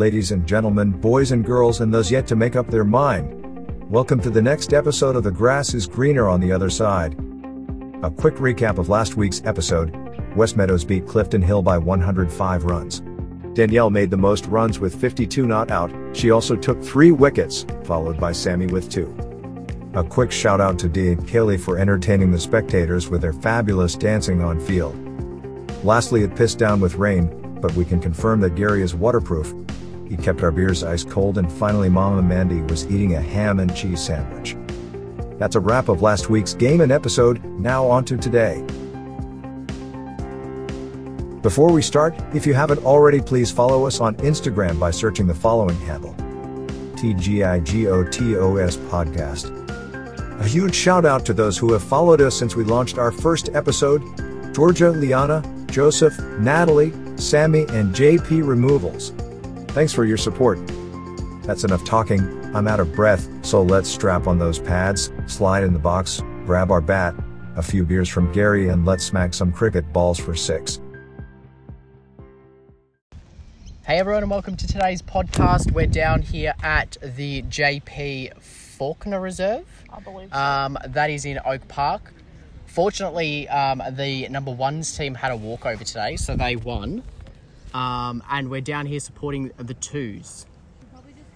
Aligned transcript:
Ladies 0.00 0.32
and 0.32 0.46
gentlemen, 0.46 0.92
boys 0.92 1.30
and 1.30 1.44
girls, 1.44 1.82
and 1.82 1.92
those 1.92 2.10
yet 2.10 2.26
to 2.28 2.34
make 2.34 2.56
up 2.56 2.68
their 2.68 2.86
mind. 2.86 3.90
Welcome 3.90 4.18
to 4.22 4.30
the 4.30 4.40
next 4.40 4.72
episode 4.72 5.14
of 5.14 5.24
The 5.24 5.30
Grass 5.30 5.74
is 5.74 5.86
Greener 5.86 6.26
on 6.26 6.40
the 6.40 6.50
Other 6.50 6.70
Side. 6.70 7.12
A 8.02 8.10
quick 8.10 8.36
recap 8.36 8.78
of 8.78 8.88
last 8.88 9.16
week's 9.16 9.42
episode 9.44 9.94
West 10.34 10.56
Meadows 10.56 10.86
beat 10.86 11.06
Clifton 11.06 11.42
Hill 11.42 11.60
by 11.60 11.76
105 11.76 12.64
runs. 12.64 13.02
Danielle 13.52 13.90
made 13.90 14.10
the 14.10 14.16
most 14.16 14.46
runs 14.46 14.80
with 14.80 14.98
52 14.98 15.44
not 15.44 15.70
out, 15.70 15.92
she 16.16 16.30
also 16.30 16.56
took 16.56 16.82
three 16.82 17.12
wickets, 17.12 17.66
followed 17.84 18.18
by 18.18 18.32
Sammy 18.32 18.68
with 18.68 18.88
two. 18.88 19.14
A 19.92 20.02
quick 20.02 20.32
shout 20.32 20.62
out 20.62 20.78
to 20.78 20.88
Dee 20.88 21.12
and 21.12 21.28
Kaylee 21.28 21.60
for 21.60 21.76
entertaining 21.76 22.30
the 22.30 22.40
spectators 22.40 23.10
with 23.10 23.20
their 23.20 23.34
fabulous 23.34 23.96
dancing 23.96 24.42
on 24.42 24.60
field. 24.60 24.96
Lastly, 25.84 26.22
it 26.22 26.36
pissed 26.36 26.58
down 26.58 26.80
with 26.80 26.94
rain, 26.94 27.58
but 27.60 27.74
we 27.74 27.84
can 27.84 28.00
confirm 28.00 28.40
that 28.40 28.54
Gary 28.54 28.80
is 28.80 28.94
waterproof. 28.94 29.52
He 30.10 30.16
kept 30.16 30.42
our 30.42 30.50
beers 30.50 30.82
ice 30.82 31.04
cold, 31.04 31.38
and 31.38 31.50
finally, 31.50 31.88
Mama 31.88 32.20
Mandy 32.20 32.62
was 32.62 32.84
eating 32.86 33.14
a 33.14 33.22
ham 33.22 33.60
and 33.60 33.74
cheese 33.76 34.04
sandwich. 34.04 34.56
That's 35.38 35.54
a 35.54 35.60
wrap 35.60 35.88
of 35.88 36.02
last 36.02 36.28
week's 36.28 36.52
game 36.52 36.80
and 36.80 36.90
episode, 36.90 37.42
now 37.44 37.86
on 37.86 38.04
to 38.06 38.16
today. 38.16 38.64
Before 41.42 41.72
we 41.72 41.80
start, 41.80 42.20
if 42.34 42.44
you 42.44 42.54
haven't 42.54 42.84
already, 42.84 43.20
please 43.20 43.52
follow 43.52 43.86
us 43.86 44.00
on 44.00 44.16
Instagram 44.16 44.80
by 44.80 44.90
searching 44.90 45.28
the 45.28 45.34
following 45.34 45.78
handle 45.82 46.12
TGIGOTOS 46.96 48.76
Podcast. 48.88 50.40
A 50.40 50.44
huge 50.46 50.74
shout 50.74 51.04
out 51.04 51.24
to 51.26 51.32
those 51.32 51.56
who 51.56 51.72
have 51.72 51.84
followed 51.84 52.20
us 52.20 52.36
since 52.36 52.56
we 52.56 52.64
launched 52.64 52.98
our 52.98 53.12
first 53.12 53.48
episode 53.54 54.02
Georgia, 54.52 54.90
Liana, 54.90 55.40
Joseph, 55.70 56.18
Natalie, 56.40 56.92
Sammy, 57.16 57.60
and 57.68 57.94
JP 57.94 58.44
Removals. 58.44 59.12
Thanks 59.72 59.92
for 59.92 60.04
your 60.04 60.16
support. 60.16 60.58
That's 61.44 61.62
enough 61.62 61.84
talking, 61.84 62.20
I'm 62.56 62.66
out 62.66 62.80
of 62.80 62.92
breath, 62.92 63.28
so 63.46 63.62
let's 63.62 63.88
strap 63.88 64.26
on 64.26 64.36
those 64.36 64.58
pads, 64.58 65.12
slide 65.28 65.62
in 65.62 65.72
the 65.72 65.78
box, 65.78 66.20
grab 66.44 66.72
our 66.72 66.80
bat, 66.80 67.14
a 67.54 67.62
few 67.62 67.84
beers 67.84 68.08
from 68.08 68.32
Gary, 68.32 68.68
and 68.68 68.84
let's 68.84 69.04
smack 69.04 69.32
some 69.32 69.52
cricket 69.52 69.92
balls 69.92 70.18
for 70.18 70.34
six. 70.34 70.80
Hey 73.86 73.98
everyone, 73.98 74.24
and 74.24 74.30
welcome 74.30 74.56
to 74.56 74.66
today's 74.66 75.02
podcast. 75.02 75.70
We're 75.70 75.86
down 75.86 76.22
here 76.22 76.54
at 76.64 76.96
the 77.00 77.42
JP 77.42 78.42
Faulkner 78.42 79.20
Reserve. 79.20 79.66
I 79.88 80.00
believe 80.00 80.30
so. 80.32 80.36
Um, 80.36 80.78
that 80.84 81.10
is 81.10 81.24
in 81.24 81.38
Oak 81.44 81.68
Park. 81.68 82.12
Fortunately, 82.66 83.48
um, 83.48 83.80
the 83.92 84.28
number 84.30 84.50
ones 84.50 84.96
team 84.96 85.14
had 85.14 85.30
a 85.30 85.36
walkover 85.36 85.84
today, 85.84 86.16
so 86.16 86.34
they 86.34 86.56
won. 86.56 87.04
Um, 87.72 88.22
and 88.28 88.50
we're 88.50 88.60
down 88.60 88.86
here 88.86 89.00
supporting 89.00 89.52
the 89.56 89.74
twos. 89.74 90.46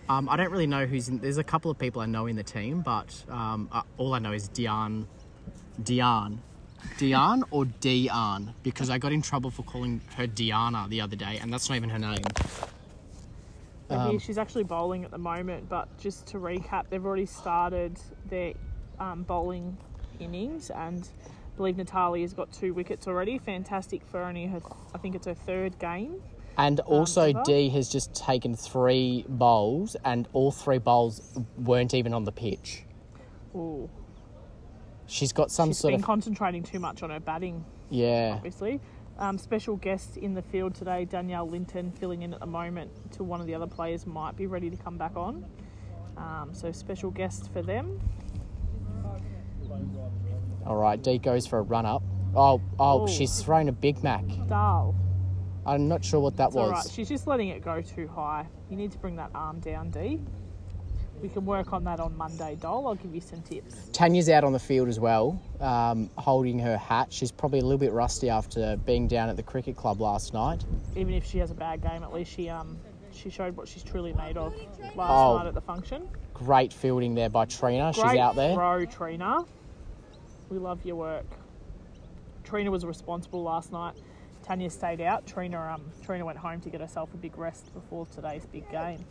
Um, 0.09 0.29
I 0.29 0.37
don't 0.37 0.51
really 0.51 0.67
know 0.67 0.85
who's 0.85 1.09
in. 1.09 1.19
There's 1.19 1.39
a 1.39 1.45
couple 1.45 1.71
of 1.71 1.79
people 1.79 2.03
I 2.03 2.07
know 2.07 2.27
in 2.27 2.37
the 2.37 2.43
team, 2.43 2.83
but 2.83 3.25
um, 3.31 3.69
uh, 3.73 3.83
all 3.97 4.13
I 4.13 4.19
know 4.19 4.33
is 4.33 4.49
Dion, 4.49 5.09
Dion, 5.83 6.43
Dion 6.99 7.45
or 7.51 7.65
Dion 7.65 8.55
because 8.63 8.91
I 8.91 8.99
got 8.99 9.13
in 9.13 9.23
trouble 9.23 9.51
for 9.51 9.63
calling 9.63 10.03
her 10.17 10.27
Diana 10.27 10.87
the 10.89 11.01
other 11.01 11.17
day, 11.17 11.39
and 11.41 11.53
that's 11.53 11.71
not 11.71 11.77
even 11.77 11.89
her 11.89 11.99
name. 11.99 12.23
Um, 13.91 14.11
here 14.11 14.21
she's 14.21 14.39
actually 14.39 14.65
bowling 14.65 15.05
at 15.05 15.11
the 15.11 15.19
moment, 15.19 15.69
but 15.69 15.97
just 15.99 16.27
to 16.29 16.39
recap, 16.39 16.85
they've 16.91 17.05
already 17.05 17.27
started 17.27 17.99
their 18.29 18.55
um, 18.99 19.23
bowling 19.23 19.77
innings, 20.21 20.71
and 20.71 21.09
I 21.55 21.57
believe 21.57 21.77
Natalia's 21.77 22.33
got 22.33 22.53
two 22.53 22.75
wickets 22.75 23.07
already. 23.07 23.39
Fantastic 23.39 24.05
for 24.07 24.23
only 24.25 24.47
her, 24.47 24.61
I 24.93 24.99
think 24.99 25.15
it's 25.15 25.27
her 25.27 25.35
third 25.35 25.79
game. 25.79 26.21
And 26.59 26.81
also, 26.81 27.31
ever? 27.31 27.43
Dee 27.45 27.69
has 27.71 27.89
just 27.89 28.15
taken 28.15 28.57
three 28.57 29.25
bowls, 29.29 29.97
and 30.05 30.29
all 30.33 30.51
three 30.51 30.79
bowls 30.79 31.23
weren't 31.59 31.95
even 31.95 32.13
on 32.15 32.25
the 32.25 32.33
pitch. 32.33 32.85
Ooh, 33.55 33.89
She's 35.07 35.33
got 35.33 35.51
some 35.51 35.71
she's 35.71 35.79
sort 35.79 35.93
been 35.93 36.01
of 36.01 36.07
concentrating 36.07 36.63
too 36.63 36.81
much 36.81 37.03
on 37.03 37.11
her 37.11 37.21
batting, 37.21 37.65
yeah. 37.91 38.33
obviously. 38.35 38.81
Um, 39.19 39.39
special 39.39 39.77
guest 39.77 40.17
in 40.17 40.35
the 40.35 40.43
field 40.43 40.75
today, 40.75 41.05
Danielle 41.05 41.49
Linton, 41.49 41.93
filling 41.93 42.23
in 42.23 42.35
at 42.35 42.41
the 42.41 42.47
moment 42.47 42.91
till 43.13 43.27
one 43.27 43.41
of 43.41 43.47
the 43.47 43.55
other 43.55 43.67
players 43.67 44.07
might 44.07 44.37
be 44.37 44.47
ready 44.47 44.71
to 44.71 44.77
come 44.77 44.99
back 44.99 45.17
on. 45.17 45.45
Um, 46.17 46.51
so 46.53 46.73
special 46.73 47.11
guest 47.11 47.53
for 47.53 47.63
them. 47.63 48.01
All 50.67 50.77
right, 50.77 51.01
Dee 51.03 51.19
goes 51.19 51.47
for 51.47 51.59
a 51.59 51.63
run 51.63 51.87
up. 51.87 52.03
Oh, 52.35 52.61
oh, 52.79 53.05
Ooh. 53.05 53.09
she's 53.09 53.41
thrown 53.43 53.69
a 53.69 53.73
Big 53.73 54.03
Mac. 54.03 54.25
Dal. 54.49 54.95
I'm 55.67 55.89
not 55.89 56.05
sure 56.05 56.21
what 56.21 56.37
that 56.37 56.49
It's 56.49 56.55
was. 56.57 56.65
all 56.65 56.71
right. 56.73 56.87
She's 56.91 57.09
just 57.09 57.27
letting 57.27 57.49
it 57.49 57.63
go 57.65 57.81
too 57.81 58.09
high. 58.09 58.47
You 58.71 58.77
need 58.77 58.93
to 58.93 58.99
bring 58.99 59.17
that 59.17 59.31
arm 59.35 59.61
down, 59.61 59.91
D. 59.91 60.21
We 61.23 61.29
can 61.31 61.47
work 61.47 61.73
on 61.73 61.85
that 61.85 62.01
on 62.01 62.15
Monday, 62.17 62.57
doll. 62.61 62.87
I'll 62.87 62.97
give 62.97 63.15
you 63.15 63.21
some 63.21 63.41
tips. 63.41 63.89
Tanya's 63.93 64.29
out 64.29 64.45
on 64.45 64.53
the 64.53 64.59
field 64.59 64.89
as 64.89 65.01
well, 65.01 65.41
um, 65.61 66.11
holding 66.19 66.59
her 66.59 66.77
hat. 66.77 67.11
She's 67.13 67.31
probably 67.33 67.61
a 67.61 67.63
little 67.63 67.79
bit 67.79 67.93
rusty 67.93 68.29
after 68.29 68.77
being 68.85 69.09
down 69.09 69.31
at 69.31 69.37
the 69.37 69.43
cricket 69.43 69.75
club 69.77 70.01
last 70.03 70.35
night. 70.35 70.65
Even 70.97 71.15
if 71.15 71.25
she 71.25 71.39
has 71.39 71.51
a 71.51 71.55
bad 71.55 71.81
game, 71.83 72.03
at 72.03 72.13
least 72.13 72.31
she 72.33 72.49
um 72.51 72.77
she 73.11 73.31
showed 73.31 73.57
what 73.57 73.69
she's 73.69 73.85
truly 73.85 74.13
made 74.15 74.37
of 74.37 74.53
last 74.97 75.11
Oh. 75.11 75.39
night 75.39 75.47
at 75.47 75.55
the 75.55 75.61
function. 75.63 76.07
Great 76.35 76.73
fielding 76.73 77.15
there 77.15 77.31
by 77.31 77.45
Trina. 77.47 77.93
Great 77.95 78.11
She's 78.11 78.19
out 78.19 78.35
there. 78.35 78.55
throw, 78.55 78.85
Trina. 78.85 79.45
We 80.49 80.59
love 80.59 80.85
your 80.85 80.97
work. 80.97 81.27
Trina 82.45 82.71
was 82.71 82.85
responsible 82.85 83.43
last 83.43 83.73
night. 83.73 83.95
Tanya 84.43 84.69
stayed 84.69 85.01
out. 85.01 85.27
Trina 85.27 85.59
um 85.75 85.83
Trina 86.05 86.25
went 86.25 86.39
home 86.39 86.61
to 86.61 86.69
get 86.71 86.81
herself 86.81 87.13
a 87.15 87.17
big 87.17 87.37
rest 87.39 87.73
before 87.73 88.07
today's 88.07 88.45
big 88.47 88.71
game. 88.71 89.05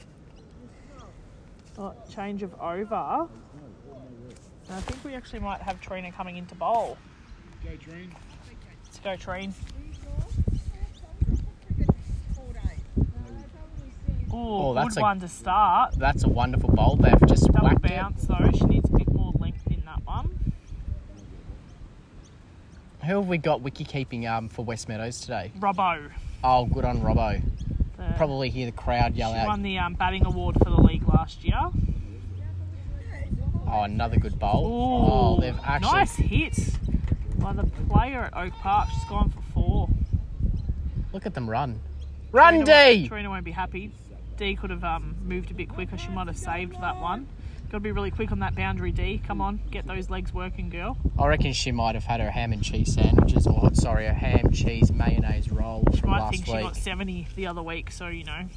Oh, 1.78 1.94
change 2.14 2.44
of 2.44 2.54
over. 2.62 3.28
And 4.68 4.78
I 4.78 4.80
think 4.82 5.04
we 5.04 5.16
actually 5.16 5.40
might 5.40 5.62
have 5.62 5.82
Trina 5.82 6.12
coming 6.12 6.38
into 6.38 6.54
bowl. 6.56 6.98
Go, 7.64 7.76
Treen. 7.78 8.14
Let's 8.86 9.00
go, 9.00 9.16
Trine. 9.16 9.54
Ooh, 14.32 14.36
Oh, 14.36 14.74
that's 14.74 14.96
good 14.96 15.00
a- 15.00 15.04
one 15.04 15.20
to 15.20 15.28
start. 15.28 15.96
That's 15.98 16.24
a 16.24 16.30
wonderful 16.30 16.70
bowl. 16.72 16.96
They've 16.96 17.20
just 17.28 17.48
Double 17.52 17.68
whacked 17.70 17.86
it. 17.86 17.90
bounce 17.90 18.24
though. 18.26 18.50
She 18.56 18.66
needs 18.66 18.90
a 18.90 18.98
bit 18.98 19.12
more 19.12 19.32
length 19.40 19.66
in 19.68 19.84
that 19.86 20.06
one. 20.06 20.30
Who 23.06 23.16
have 23.18 23.28
we 23.28 23.38
got 23.38 23.62
wiki 23.62 23.84
keeping 23.84 24.26
um, 24.28 24.48
for 24.50 24.64
West 24.64 24.88
Meadows 24.88 25.20
today? 25.20 25.52
Robbo. 25.60 26.10
Oh, 26.44 26.66
good 26.66 26.86
on 26.86 27.02
Robbo. 27.02 27.42
The- 27.98 28.14
Probably 28.18 28.50
hear 28.50 28.66
the 28.66 28.72
crowd 28.72 29.16
yell 29.16 29.32
out. 29.32 29.36
She 29.36 29.40
out. 29.40 29.48
won 29.48 29.62
the 29.64 29.78
um, 29.78 29.94
batting 29.96 30.26
award 30.26 30.56
for 30.58 30.70
the 30.70 30.82
league 30.82 31.08
last 31.08 31.44
year. 31.44 31.60
Oh, 33.68 33.82
another 33.84 34.18
good 34.18 34.38
bowl. 34.40 34.66
Ooh, 34.68 35.12
oh, 35.12 35.42
they've 35.42 35.58
actually. 35.66 35.92
nice 35.92 36.16
hit 36.16 36.58
by 37.40 37.54
the 37.54 37.64
player 37.90 38.22
at 38.34 38.38
Oak 38.38 38.54
Park. 38.54 38.88
She's 38.94 39.04
gone 39.06 39.30
for 39.30 39.42
four. 39.54 39.90
Look 41.12 41.26
at 41.26 41.34
them 41.34 41.50
run. 41.50 41.80
Run, 42.32 42.64
Trina 42.66 42.72
won't- 42.72 43.08
Trina 43.08 43.30
won't 43.30 43.46
be 43.46 43.52
happy. 43.52 43.92
D 44.38 44.56
could 44.56 44.70
have 44.70 44.84
um, 44.84 45.16
moved 45.26 45.52
a 45.52 45.54
bit 45.54 45.70
quicker. 45.70 45.98
She 45.98 46.10
might 46.10 46.28
have 46.28 46.38
saved 46.38 46.80
that 46.82 47.00
one. 47.00 47.28
Got 47.74 47.80
to 47.80 47.84
be 47.86 47.92
really 47.92 48.12
quick 48.12 48.32
on 48.32 48.38
that 48.42 48.54
boundary, 48.54 48.92
D. 48.92 49.20
Come 49.26 49.42
on, 49.42 49.60
get 49.72 49.88
those 49.88 50.08
legs 50.08 50.32
working, 50.32 50.70
girl. 50.70 50.96
I 51.18 51.26
reckon 51.26 51.54
she 51.54 51.72
might 51.72 51.96
have 51.96 52.04
had 52.04 52.20
her 52.20 52.30
ham 52.30 52.54
and 52.54 52.64
cheese 52.64 52.94
sandwiches, 52.94 53.48
or 53.48 53.74
sorry, 53.74 54.06
her 54.06 54.14
ham, 54.14 54.52
cheese, 54.52 54.92
mayonnaise 54.92 55.52
roll 55.52 55.84
She 55.92 56.02
from 56.02 56.12
might 56.12 56.20
last 56.20 56.34
think 56.34 56.46
she 56.46 56.52
got 56.52 56.76
70 56.76 57.30
the 57.36 57.48
other 57.48 57.64
week, 57.64 57.90
so 57.90 58.10
you 58.10 58.26
know, 58.26 58.48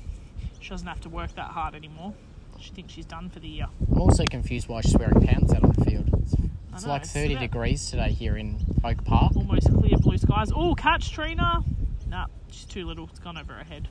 she 0.60 0.68
doesn't 0.68 0.86
have 0.86 1.00
to 1.00 1.08
work 1.08 1.34
that 1.36 1.46
hard 1.46 1.74
anymore. 1.74 2.12
She 2.60 2.72
thinks 2.72 2.92
she's 2.92 3.06
done 3.06 3.30
for 3.30 3.40
the 3.40 3.48
year. 3.48 3.68
I'm 3.90 3.98
also 4.02 4.22
confused 4.26 4.68
why 4.68 4.82
she's 4.82 4.98
wearing 4.98 5.26
pants 5.26 5.50
out 5.54 5.64
on 5.64 5.72
the 5.72 5.84
field. 5.86 6.10
It's, 6.22 6.34
it's 6.74 6.84
know, 6.84 6.90
like 6.90 7.06
30 7.06 7.36
about- 7.36 7.40
degrees 7.40 7.90
today 7.90 8.10
here 8.10 8.36
in 8.36 8.58
Oak 8.84 9.02
Park. 9.06 9.34
Almost 9.34 9.72
clear 9.72 9.96
blue 9.96 10.18
skies. 10.18 10.52
Oh, 10.54 10.74
catch 10.74 11.10
Trina. 11.10 11.64
Nah, 12.06 12.26
she's 12.50 12.66
too 12.66 12.84
little. 12.84 13.08
It's 13.10 13.20
gone 13.20 13.38
over 13.38 13.54
her 13.54 13.64
head. 13.64 13.88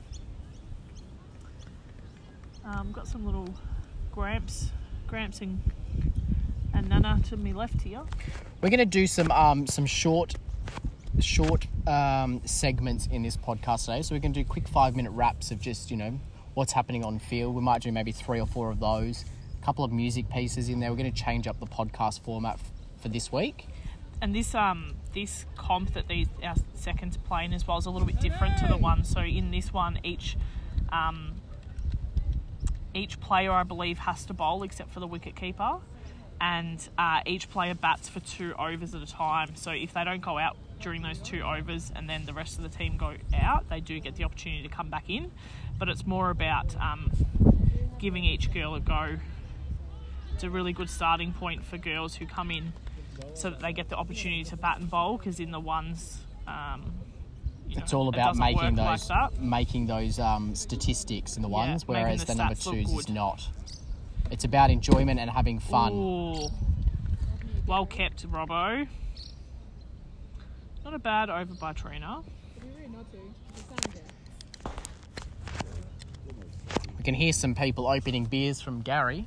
Um, 2.64 2.92
got 2.92 3.08
some 3.08 3.26
little 3.26 3.52
Gramps, 4.16 4.70
Gramps 5.06 5.40
and, 5.40 5.60
and 6.74 6.88
Nana 6.88 7.20
to 7.28 7.36
me 7.36 7.52
left 7.52 7.82
here. 7.82 8.02
We're 8.60 8.70
going 8.70 8.78
to 8.78 8.84
do 8.84 9.06
some 9.06 9.30
um, 9.30 9.66
some 9.66 9.86
short 9.86 10.34
short 11.20 11.66
um, 11.86 12.42
segments 12.44 13.06
in 13.06 13.22
this 13.22 13.36
podcast 13.36 13.86
today. 13.86 14.02
So 14.02 14.14
we're 14.14 14.20
going 14.20 14.32
to 14.32 14.42
do 14.42 14.48
quick 14.48 14.68
five 14.68 14.96
minute 14.96 15.10
wraps 15.12 15.50
of 15.50 15.60
just 15.60 15.90
you 15.90 15.96
know 15.96 16.18
what's 16.54 16.72
happening 16.72 17.04
on 17.04 17.18
field. 17.18 17.54
We 17.54 17.62
might 17.62 17.82
do 17.82 17.92
maybe 17.92 18.12
three 18.12 18.40
or 18.40 18.46
four 18.46 18.70
of 18.70 18.80
those. 18.80 19.24
A 19.60 19.64
couple 19.64 19.84
of 19.84 19.92
music 19.92 20.28
pieces 20.30 20.68
in 20.68 20.80
there. 20.80 20.90
We're 20.90 20.98
going 20.98 21.12
to 21.12 21.22
change 21.22 21.46
up 21.46 21.58
the 21.60 21.66
podcast 21.66 22.20
format 22.20 22.54
f- 22.54 22.70
for 23.00 23.08
this 23.08 23.30
week. 23.30 23.66
And 24.20 24.34
this 24.34 24.54
um 24.54 24.94
this 25.14 25.44
comp 25.56 25.92
that 25.94 26.08
these 26.08 26.28
our 26.42 26.54
seconds 26.74 27.16
playing 27.16 27.52
as 27.52 27.66
well 27.66 27.78
is 27.78 27.86
a 27.86 27.90
little 27.90 28.06
bit 28.06 28.20
different 28.20 28.58
to 28.58 28.66
the 28.66 28.76
one. 28.76 29.04
So 29.04 29.20
in 29.20 29.50
this 29.50 29.72
one, 29.72 30.00
each 30.02 30.36
um, 30.90 31.35
each 32.96 33.20
player 33.20 33.52
I 33.52 33.62
believe 33.62 33.98
has 33.98 34.24
to 34.26 34.32
bowl 34.32 34.62
except 34.62 34.92
for 34.92 35.00
the 35.00 35.06
wicket 35.06 35.36
keeper, 35.36 35.78
and 36.40 36.86
uh, 36.98 37.20
each 37.26 37.50
player 37.50 37.74
bats 37.74 38.08
for 38.08 38.20
two 38.20 38.54
overs 38.54 38.94
at 38.94 39.02
a 39.02 39.06
time. 39.06 39.54
So 39.56 39.70
if 39.70 39.94
they 39.94 40.04
don't 40.04 40.22
go 40.22 40.38
out 40.38 40.56
during 40.80 41.02
those 41.02 41.18
two 41.18 41.42
overs 41.42 41.92
and 41.94 42.08
then 42.08 42.26
the 42.26 42.32
rest 42.32 42.58
of 42.58 42.62
the 42.62 42.68
team 42.68 42.96
go 42.96 43.14
out, 43.34 43.68
they 43.68 43.80
do 43.80 43.98
get 44.00 44.16
the 44.16 44.24
opportunity 44.24 44.62
to 44.62 44.68
come 44.68 44.90
back 44.90 45.08
in. 45.08 45.30
But 45.78 45.88
it's 45.88 46.06
more 46.06 46.30
about 46.30 46.74
um, 46.80 47.10
giving 47.98 48.24
each 48.24 48.52
girl 48.52 48.74
a 48.74 48.80
go. 48.80 49.16
It's 50.34 50.44
a 50.44 50.50
really 50.50 50.72
good 50.72 50.90
starting 50.90 51.32
point 51.32 51.64
for 51.64 51.78
girls 51.78 52.16
who 52.16 52.26
come 52.26 52.50
in 52.50 52.72
so 53.34 53.50
that 53.50 53.60
they 53.60 53.72
get 53.72 53.88
the 53.88 53.96
opportunity 53.96 54.44
to 54.44 54.56
bat 54.56 54.78
and 54.78 54.90
bowl 54.90 55.16
because 55.16 55.40
in 55.40 55.50
the 55.50 55.60
ones. 55.60 56.18
Um, 56.46 56.92
you 57.68 57.78
It's 57.78 57.92
know, 57.92 57.98
all 58.00 58.08
about 58.08 58.36
doesn't 58.36 58.40
making 58.40 58.76
like 58.76 58.98
those 59.00 59.08
that. 59.08 59.40
making 59.40 59.86
those 59.86 60.18
um, 60.18 60.54
statistics 60.54 61.36
and 61.36 61.44
the 61.44 61.48
ones, 61.48 61.86
whereas 61.86 62.20
the 62.20 62.26
the, 62.26 62.34
number 62.36 62.54
twos 62.54 62.90
is 62.92 63.08
not. 63.08 63.46
It's 64.30 64.44
about 64.44 64.70
enjoyment 64.70 65.20
and 65.20 65.30
having 65.30 65.58
fun. 65.58 65.92
Ooh. 65.92 66.48
Well 67.66 67.86
kept, 67.86 68.30
Robbo. 68.30 68.86
Not 70.84 70.94
a 70.94 70.98
bad 70.98 71.30
over 71.30 71.54
by 71.54 71.72
Trina. 71.72 72.22
We 76.98 77.04
can 77.04 77.14
hear 77.14 77.32
some 77.32 77.54
people 77.54 77.86
opening 77.86 78.24
beers 78.24 78.60
from 78.60 78.82
Gary 78.82 79.26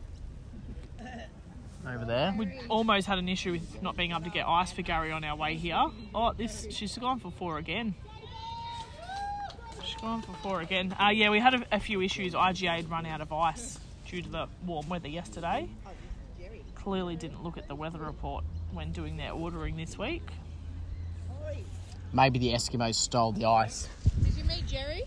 over 1.88 2.06
there. 2.06 2.34
We 2.38 2.48
almost 2.70 3.08
had 3.08 3.18
an 3.18 3.28
issue 3.30 3.54
with 3.54 3.82
not 3.82 3.98
being 3.98 4.12
able 4.12 4.22
to 4.22 4.30
get 4.30 4.48
ice 4.48 4.72
for 4.72 4.82
Gary 4.82 5.12
on 5.12 5.24
our 5.24 5.36
way 5.36 5.56
here. 5.56 5.82
Oh, 6.14 6.34
this 6.34 6.68
she's 6.70 6.98
gone 6.98 7.20
for 7.20 7.32
four 7.32 7.58
again. 7.58 7.96
She's 10.00 10.06
gone 10.06 10.22
for 10.22 10.32
four 10.42 10.62
again. 10.62 10.96
Uh, 10.98 11.10
yeah, 11.10 11.30
we 11.30 11.42
had 11.42 11.56
a, 11.56 11.66
a 11.74 11.80
few 11.82 12.00
issues. 12.02 12.34
IGA 12.34 12.78
had 12.78 12.90
run 12.90 13.06
out 13.06 13.20
of 13.20 13.34
ice 13.34 13.78
due 14.08 14.22
to 14.22 14.30
the 14.30 14.48
warm 14.66 14.88
weather 14.88 15.10
yesterday. 15.10 15.68
Clearly 16.74 17.18
didn't 17.18 17.44
look 17.44 17.58
at 17.58 17.68
the 17.68 17.76
weather 17.76 18.00
report 18.00 18.46
when 18.72 18.94
doing 18.94 19.18
their 19.18 19.34
ordering 19.34 19.76
this 19.76 19.98
week. 19.98 20.22
Maybe 22.14 22.40
the 22.40 22.54
Eskimos 22.54 22.96
stole 22.96 23.34
the 23.34 23.44
ice. 23.44 23.90
Did 24.24 24.38
you 24.38 24.46
meet 24.46 24.66
Jerry? 24.66 25.04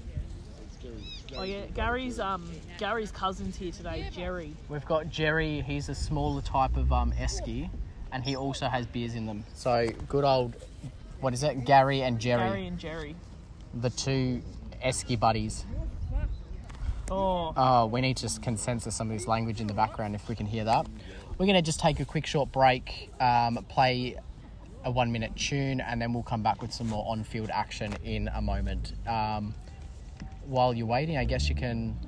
Oh 1.39 1.43
yeah, 1.43 1.65
Gary's 1.75 2.21
um 2.21 2.47
Gary's 2.77 3.11
cousin's 3.11 3.57
here 3.57 3.73
today, 3.73 4.07
Jerry. 4.13 4.53
We've 4.69 4.85
got 4.85 5.09
Jerry. 5.09 5.63
He's 5.63 5.89
a 5.89 5.95
smaller 5.95 6.43
type 6.43 6.77
of 6.77 6.93
um, 6.93 7.13
esky, 7.13 7.71
and 8.13 8.23
he 8.23 8.37
also 8.37 8.67
has 8.67 8.85
beers 8.85 9.15
in 9.15 9.25
them. 9.25 9.45
So 9.55 9.89
good 10.11 10.25
old, 10.25 10.55
what 11.21 11.33
is 11.33 11.43
it? 11.45 11.65
Gary 11.65 12.03
and 12.03 12.19
Jerry, 12.19 12.47
Gary 12.51 12.67
and 12.67 12.79
Jerry. 12.79 13.17
the 13.81 13.89
two 13.89 14.43
esky 14.85 15.19
buddies. 15.19 15.65
Oh, 17.11 17.53
Oh, 17.57 17.87
we 17.87 18.01
need 18.01 18.17
to 18.19 18.41
can 18.41 18.57
censor 18.57 18.91
some 18.91 19.11
of 19.11 19.19
this 19.19 19.27
language 19.27 19.61
in 19.61 19.67
the 19.67 19.75
background 19.75 20.15
if 20.15 20.29
we 20.29 20.35
can 20.35 20.47
hear 20.47 20.65
that. 20.65 20.87
We're 21.39 21.47
going 21.47 21.57
to 21.57 21.63
just 21.63 21.81
take 21.81 22.01
a 22.01 22.05
quick 22.05 22.27
short 22.27 22.53
break, 22.53 23.11
um, 23.21 23.65
play 23.69 24.17
a 24.85 24.91
one 24.91 25.13
minute 25.13 25.35
tune, 25.37 25.81
and 25.81 26.01
then 26.01 26.13
we'll 26.13 26.23
come 26.23 26.43
back 26.43 26.63
with 26.63 26.73
some 26.73 26.89
more 26.89 27.05
on 27.09 27.25
field 27.25 27.51
action 27.53 27.95
in 28.05 28.29
a 28.29 28.41
moment. 28.41 28.95
Um, 29.07 29.55
while 30.47 30.75
you're 30.75 30.87
waiting, 30.87 31.17
I 31.17 31.25
guess 31.25 31.49
you 31.49 31.55
can 31.55 31.99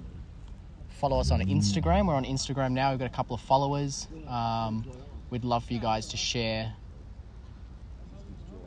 follow 0.88 1.20
us 1.20 1.30
on 1.30 1.40
Instagram. 1.40 2.06
We're 2.06 2.14
on 2.14 2.24
Instagram 2.24 2.72
now, 2.72 2.90
we've 2.90 2.98
got 2.98 3.06
a 3.06 3.14
couple 3.14 3.34
of 3.34 3.40
followers. 3.42 4.08
Um, 4.28 4.84
we'd 5.30 5.44
love 5.44 5.64
for 5.64 5.72
you 5.72 5.80
guys 5.80 6.06
to 6.08 6.16
share 6.16 6.72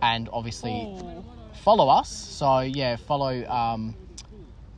and 0.01 0.29
obviously 0.31 0.71
oh. 0.71 1.23
Follow 1.57 1.89
us. 1.89 2.09
So 2.09 2.59
yeah, 2.59 2.95
follow 2.95 3.45
um, 3.47 3.95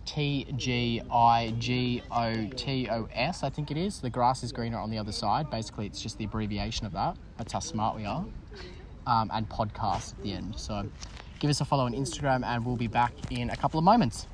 T 0.06 0.48
G 0.56 1.02
I 1.12 1.54
G 1.60 2.02
O 2.12 2.48
T 2.48 2.90
O 2.90 3.08
S. 3.14 3.44
I 3.44 3.50
think 3.50 3.70
it 3.72 3.78
is. 3.78 4.00
The 4.00 4.10
grass 4.10 4.44
is 4.44 4.52
greener 4.52 4.80
on 4.80 4.90
the 4.90 4.98
other 4.98 5.12
side. 5.12 5.50
Basically, 5.52 5.86
it's 5.86 6.02
just 6.02 6.18
the 6.18 6.26
abbreviation 6.26 6.86
of 6.86 6.94
that. 6.94 7.16
That's 7.38 7.54
how 7.54 7.60
smart 7.60 7.96
we 7.96 8.06
are. 8.06 8.26
Um, 9.06 9.30
and 9.34 9.48
podcast 9.48 10.14
at 10.14 10.24
the 10.24 10.34
end. 10.34 10.56
So 10.58 10.88
give 11.40 11.50
us 11.50 11.62
a 11.62 11.66
follow 11.66 11.86
on 11.86 11.94
Instagram, 11.94 12.44
and 12.44 12.66
we'll 12.66 12.76
be 12.76 12.88
back 12.88 13.14
in 13.30 13.50
a 13.50 13.56
couple 13.56 13.78
of 13.78 13.84
moments. 13.84 14.28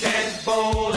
Can't 0.00 0.44
bowl 0.44 0.94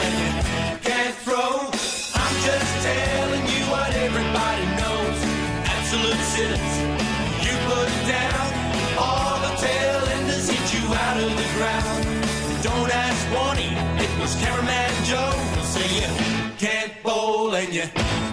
Warnie, 14.24 14.30
was 14.30 14.34
Cameraman 14.36 15.04
Joe. 15.04 15.62
Say 15.62 16.00
you 16.00 16.50
can't 16.56 17.02
bowl 17.02 17.54
and 17.54 17.72
you 17.72 17.82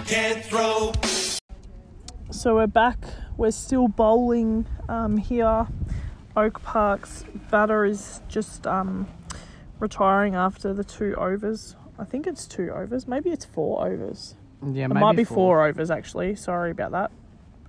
can't 0.06 0.44
throw. 0.44 0.92
So 2.30 2.56
we're 2.56 2.66
back. 2.66 2.98
We're 3.36 3.50
still 3.50 3.88
bowling 3.88 4.66
um, 4.88 5.16
here. 5.16 5.66
Oak 6.36 6.62
Park's 6.62 7.24
batter 7.50 7.84
is 7.84 8.22
just 8.28 8.66
um, 8.66 9.06
retiring 9.78 10.34
after 10.34 10.72
the 10.72 10.84
two 10.84 11.14
overs. 11.16 11.76
I 11.98 12.04
think 12.04 12.26
it's 12.26 12.46
two 12.46 12.70
overs. 12.70 13.06
Maybe 13.06 13.30
it's 13.30 13.44
four 13.44 13.86
overs. 13.86 14.34
Yeah, 14.64 14.86
It 14.86 14.94
might 14.94 15.16
be 15.16 15.24
four 15.24 15.66
overs 15.66 15.90
actually. 15.90 16.36
Sorry 16.36 16.70
about 16.70 16.92
that. 16.92 17.10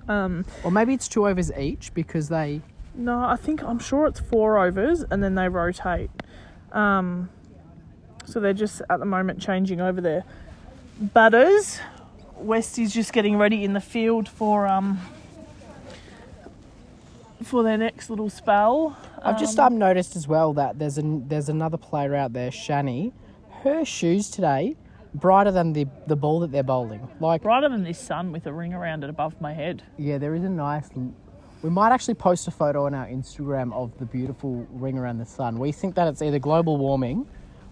Um, 0.07 0.45
or 0.63 0.71
maybe 0.71 0.93
it's 0.93 1.07
two 1.07 1.27
overs 1.27 1.51
each 1.57 1.93
because 1.93 2.29
they. 2.29 2.61
no, 2.95 3.23
I 3.23 3.35
think 3.35 3.63
I'm 3.63 3.79
sure 3.79 4.05
it's 4.05 4.19
four 4.19 4.65
overs 4.65 5.03
and 5.09 5.23
then 5.23 5.35
they 5.35 5.49
rotate. 5.49 6.09
Um, 6.71 7.29
so 8.25 8.39
they're 8.39 8.53
just 8.53 8.81
at 8.89 8.99
the 8.99 9.05
moment 9.05 9.41
changing 9.41 9.81
over 9.81 10.01
their 10.01 10.23
batters. 10.99 11.79
Westy's 12.37 12.93
just 12.93 13.13
getting 13.13 13.37
ready 13.37 13.63
in 13.63 13.73
the 13.73 13.81
field 13.81 14.27
for 14.27 14.67
um 14.67 14.99
for 17.43 17.63
their 17.63 17.77
next 17.77 18.09
little 18.09 18.29
spell. 18.29 18.97
I've 19.21 19.39
just 19.39 19.59
um, 19.59 19.77
noticed 19.77 20.15
as 20.15 20.27
well 20.27 20.53
that 20.53 20.79
there's 20.79 20.97
an 20.97 21.27
there's 21.27 21.49
another 21.49 21.77
player 21.77 22.15
out 22.15 22.33
there, 22.33 22.49
Shani. 22.49 23.11
Her 23.63 23.85
shoes 23.85 24.29
today 24.29 24.75
brighter 25.13 25.51
than 25.51 25.73
the 25.73 25.87
the 26.07 26.15
ball 26.15 26.39
that 26.41 26.51
they're 26.51 26.63
bowling. 26.63 27.07
Like 27.19 27.41
brighter 27.41 27.69
than 27.69 27.83
this 27.83 27.99
sun 27.99 28.31
with 28.31 28.45
a 28.47 28.53
ring 28.53 28.73
around 28.73 29.03
it 29.03 29.09
above 29.09 29.39
my 29.41 29.53
head. 29.53 29.83
Yeah, 29.97 30.17
there 30.17 30.35
is 30.35 30.43
a 30.43 30.49
nice. 30.49 30.89
We 31.61 31.69
might 31.69 31.93
actually 31.93 32.15
post 32.15 32.47
a 32.47 32.51
photo 32.51 32.85
on 32.85 32.93
our 32.93 33.07
Instagram 33.07 33.73
of 33.73 33.97
the 33.97 34.05
beautiful 34.05 34.67
ring 34.71 34.97
around 34.97 35.19
the 35.19 35.25
sun. 35.25 35.59
We 35.59 35.71
think 35.71 35.95
that 35.95 36.07
it's 36.09 36.21
either 36.21 36.39
global 36.39 36.77
warming. 36.77 37.25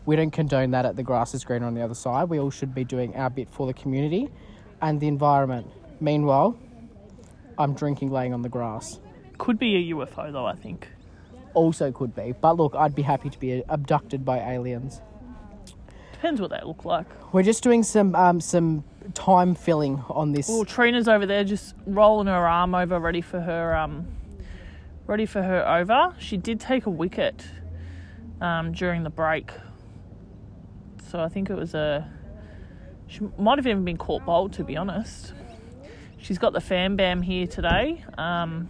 We 0.06 0.16
don't 0.16 0.32
condone 0.32 0.72
that 0.72 0.86
at 0.86 0.96
the 0.96 1.04
grass 1.04 1.34
is 1.34 1.44
greener 1.44 1.68
on 1.68 1.76
the 1.76 1.82
other 1.82 1.94
side. 1.94 2.30
We 2.30 2.40
all 2.40 2.50
should 2.50 2.74
be 2.74 2.84
doing 2.84 3.16
our 3.16 3.30
bit 3.30 3.50
for 3.50 3.68
the 3.68 3.74
community 3.74 4.30
and 4.82 5.00
the 5.00 5.08
environment. 5.08 5.68
Meanwhile, 6.00 6.58
I'm 7.58 7.74
drinking 7.74 8.12
laying 8.12 8.34
on 8.34 8.42
the 8.42 8.50
grass. 8.50 9.00
Could 9.38 9.60
be 9.60 9.76
a 9.76 9.94
UFO 9.96 10.32
though, 10.32 10.46
I 10.46 10.56
think. 10.56 10.88
Also 11.54 11.92
could 11.92 12.16
be. 12.16 12.34
But 12.40 12.58
look, 12.58 12.76
I'd 12.76 12.96
be 12.96 13.02
happy 13.02 13.30
to 13.30 13.40
be 13.40 13.64
abducted 13.70 14.26
by 14.26 14.40
aliens. 14.40 15.02
Depends 16.14 16.40
what 16.40 16.52
they 16.52 16.60
look 16.64 16.86
like. 16.86 17.08
We're 17.34 17.44
just 17.44 17.64
doing 17.64 17.84
some 17.84 18.16
um, 18.16 18.40
some 18.40 18.84
time 19.14 19.56
filling 19.56 20.04
on 20.10 20.32
this. 20.32 20.48
Well, 20.48 20.66
Trina's 20.66 21.08
over 21.08 21.26
there 21.26 21.44
just 21.44 21.76
rolling 21.86 22.28
her 22.28 22.48
arm 22.48 22.76
over, 22.76 23.00
ready 23.00 23.22
for 23.22 23.40
her 23.40 23.76
um, 23.76 24.08
ready 25.08 25.26
for 25.26 25.42
her 25.42 25.68
over. 25.68 26.16
She 26.20 26.38
did 26.38 26.60
take 26.60 26.86
a 26.86 26.90
wicket 26.90 27.44
um, 28.40 28.72
during 28.72 29.04
the 29.04 29.10
break, 29.10 29.52
so 31.12 31.20
I 31.20 31.28
think 31.28 31.50
it 31.50 31.56
was 31.56 31.74
a. 31.74 32.10
She 33.08 33.20
might 33.38 33.58
have 33.58 33.68
even 33.68 33.84
been 33.84 33.98
caught 33.98 34.26
bowled, 34.26 34.54
to 34.54 34.64
be 34.64 34.78
honest. 34.78 35.34
She's 36.18 36.38
got 36.38 36.54
the 36.54 36.62
fan 36.62 36.96
bam 36.96 37.22
here 37.22 37.46
today. 37.46 38.06
Um, 38.18 38.70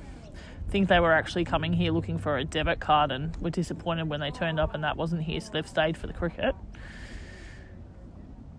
I 0.68 0.72
think 0.72 0.90
they 0.90 1.00
were 1.00 1.14
actually 1.14 1.46
coming 1.46 1.72
here 1.74 1.92
looking 1.92 2.18
for 2.18 2.38
a 2.38 2.44
debit 2.44 2.80
card 2.80 3.12
and 3.12 3.36
were 3.38 3.52
disappointed 3.52 4.10
when 4.10 4.22
they 4.22 4.32
turned 4.32 4.60
up 4.60 4.74
and 4.74 4.84
that 4.84 4.98
wasn't 4.98 5.22
here, 5.22 5.40
so 5.40 5.52
they've 5.54 5.68
stayed 5.68 5.98
for 5.98 6.08
the 6.08 6.14
cricket. 6.14 6.56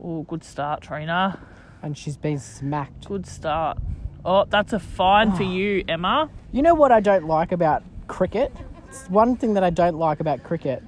Oh, 0.01 0.23
good 0.23 0.45
start, 0.45 0.83
Trina. 0.83 1.41
And 1.83 1.99
she's 1.99 2.17
been 2.17 2.39
smacked. 2.39 3.07
Good 3.07 3.27
start. 3.27 3.79
Oh, 4.25 4.45
that's 4.45 4.73
a 4.73 4.79
fine 4.79 5.33
for 5.33 5.43
you, 5.43 5.85
Emma. 5.89 6.31
You 6.53 6.63
know 6.63 6.75
what 6.75 6.93
I 6.93 7.01
don't 7.01 7.27
like 7.27 7.51
about 7.51 7.83
cricket? 8.07 8.55
It's 8.89 9.09
one 9.09 9.37
thing 9.37 9.55
that 9.55 9.65
I 9.65 9.71
don't 9.71 9.97
like 9.97 10.21
about 10.21 10.45
cricket 10.45 10.85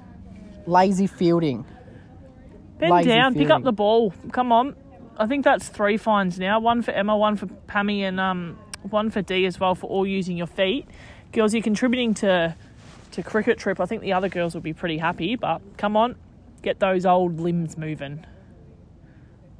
lazy 0.67 1.07
fielding. 1.07 1.65
Bend 2.77 2.91
Lazy 2.93 3.09
down, 3.09 3.33
pick 3.35 3.49
up 3.49 3.63
the 3.63 3.71
ball. 3.71 4.13
Come 4.31 4.51
on. 4.51 4.75
I 5.17 5.27
think 5.27 5.45
that's 5.45 5.69
three 5.69 5.95
fines 5.97 6.37
now. 6.37 6.59
One 6.59 6.81
for 6.81 6.91
Emma, 6.91 7.15
one 7.17 7.37
for 7.37 7.45
Pammy, 7.45 8.01
and 8.01 8.19
um, 8.19 8.57
one 8.89 9.09
for 9.09 9.21
D 9.21 9.45
as 9.45 9.59
well 9.59 9.73
for 9.75 9.87
all 9.89 10.05
using 10.05 10.35
your 10.35 10.47
feet. 10.47 10.87
Girls, 11.31 11.53
you're 11.53 11.63
contributing 11.63 12.13
to 12.15 12.55
to 13.11 13.23
cricket 13.23 13.57
trip. 13.57 13.79
I 13.79 13.85
think 13.85 14.01
the 14.01 14.11
other 14.11 14.27
girls 14.27 14.53
will 14.53 14.61
be 14.61 14.73
pretty 14.73 14.97
happy, 14.97 15.37
but 15.37 15.61
come 15.77 15.95
on, 15.95 16.15
get 16.61 16.79
those 16.81 17.05
old 17.05 17.39
limbs 17.39 17.77
moving. 17.77 18.25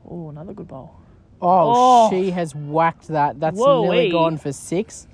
Oh, 0.09 0.29
another 0.29 0.53
good 0.53 0.67
bowl. 0.67 0.95
Oh, 1.41 2.07
Oh. 2.07 2.09
she 2.09 2.31
has 2.31 2.53
whacked 2.53 3.07
that. 3.09 3.39
That's 3.39 3.57
Whoa-wee. 3.57 3.87
nearly 3.89 4.09
gone 4.11 4.37
for 4.37 4.51
six. 4.51 5.07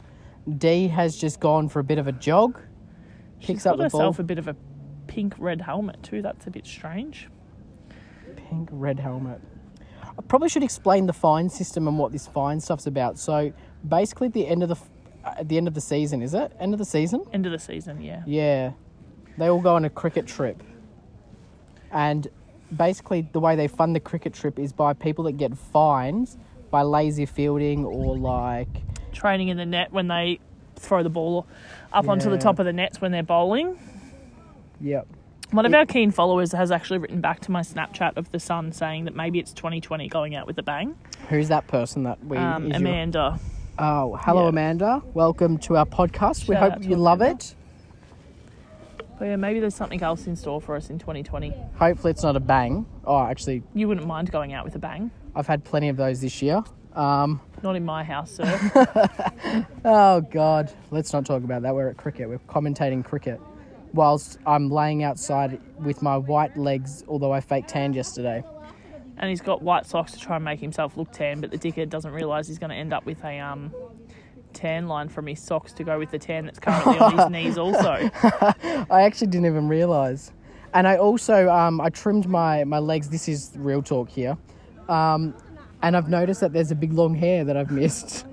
D 0.57 0.87
has 0.87 1.15
just 1.17 1.39
gone 1.39 1.69
for 1.69 1.79
a 1.79 1.83
bit 1.83 1.97
of 1.99 2.07
a 2.07 2.11
jog. 2.11 2.59
She's 3.39 3.47
Picks 3.47 3.63
got 3.63 3.73
up 3.73 3.77
the 3.77 3.89
ball. 3.89 4.01
herself 4.01 4.19
a 4.19 4.23
bit 4.23 4.37
of 4.39 4.47
a 4.47 4.55
pink 5.07 5.35
red 5.37 5.61
helmet 5.61 6.01
too. 6.03 6.21
That's 6.21 6.47
a 6.47 6.51
bit 6.51 6.65
strange. 6.65 7.27
Pink 8.51 8.67
red 8.73 8.99
helmet. 8.99 9.39
I 10.01 10.21
probably 10.27 10.49
should 10.49 10.61
explain 10.61 11.05
the 11.05 11.13
fine 11.13 11.49
system 11.49 11.87
and 11.87 11.97
what 11.97 12.11
this 12.11 12.27
fine 12.27 12.59
stuff's 12.59 12.85
about. 12.85 13.17
So 13.17 13.53
basically, 13.87 14.27
at 14.27 14.33
the 14.33 14.45
end 14.45 14.61
of 14.61 14.67
the 14.67 14.75
at 15.23 15.37
uh, 15.37 15.43
the 15.43 15.55
end 15.55 15.69
of 15.69 15.73
the 15.73 15.79
season, 15.79 16.21
is 16.21 16.33
it 16.33 16.51
end 16.59 16.73
of 16.73 16.77
the 16.77 16.85
season? 16.85 17.23
End 17.31 17.45
of 17.45 17.53
the 17.53 17.59
season, 17.59 18.01
yeah. 18.01 18.23
Yeah, 18.25 18.73
they 19.37 19.49
all 19.49 19.61
go 19.61 19.75
on 19.75 19.85
a 19.85 19.89
cricket 19.89 20.27
trip, 20.27 20.61
and 21.91 22.27
basically 22.75 23.21
the 23.31 23.39
way 23.39 23.55
they 23.55 23.69
fund 23.69 23.95
the 23.95 24.01
cricket 24.01 24.33
trip 24.33 24.59
is 24.59 24.73
by 24.73 24.91
people 24.91 25.23
that 25.25 25.37
get 25.37 25.57
fines 25.57 26.37
by 26.71 26.81
lazy 26.81 27.25
fielding 27.25 27.85
or 27.85 28.17
like 28.17 28.67
Training 29.13 29.47
in 29.47 29.55
the 29.55 29.65
net 29.65 29.93
when 29.93 30.07
they 30.09 30.39
throw 30.75 31.03
the 31.03 31.09
ball 31.09 31.47
up 31.93 32.09
onto 32.09 32.29
the 32.29 32.37
top 32.37 32.59
of 32.59 32.65
the 32.65 32.73
nets 32.73 32.99
when 32.99 33.13
they're 33.13 33.23
bowling. 33.23 33.79
yep. 34.81 35.07
One 35.51 35.65
of 35.65 35.73
our 35.73 35.85
keen 35.85 36.11
followers 36.11 36.53
has 36.53 36.71
actually 36.71 36.99
written 36.99 37.19
back 37.19 37.41
to 37.41 37.51
my 37.51 37.61
Snapchat 37.61 38.15
of 38.15 38.31
the 38.31 38.39
Sun 38.39 38.71
saying 38.71 39.03
that 39.05 39.15
maybe 39.15 39.37
it's 39.37 39.51
2020 39.51 40.07
going 40.07 40.33
out 40.35 40.47
with 40.47 40.57
a 40.57 40.63
bang. 40.63 40.95
Who's 41.27 41.49
that 41.49 41.67
person 41.67 42.03
that 42.03 42.23
we? 42.25 42.37
Um, 42.37 42.63
is 42.65 42.69
your- 42.69 42.77
Amanda. 42.89 43.39
Oh, 43.77 44.17
hello, 44.21 44.43
Yeah. 44.43 44.49
Amanda. 44.49 45.01
Welcome 45.13 45.57
to 45.59 45.75
our 45.75 45.85
podcast. 45.85 46.47
we 46.47 46.55
Shout 46.55 46.71
hope 46.73 46.81
to 46.83 46.87
you 46.87 46.95
love 46.95 47.19
Amanda. 47.19 47.43
it. 47.43 47.55
But 49.19 49.25
yeah, 49.25 49.35
maybe 49.35 49.59
there's 49.59 49.75
something 49.75 50.01
else 50.01 50.25
in 50.25 50.35
store 50.37 50.61
for 50.61 50.75
us 50.75 50.89
in 50.89 50.99
2020. 50.99 51.53
Hopefully, 51.77 52.11
it's 52.11 52.23
not 52.23 52.35
a 52.37 52.39
bang. 52.39 52.85
Oh, 53.05 53.21
actually, 53.21 53.61
You 53.73 53.87
wouldn't 53.89 54.07
mind 54.07 54.31
going 54.31 54.53
out 54.53 54.63
with 54.63 54.75
a 54.75 54.79
bang. 54.79 55.11
I've 55.35 55.47
had 55.47 55.63
plenty 55.65 55.89
of 55.89 55.97
those 55.97 56.21
this 56.21 56.41
year. 56.41 56.63
Um, 56.95 57.39
Not 57.61 57.75
in 57.75 57.83
my 57.85 58.03
house, 58.03 58.31
sir. 58.31 59.65
oh 59.85 60.21
God, 60.21 60.71
let's 60.91 61.11
not 61.13 61.25
talk 61.25 61.43
about 61.43 61.61
that. 61.63 61.73
We're 61.75 61.89
at 61.89 61.97
cricket. 61.97 62.27
We're 62.29 62.39
commentating 62.39 63.03
cricket, 63.05 63.39
whilst 63.93 64.37
I'm 64.45 64.69
laying 64.69 65.03
outside 65.03 65.59
with 65.79 66.01
my 66.01 66.17
white 66.17 66.55
legs. 66.57 67.03
Although 67.07 67.31
I 67.33 67.41
faked 67.41 67.69
tanned 67.69 67.95
yesterday. 67.95 68.43
and 69.17 69.29
he's 69.29 69.41
got 69.41 69.61
white 69.61 69.85
socks 69.85 70.11
to 70.13 70.19
try 70.19 70.35
and 70.37 70.45
make 70.45 70.59
himself 70.59 70.97
look 70.97 71.11
tan, 71.11 71.41
but 71.41 71.51
the 71.51 71.57
dickhead 71.57 71.89
doesn't 71.89 72.11
realise 72.11 72.47
he's 72.47 72.57
going 72.59 72.69
to 72.71 72.75
end 72.75 72.91
up 72.93 73.05
with 73.05 73.23
a 73.23 73.39
um, 73.39 73.71
tan 74.53 74.87
line 74.87 75.09
from 75.09 75.27
his 75.27 75.39
socks 75.39 75.73
to 75.73 75.83
go 75.83 75.99
with 75.99 76.09
the 76.11 76.17
tan 76.19 76.45
that's 76.45 76.59
currently 76.59 76.97
on 76.99 77.17
his 77.17 77.29
knees 77.35 77.57
also. 77.57 78.09
I 78.89 79.03
actually 79.03 79.27
didn't 79.27 79.45
even 79.45 79.67
realise. 79.67 80.31
And 80.73 80.87
I 80.87 80.95
also 80.97 81.49
um, 81.49 81.81
I 81.81 81.89
trimmed 81.89 82.27
my 82.29 82.63
my 82.63 82.79
legs. 82.79 83.09
This 83.09 83.27
is 83.27 83.51
real 83.57 83.81
talk 83.83 84.09
here. 84.09 84.37
Um, 84.87 85.35
and 85.83 85.97
I've 85.97 86.09
noticed 86.09 86.39
that 86.41 86.53
there's 86.53 86.71
a 86.71 86.75
big 86.75 86.93
long 86.93 87.13
hair 87.13 87.43
that 87.43 87.57
I've 87.57 87.71
missed. 87.71 88.25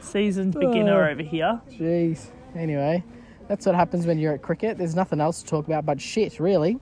Seasoned 0.00 0.54
beginner 0.54 1.04
Oh. 1.06 1.10
over 1.12 1.22
here. 1.22 1.60
Jeez. 1.70 2.26
Anyway, 2.56 3.02
that's 3.48 3.66
what 3.66 3.74
happens 3.74 4.06
when 4.06 4.18
you're 4.18 4.34
at 4.34 4.42
cricket. 4.42 4.78
There's 4.78 4.94
nothing 4.94 5.20
else 5.20 5.42
to 5.42 5.48
talk 5.48 5.66
about 5.66 5.84
but 5.86 6.00
shit, 6.00 6.38
really. 6.40 6.78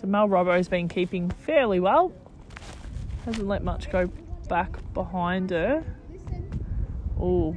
So 0.00 0.06
Mel 0.06 0.28
Robbo's 0.28 0.68
been 0.68 0.88
keeping 0.88 1.30
fairly 1.30 1.80
well. 1.80 2.12
Hasn't 3.24 3.46
let 3.48 3.62
much 3.64 3.90
go 3.90 4.10
back 4.48 4.76
behind 4.94 5.50
her. 5.50 5.84
Oh. 7.20 7.56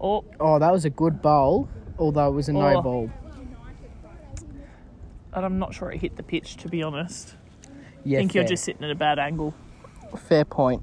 Oh, 0.00 0.24
Oh, 0.38 0.58
that 0.58 0.70
was 0.72 0.84
a 0.84 0.90
good 0.90 1.20
bowl, 1.20 1.68
although 1.98 2.28
it 2.28 2.32
was 2.32 2.48
a 2.48 2.52
no 2.52 2.76
Oh. 2.78 2.82
ball. 2.82 3.10
and 5.34 5.44
I'm 5.44 5.58
not 5.58 5.74
sure 5.74 5.92
it 5.92 6.00
hit 6.00 6.16
the 6.16 6.22
pitch 6.22 6.56
to 6.58 6.68
be 6.68 6.82
honest. 6.82 7.36
Yeah, 8.04 8.18
I 8.18 8.20
think 8.22 8.34
you're 8.34 8.44
just 8.44 8.64
sitting 8.64 8.82
at 8.84 8.90
a 8.90 8.94
bad 8.94 9.18
angle. 9.18 9.54
fair 10.16 10.44
point. 10.44 10.82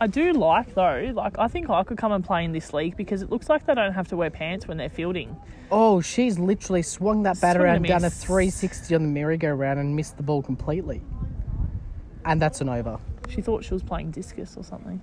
I 0.00 0.06
do 0.06 0.32
like 0.32 0.74
though, 0.74 1.10
like 1.14 1.38
I 1.38 1.48
think 1.48 1.70
I 1.70 1.82
could 1.82 1.98
come 1.98 2.12
and 2.12 2.24
play 2.24 2.44
in 2.44 2.52
this 2.52 2.72
league 2.72 2.96
because 2.96 3.20
it 3.22 3.30
looks 3.30 3.48
like 3.48 3.66
they 3.66 3.74
don't 3.74 3.92
have 3.92 4.08
to 4.08 4.16
wear 4.16 4.30
pants 4.30 4.68
when 4.68 4.76
they're 4.76 4.88
fielding. 4.88 5.36
Oh, 5.70 6.00
she's 6.00 6.38
literally 6.38 6.82
swung 6.82 7.24
that 7.24 7.40
bat 7.40 7.56
and 7.56 7.64
around, 7.64 7.82
done 7.82 8.02
a 8.02 8.06
missed. 8.06 8.24
360 8.24 8.94
on 8.94 9.02
the 9.02 9.08
merry-go-round, 9.08 9.78
and 9.78 9.94
missed 9.96 10.16
the 10.16 10.22
ball 10.22 10.40
completely. 10.42 11.02
And 12.24 12.40
that's 12.40 12.60
an 12.60 12.68
over. 12.68 12.98
She 13.28 13.42
thought 13.42 13.64
she 13.64 13.74
was 13.74 13.82
playing 13.82 14.12
discus 14.12 14.56
or 14.56 14.62
something. 14.64 15.00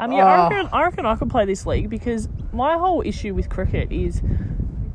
Um, 0.00 0.10
yeah, 0.12 0.26
I, 0.26 0.46
Oh. 0.46 0.50
reckon, 0.50 0.68
I 0.72 0.82
reckon 0.82 1.06
I 1.06 1.14
could 1.14 1.30
play 1.30 1.44
this 1.46 1.64
league 1.64 1.88
because 1.88 2.28
my 2.52 2.74
whole 2.76 3.02
issue 3.06 3.32
with 3.34 3.48
cricket 3.48 3.92
is 3.92 4.20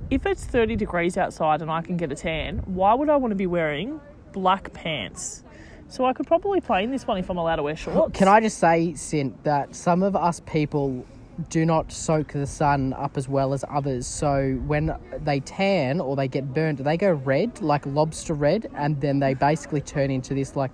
if 0.09 0.25
it's 0.25 0.43
30 0.43 0.75
degrees 0.75 1.17
outside 1.17 1.61
and 1.61 1.71
I 1.71 1.81
can 1.81 1.95
get 1.97 2.11
a 2.11 2.15
tan, 2.15 2.59
why 2.65 2.93
would 2.93 3.09
I 3.09 3.15
want 3.15 3.31
to 3.31 3.35
be 3.35 3.47
wearing 3.47 4.01
black 4.33 4.73
pants? 4.73 5.43
So 5.89 6.05
I 6.05 6.13
could 6.13 6.27
probably 6.27 6.61
play 6.61 6.83
in 6.83 6.91
this 6.91 7.05
one 7.07 7.17
if 7.17 7.29
I'm 7.29 7.37
allowed 7.37 7.57
to 7.57 7.63
wear 7.63 7.75
shorts. 7.75 8.17
Can 8.17 8.27
I 8.27 8.39
just 8.39 8.59
say, 8.59 8.93
Sint, 8.93 9.43
that 9.43 9.75
some 9.75 10.03
of 10.03 10.15
us 10.15 10.39
people 10.41 11.05
do 11.49 11.65
not 11.65 11.91
soak 11.91 12.33
the 12.33 12.45
sun 12.45 12.93
up 12.93 13.17
as 13.17 13.27
well 13.29 13.53
as 13.53 13.63
others. 13.69 14.05
So 14.05 14.59
when 14.67 14.95
they 15.23 15.39
tan 15.39 15.99
or 15.99 16.15
they 16.15 16.27
get 16.27 16.53
burnt, 16.53 16.83
they 16.83 16.97
go 16.97 17.11
red, 17.13 17.61
like 17.61 17.85
lobster 17.85 18.33
red, 18.33 18.69
and 18.75 18.99
then 19.01 19.19
they 19.19 19.33
basically 19.33 19.81
turn 19.81 20.11
into 20.11 20.33
this 20.33 20.55
like, 20.55 20.71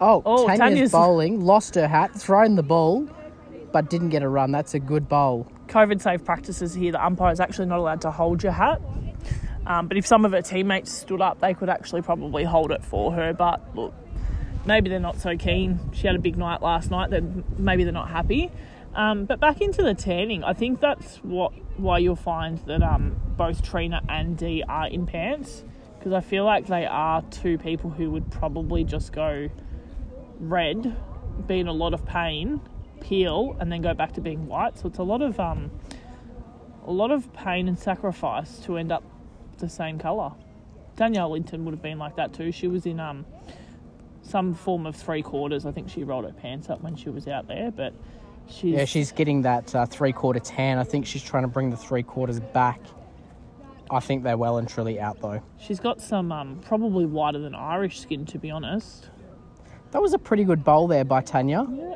oh, 0.00 0.22
Oh, 0.24 0.46
Tanya's, 0.46 0.58
Tanya's- 0.58 0.92
bowling, 0.92 1.40
lost 1.40 1.74
her 1.74 1.88
hat, 1.88 2.14
thrown 2.14 2.54
the 2.54 2.62
ball, 2.62 3.08
but 3.72 3.90
didn't 3.90 4.10
get 4.10 4.22
a 4.22 4.28
run. 4.28 4.52
That's 4.52 4.74
a 4.74 4.78
good 4.78 5.08
bowl. 5.08 5.46
COVID 5.68 6.00
safe 6.00 6.24
practices 6.24 6.72
here, 6.72 6.92
the 6.92 7.04
umpire 7.04 7.32
is 7.32 7.40
actually 7.40 7.66
not 7.66 7.78
allowed 7.78 8.00
to 8.02 8.10
hold 8.10 8.42
your 8.42 8.52
hat. 8.52 8.80
Um, 9.66 9.88
but 9.88 9.96
if 9.96 10.06
some 10.06 10.24
of 10.24 10.30
her 10.30 10.42
teammates 10.42 10.92
stood 10.92 11.20
up, 11.20 11.40
they 11.40 11.52
could 11.52 11.68
actually 11.68 12.00
probably 12.02 12.44
hold 12.44 12.70
it 12.70 12.84
for 12.84 13.10
her. 13.12 13.32
But 13.34 13.60
look, 13.74 13.92
maybe 14.66 14.90
they're 14.90 14.98
not 14.98 15.18
so 15.20 15.36
keen. 15.36 15.78
She 15.92 16.06
had 16.06 16.16
a 16.16 16.18
big 16.18 16.36
night 16.36 16.62
last 16.62 16.90
night, 16.90 17.10
then 17.10 17.44
maybe 17.56 17.84
they're 17.84 17.92
not 17.92 18.10
happy. 18.10 18.50
Um, 18.94 19.26
but 19.26 19.40
back 19.40 19.60
into 19.60 19.82
the 19.82 19.94
tanning, 19.94 20.42
I 20.42 20.54
think 20.54 20.80
that's 20.80 21.16
what 21.18 21.52
why 21.78 21.98
you'll 21.98 22.16
find 22.16 22.58
that 22.66 22.82
um, 22.82 23.20
both 23.36 23.62
Trina 23.62 24.02
and 24.08 24.38
Dee 24.38 24.62
are 24.66 24.86
in 24.88 25.06
pants 25.06 25.64
because 25.98 26.12
I 26.12 26.20
feel 26.20 26.44
like 26.44 26.66
they 26.66 26.86
are 26.86 27.20
two 27.22 27.58
people 27.58 27.90
who 27.90 28.10
would 28.12 28.30
probably 28.30 28.84
just 28.84 29.12
go 29.12 29.50
red, 30.38 30.96
be 31.46 31.58
in 31.58 31.66
a 31.66 31.72
lot 31.72 31.92
of 31.92 32.06
pain, 32.06 32.60
peel, 33.00 33.56
and 33.60 33.70
then 33.70 33.82
go 33.82 33.92
back 33.92 34.12
to 34.12 34.20
being 34.20 34.46
white. 34.46 34.78
So 34.78 34.88
it's 34.88 34.98
a 34.98 35.02
lot 35.02 35.20
of 35.20 35.38
um, 35.38 35.70
a 36.86 36.92
lot 36.92 37.10
of 37.10 37.32
pain 37.34 37.68
and 37.68 37.78
sacrifice 37.78 38.58
to 38.60 38.78
end 38.78 38.92
up 38.92 39.04
the 39.58 39.68
same 39.68 39.98
colour. 39.98 40.32
Danielle 40.94 41.32
Linton 41.32 41.64
would 41.64 41.74
have 41.74 41.82
been 41.82 41.98
like 41.98 42.16
that 42.16 42.32
too. 42.32 42.52
She 42.52 42.68
was 42.68 42.86
in 42.86 43.00
um, 43.00 43.26
some 44.28 44.54
form 44.54 44.86
of 44.86 44.96
three 44.96 45.22
quarters. 45.22 45.66
I 45.66 45.72
think 45.72 45.88
she 45.88 46.04
rolled 46.04 46.24
her 46.24 46.32
pants 46.32 46.68
up 46.70 46.80
when 46.82 46.96
she 46.96 47.08
was 47.10 47.26
out 47.28 47.46
there, 47.48 47.70
but 47.70 47.94
she's 48.48 48.74
Yeah, 48.74 48.84
she's 48.84 49.12
getting 49.12 49.42
that 49.42 49.74
uh, 49.74 49.86
three 49.86 50.12
quarter 50.12 50.40
tan. 50.40 50.78
I 50.78 50.84
think 50.84 51.06
she's 51.06 51.22
trying 51.22 51.44
to 51.44 51.48
bring 51.48 51.70
the 51.70 51.76
three 51.76 52.02
quarters 52.02 52.40
back. 52.40 52.80
I 53.90 54.00
think 54.00 54.24
they're 54.24 54.36
well 54.36 54.58
and 54.58 54.68
truly 54.68 54.98
out 54.98 55.20
though. 55.20 55.40
she's 55.58 55.78
got 55.78 56.00
some 56.00 56.32
um, 56.32 56.60
probably 56.64 57.06
whiter 57.06 57.38
than 57.38 57.54
Irish 57.54 58.00
skin 58.00 58.26
to 58.26 58.38
be 58.38 58.50
honest. 58.50 59.10
That 59.92 60.02
was 60.02 60.12
a 60.12 60.18
pretty 60.18 60.42
good 60.42 60.64
bowl 60.64 60.88
there 60.88 61.04
by 61.04 61.20
Tanya. 61.20 61.64
Yeah. 61.70 61.94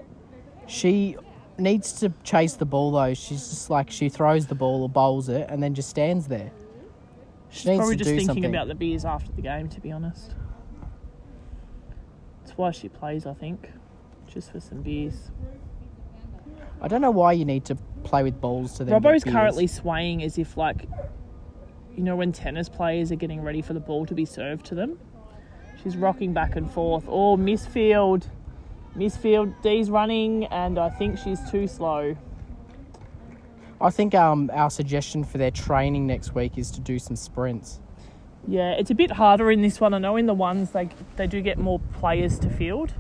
She 0.69 1.17
needs 1.59 1.93
to 1.95 2.13
chase 2.23 2.55
the 2.55 2.65
ball 2.65 2.93
though. 2.93 3.13
She's 3.15 3.49
just 3.49 3.71
like 3.71 3.91
she 3.91 4.09
throws 4.09 4.47
the 4.47 4.55
ball 4.55 4.83
or 4.83 4.89
bowls 4.89 5.29
it 5.29 5.47
and 5.51 5.61
then 5.61 5.75
just 5.75 5.91
stands 5.91 6.29
there. 6.29 6.53
She 7.51 7.69
needs 7.69 7.79
Probably 7.79 7.97
to 7.97 7.99
just 7.99 8.11
do 8.11 8.17
thinking 8.19 8.27
something. 8.35 8.55
about 8.55 8.69
the 8.69 8.77
beers 8.77 9.05
after 9.05 9.33
the 9.33 9.43
game, 9.43 9.69
to 9.71 9.81
be 9.81 9.91
honest. 9.91 10.37
That's 12.51 12.59
why 12.59 12.73
she 12.73 12.89
plays, 12.89 13.27
I 13.27 13.35
think, 13.35 13.71
just 14.27 14.51
for 14.51 14.59
some 14.59 14.83
beers. 14.83 15.31
I 16.83 16.89
don't 16.89 17.01
know 17.01 17.13
why 17.13 17.31
you 17.31 17.45
need 17.45 17.65
to 17.67 17.77
play 18.03 18.25
with 18.25 18.41
balls 18.41 18.73
to 18.79 18.85
then. 18.85 19.01
Robbo's 19.01 19.23
currently 19.23 19.69
swaying 19.69 20.25
as 20.25 20.37
if 20.37 20.57
like 20.57 20.89
you 21.97 22.03
know 22.03 22.17
when 22.17 22.33
tennis 22.33 22.69
players 22.69 23.13
are 23.13 23.17
getting 23.17 23.41
ready 23.41 23.63
for 23.63 23.73
the 23.73 23.79
ball 23.79 24.05
to 24.05 24.15
be 24.15 24.25
served 24.25 24.67
to 24.67 24.75
them. 24.75 24.99
She's 25.81 25.97
rocking 25.97 26.33
back 26.33 26.57
and 26.57 26.69
forth. 26.69 27.05
Oh, 27.07 27.37
misfield. 27.37 28.29
Misfield. 28.97 29.55
Dee's 29.63 29.89
running 29.89 30.47
and 30.47 30.77
I 30.77 30.91
think 30.91 31.19
she's 31.19 31.39
too 31.53 31.69
slow. 31.69 32.17
I 33.81 33.91
think 33.91 34.13
um, 34.17 34.51
our 34.53 34.71
suggestion 34.71 35.23
for 35.23 35.39
their 35.39 35.53
training 35.53 36.09
next 36.09 36.35
week 36.35 36.59
is 36.59 36.73
to 36.73 36.81
do 36.81 36.99
some 36.99 37.15
sprints. 37.15 37.79
Yeah, 38.47 38.73
it's 38.73 38.91
a 38.91 38.95
bit 38.95 39.13
harder 39.13 39.51
in 39.51 39.63
this 39.63 39.81
one. 39.81 39.95
I 39.95 39.99
know 39.99 40.17
in 40.17 40.27
the 40.27 40.35
ones 40.35 40.71
they 40.71 40.89
they 41.17 41.27
do 41.27 41.41
get 41.41 41.59
more 41.59 41.79
players 41.99 42.39
to 42.41 42.51
field. 42.51 42.95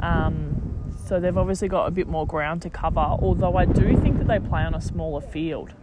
Um, 0.00 0.94
so 1.06 1.20
they've 1.20 1.36
obviously 1.36 1.68
got 1.68 1.86
a 1.86 1.90
bit 1.90 2.06
more 2.08 2.26
ground 2.26 2.62
to 2.62 2.70
cover, 2.70 3.00
although 3.00 3.56
I 3.56 3.64
do 3.64 3.96
think 3.96 4.18
that 4.18 4.26
they 4.26 4.38
play 4.38 4.62
on 4.62 4.74
a 4.74 4.80
smaller 4.80 5.20
field. 5.20 5.74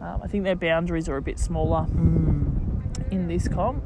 Um, 0.00 0.20
I 0.22 0.26
think 0.26 0.44
their 0.44 0.56
boundaries 0.56 1.08
are 1.08 1.16
a 1.16 1.22
bit 1.22 1.38
smaller 1.38 1.86
in 3.10 3.26
this 3.28 3.48
comp. 3.48 3.82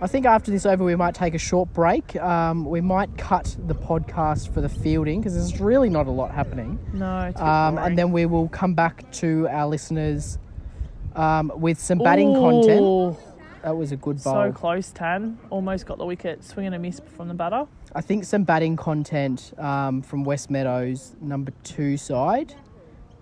I 0.00 0.08
think 0.08 0.26
after 0.26 0.50
this 0.50 0.66
over, 0.66 0.82
we 0.82 0.96
might 0.96 1.14
take 1.14 1.32
a 1.34 1.38
short 1.38 1.72
break. 1.72 2.16
Um, 2.16 2.64
we 2.64 2.80
might 2.80 3.16
cut 3.16 3.56
the 3.66 3.74
podcast 3.74 4.52
for 4.52 4.60
the 4.60 4.68
fielding 4.68 5.20
because 5.20 5.34
there's 5.34 5.60
really 5.60 5.88
not 5.88 6.08
a 6.08 6.10
lot 6.10 6.32
happening. 6.32 6.78
No, 6.92 7.32
Um, 7.36 7.78
and 7.78 7.96
then 7.96 8.10
we 8.10 8.26
will 8.26 8.48
come 8.48 8.74
back 8.74 9.10
to 9.12 9.46
our 9.48 9.68
listeners 9.68 10.38
um, 11.16 11.52
with 11.56 11.78
some 11.80 11.98
batting 11.98 12.34
content. 12.34 13.18
That 13.62 13.76
was 13.76 13.92
a 13.92 13.96
good 13.96 14.22
bowl. 14.22 14.32
So 14.34 14.52
close, 14.52 14.90
Tan. 14.90 15.38
Almost 15.50 15.86
got 15.86 15.98
the 15.98 16.04
wicket. 16.04 16.42
Swing 16.42 16.66
and 16.66 16.74
a 16.74 16.78
miss 16.80 17.00
from 17.16 17.28
the 17.28 17.34
batter. 17.34 17.66
I 17.94 18.00
think 18.00 18.24
some 18.24 18.42
batting 18.42 18.74
content 18.76 19.52
um, 19.58 20.02
from 20.02 20.24
West 20.24 20.50
Meadows, 20.50 21.14
number 21.20 21.52
two 21.62 21.96
side. 21.96 22.54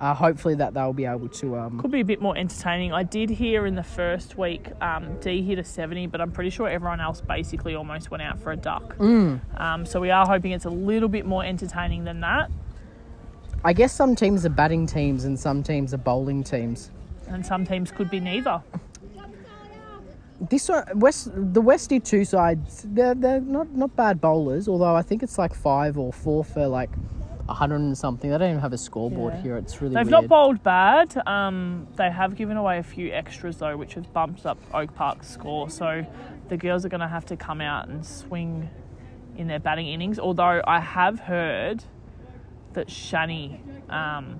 uh, 0.00 0.14
hopefully 0.14 0.54
that 0.54 0.72
they'll 0.72 0.94
be 0.94 1.04
able 1.04 1.28
to. 1.28 1.56
Um, 1.58 1.78
Could 1.78 1.90
be 1.90 2.00
a 2.00 2.04
bit 2.04 2.22
more 2.22 2.34
entertaining. 2.38 2.90
I 2.90 3.02
did 3.02 3.28
hear 3.28 3.66
in 3.66 3.74
the 3.74 3.82
first 3.82 4.38
week 4.38 4.68
um, 4.80 5.18
D 5.20 5.42
hit 5.42 5.58
a 5.58 5.64
70, 5.64 6.06
but 6.06 6.22
I'm 6.22 6.32
pretty 6.32 6.48
sure 6.48 6.66
everyone 6.68 7.00
else 7.02 7.20
basically 7.20 7.74
almost 7.74 8.10
went 8.10 8.22
out 8.22 8.40
for 8.40 8.50
a 8.52 8.56
duck. 8.56 8.98
Um, 8.98 9.84
so 9.84 10.00
we 10.00 10.10
are 10.10 10.24
hoping 10.26 10.52
it's 10.52 10.64
a 10.64 10.70
little 10.70 11.10
bit 11.10 11.26
more 11.26 11.44
entertaining 11.44 12.04
than 12.04 12.20
that. 12.20 12.50
I 13.62 13.74
guess 13.74 13.92
some 13.92 14.16
teams 14.16 14.46
are 14.46 14.50
batting 14.50 14.86
teams 14.86 15.24
and 15.26 15.38
some 15.38 15.62
teams 15.62 15.92
are 15.92 15.98
bowling 15.98 16.44
teams. 16.44 16.90
And 17.30 17.44
some 17.46 17.64
teams 17.64 17.90
could 17.92 18.10
be 18.10 18.20
neither. 18.20 18.62
This 20.48 20.68
one, 20.68 20.84
West, 20.96 21.28
the 21.34 21.60
Westy 21.60 22.00
two 22.00 22.24
sides, 22.24 22.86
they're 22.88 23.14
they're 23.14 23.40
not 23.40 23.70
not 23.72 23.94
bad 23.94 24.20
bowlers. 24.20 24.68
Although 24.68 24.96
I 24.96 25.02
think 25.02 25.22
it's 25.22 25.36
like 25.38 25.54
five 25.54 25.98
or 25.98 26.12
four 26.14 26.44
for 26.44 26.66
like 26.66 26.90
a 27.48 27.52
hundred 27.52 27.80
and 27.80 27.96
something. 27.98 28.30
They 28.30 28.38
don't 28.38 28.48
even 28.50 28.60
have 28.62 28.72
a 28.72 28.78
scoreboard 28.78 29.34
Yeah. 29.34 29.42
here. 29.42 29.56
It's 29.58 29.82
really 29.82 29.94
They've 29.96 30.06
weird. 30.06 30.22
not 30.22 30.28
bowled 30.28 30.62
bad. 30.62 31.20
Um, 31.26 31.88
they 31.96 32.10
have 32.10 32.36
given 32.36 32.56
away 32.56 32.78
a 32.78 32.82
few 32.82 33.12
extras 33.12 33.58
though, 33.58 33.76
which 33.76 33.94
has 33.94 34.06
bumped 34.06 34.46
up 34.46 34.58
Oak 34.72 34.94
Park's 34.94 35.28
score. 35.28 35.68
So 35.68 36.06
the 36.48 36.56
girls 36.56 36.86
are 36.86 36.88
going 36.88 37.00
to 37.00 37.08
have 37.08 37.26
to 37.26 37.36
come 37.36 37.60
out 37.60 37.88
and 37.88 38.04
swing 38.06 38.70
in 39.36 39.46
their 39.46 39.58
batting 39.60 39.88
innings. 39.88 40.18
Although 40.18 40.62
I 40.66 40.80
have 40.80 41.20
heard 41.20 41.84
that 42.72 42.86
Shani, 42.88 43.60
um, 43.92 44.38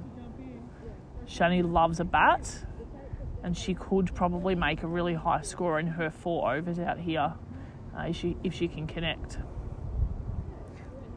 Shani 1.29 1.69
loves 1.71 2.01
a 2.01 2.05
bat, 2.05 2.65
and 3.43 3.57
she 3.57 3.75
could 3.75 4.15
probably 4.15 4.55
make 4.55 4.83
a 4.83 4.87
really 4.87 5.15
high 5.15 5.43
score 5.43 5.79
in 5.79 5.87
her 5.87 6.11
four 6.11 6.53
overs 6.53 6.79
out 6.79 6.99
here, 6.99 7.33
uh, 7.97 8.03
if 8.03 8.17
she 8.17 8.37
if 8.45 8.55
she 8.55 8.69
can 8.69 8.87
connect. 8.87 9.39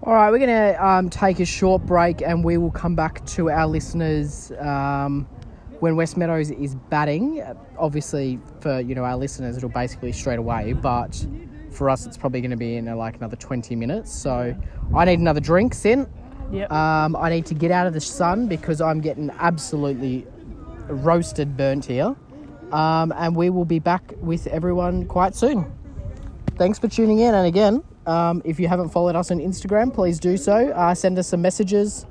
All 0.05 0.13
right, 0.13 0.29
we're 0.31 0.39
going 0.39 0.49
to 0.49 0.85
um, 0.85 1.09
take 1.09 1.39
a 1.39 1.45
short 1.45 1.85
break 1.85 2.21
and 2.21 2.43
we 2.43 2.57
will 2.57 2.71
come 2.71 2.93
back 2.93 3.25
to 3.27 3.49
our 3.49 3.65
listeners 3.65 4.51
um, 4.59 5.25
when 5.79 5.95
West 5.95 6.17
Meadows 6.17 6.51
is 6.51 6.75
batting. 6.75 7.41
Obviously, 7.77 8.37
for 8.59 8.81
you 8.81 8.95
know 8.95 9.05
our 9.05 9.15
listeners, 9.15 9.55
it'll 9.55 9.69
basically 9.69 10.11
straight 10.11 10.39
away, 10.39 10.73
but 10.73 11.25
for 11.71 11.89
us, 11.89 12.05
it's 12.05 12.17
probably 12.17 12.41
going 12.41 12.51
to 12.51 12.57
be 12.57 12.75
in 12.75 12.87
uh, 12.87 12.95
like 12.95 13.15
another 13.15 13.37
20 13.37 13.75
minutes. 13.75 14.13
So 14.13 14.55
I 14.93 15.05
need 15.05 15.19
another 15.19 15.39
drink, 15.39 15.73
Sin. 15.73 16.07
Yep. 16.51 16.71
Um, 16.71 17.15
I 17.15 17.29
need 17.29 17.45
to 17.47 17.55
get 17.55 17.71
out 17.71 17.87
of 17.87 17.93
the 17.93 18.01
sun 18.01 18.47
because 18.47 18.81
I'm 18.81 19.01
getting 19.01 19.31
absolutely 19.39 20.27
roasted, 20.87 21.55
burnt 21.57 21.85
here. 21.85 22.15
Um, 22.71 23.13
and 23.15 23.35
we 23.35 23.49
will 23.49 23.65
be 23.65 23.79
back 23.79 24.13
with 24.17 24.47
everyone 24.47 25.05
quite 25.05 25.35
soon. 25.35 25.71
Thanks 26.57 26.79
for 26.79 26.87
tuning 26.87 27.19
in. 27.19 27.35
And 27.35 27.47
again, 27.47 27.83
um, 28.05 28.41
if 28.45 28.59
you 28.59 28.67
haven't 28.67 28.89
followed 28.89 29.15
us 29.15 29.31
on 29.31 29.39
Instagram, 29.39 29.93
please 29.93 30.19
do 30.19 30.37
so. 30.37 30.69
Uh, 30.69 30.93
send 30.95 31.19
us 31.19 31.27
some 31.27 31.41
messages. 31.41 32.05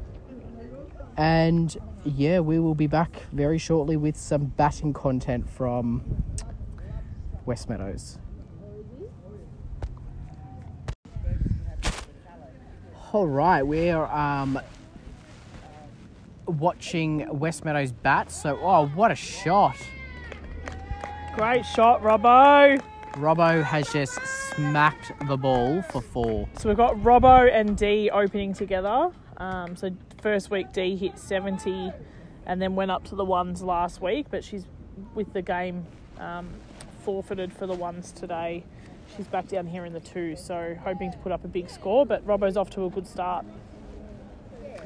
And 1.16 1.76
yeah, 2.04 2.40
we 2.40 2.58
will 2.58 2.74
be 2.74 2.86
back 2.86 3.22
very 3.32 3.58
shortly 3.58 3.96
with 3.96 4.16
some 4.16 4.46
batting 4.46 4.92
content 4.92 5.48
from 5.48 6.02
West 7.44 7.68
Meadows. 7.68 8.18
All 13.12 13.26
right, 13.26 13.62
we're 13.62 14.04
um, 14.06 14.58
watching 16.46 17.26
West 17.38 17.64
Meadows 17.64 17.92
bat. 17.92 18.30
So, 18.30 18.58
oh, 18.62 18.86
what 18.88 19.10
a 19.10 19.14
shot! 19.14 19.76
Great 21.34 21.64
shot, 21.64 22.02
Robbo. 22.02 22.82
Robbo 23.14 23.62
has 23.62 23.92
just 23.92 24.20
smacked 24.54 25.12
the 25.26 25.36
ball 25.36 25.82
for 25.82 26.00
four. 26.00 26.48
So 26.58 26.68
we've 26.68 26.76
got 26.76 26.94
Robbo 26.96 27.50
and 27.52 27.76
D 27.76 28.10
opening 28.10 28.54
together. 28.54 29.10
Um, 29.38 29.76
so 29.76 29.90
first 30.20 30.50
week 30.50 30.72
D 30.72 30.96
hit 30.96 31.18
70 31.18 31.90
and 32.46 32.60
then 32.60 32.74
went 32.74 32.90
up 32.90 33.04
to 33.04 33.14
the 33.14 33.24
ones 33.24 33.62
last 33.62 34.00
week, 34.00 34.26
but 34.30 34.44
she's 34.44 34.64
with 35.14 35.32
the 35.32 35.42
game 35.42 35.86
um, 36.18 36.48
forfeited 37.02 37.52
for 37.52 37.66
the 37.66 37.74
ones 37.74 38.12
today. 38.12 38.64
She's 39.16 39.26
back 39.26 39.48
down 39.48 39.66
here 39.66 39.84
in 39.84 39.92
the 39.92 40.00
two, 40.00 40.36
so 40.36 40.76
hoping 40.82 41.12
to 41.12 41.18
put 41.18 41.32
up 41.32 41.44
a 41.44 41.48
big 41.48 41.68
score, 41.68 42.06
but 42.06 42.26
Robbo's 42.26 42.56
off 42.56 42.70
to 42.70 42.86
a 42.86 42.90
good 42.90 43.06
start. 43.06 43.44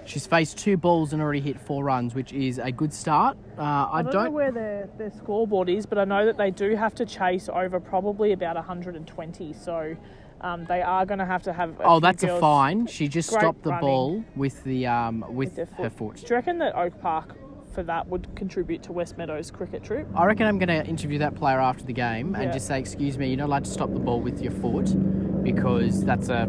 She's 0.04 0.26
faced 0.26 0.58
two 0.58 0.76
balls 0.76 1.12
and 1.12 1.20
already 1.20 1.40
hit 1.40 1.60
four 1.60 1.84
runs, 1.84 2.14
which 2.14 2.32
is 2.32 2.58
a 2.58 2.70
good 2.70 2.92
start. 2.92 3.36
Uh, 3.58 3.62
I, 3.62 3.98
I 3.98 4.02
don't, 4.02 4.24
know 4.24 4.30
where 4.30 4.52
their, 4.52 4.88
their 4.98 5.10
scoreboard 5.10 5.68
is, 5.68 5.86
but 5.86 5.98
I 5.98 6.04
know 6.04 6.26
that 6.26 6.36
they 6.36 6.50
do 6.50 6.76
have 6.76 6.94
to 6.96 7.06
chase 7.06 7.48
over 7.52 7.80
probably 7.80 8.32
about 8.32 8.56
120, 8.56 9.52
so 9.52 9.96
um, 10.40 10.64
they 10.66 10.82
are 10.82 11.06
going 11.06 11.18
to 11.18 11.24
have 11.24 11.42
to 11.44 11.52
have. 11.52 11.80
A 11.80 11.84
oh, 11.84 12.00
that's 12.00 12.22
a 12.22 12.38
fine. 12.38 12.86
She 12.86 13.08
just 13.08 13.30
stopped 13.30 13.62
the 13.62 13.72
ball 13.72 14.24
with 14.34 14.62
the 14.64 14.86
um 14.86 15.24
with, 15.34 15.56
with 15.56 15.70
her 15.72 15.90
foot. 15.90 16.16
Do 16.16 16.26
you 16.28 16.36
reckon 16.36 16.58
that 16.58 16.76
Oak 16.76 17.00
Park 17.00 17.36
for 17.72 17.82
that 17.82 18.06
would 18.08 18.34
contribute 18.36 18.82
to 18.84 18.92
West 18.92 19.16
Meadows 19.16 19.50
cricket 19.50 19.82
troop? 19.82 20.06
I 20.14 20.24
reckon 20.24 20.46
I'm 20.46 20.58
going 20.58 20.68
to 20.68 20.86
interview 20.86 21.18
that 21.18 21.34
player 21.34 21.60
after 21.60 21.84
the 21.84 21.92
game 21.92 22.34
and 22.34 22.52
just 22.52 22.66
say, 22.66 22.78
"Excuse 22.78 23.18
me, 23.18 23.28
you're 23.28 23.38
not 23.38 23.46
allowed 23.46 23.64
to 23.64 23.70
stop 23.70 23.92
the 23.92 24.00
ball 24.00 24.20
with 24.20 24.42
your 24.42 24.52
foot 24.52 24.94
because 25.42 26.04
that's 26.04 26.28
a 26.28 26.46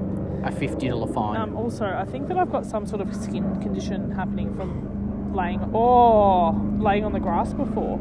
a 0.47 0.51
fifty 0.51 0.87
dollar 0.87 1.11
fine." 1.11 1.39
Um, 1.39 1.55
also, 1.55 1.85
I 1.85 2.05
think 2.05 2.27
that 2.27 2.37
I've 2.37 2.51
got 2.51 2.65
some 2.65 2.85
sort 2.85 3.01
of 3.01 3.15
skin 3.15 3.59
condition 3.61 4.11
happening 4.11 4.55
from 4.55 5.33
laying 5.33 5.61
oh 5.73 6.51
laying 6.79 7.05
on 7.05 7.13
the 7.13 7.19
grass 7.19 7.53
before. 7.53 7.99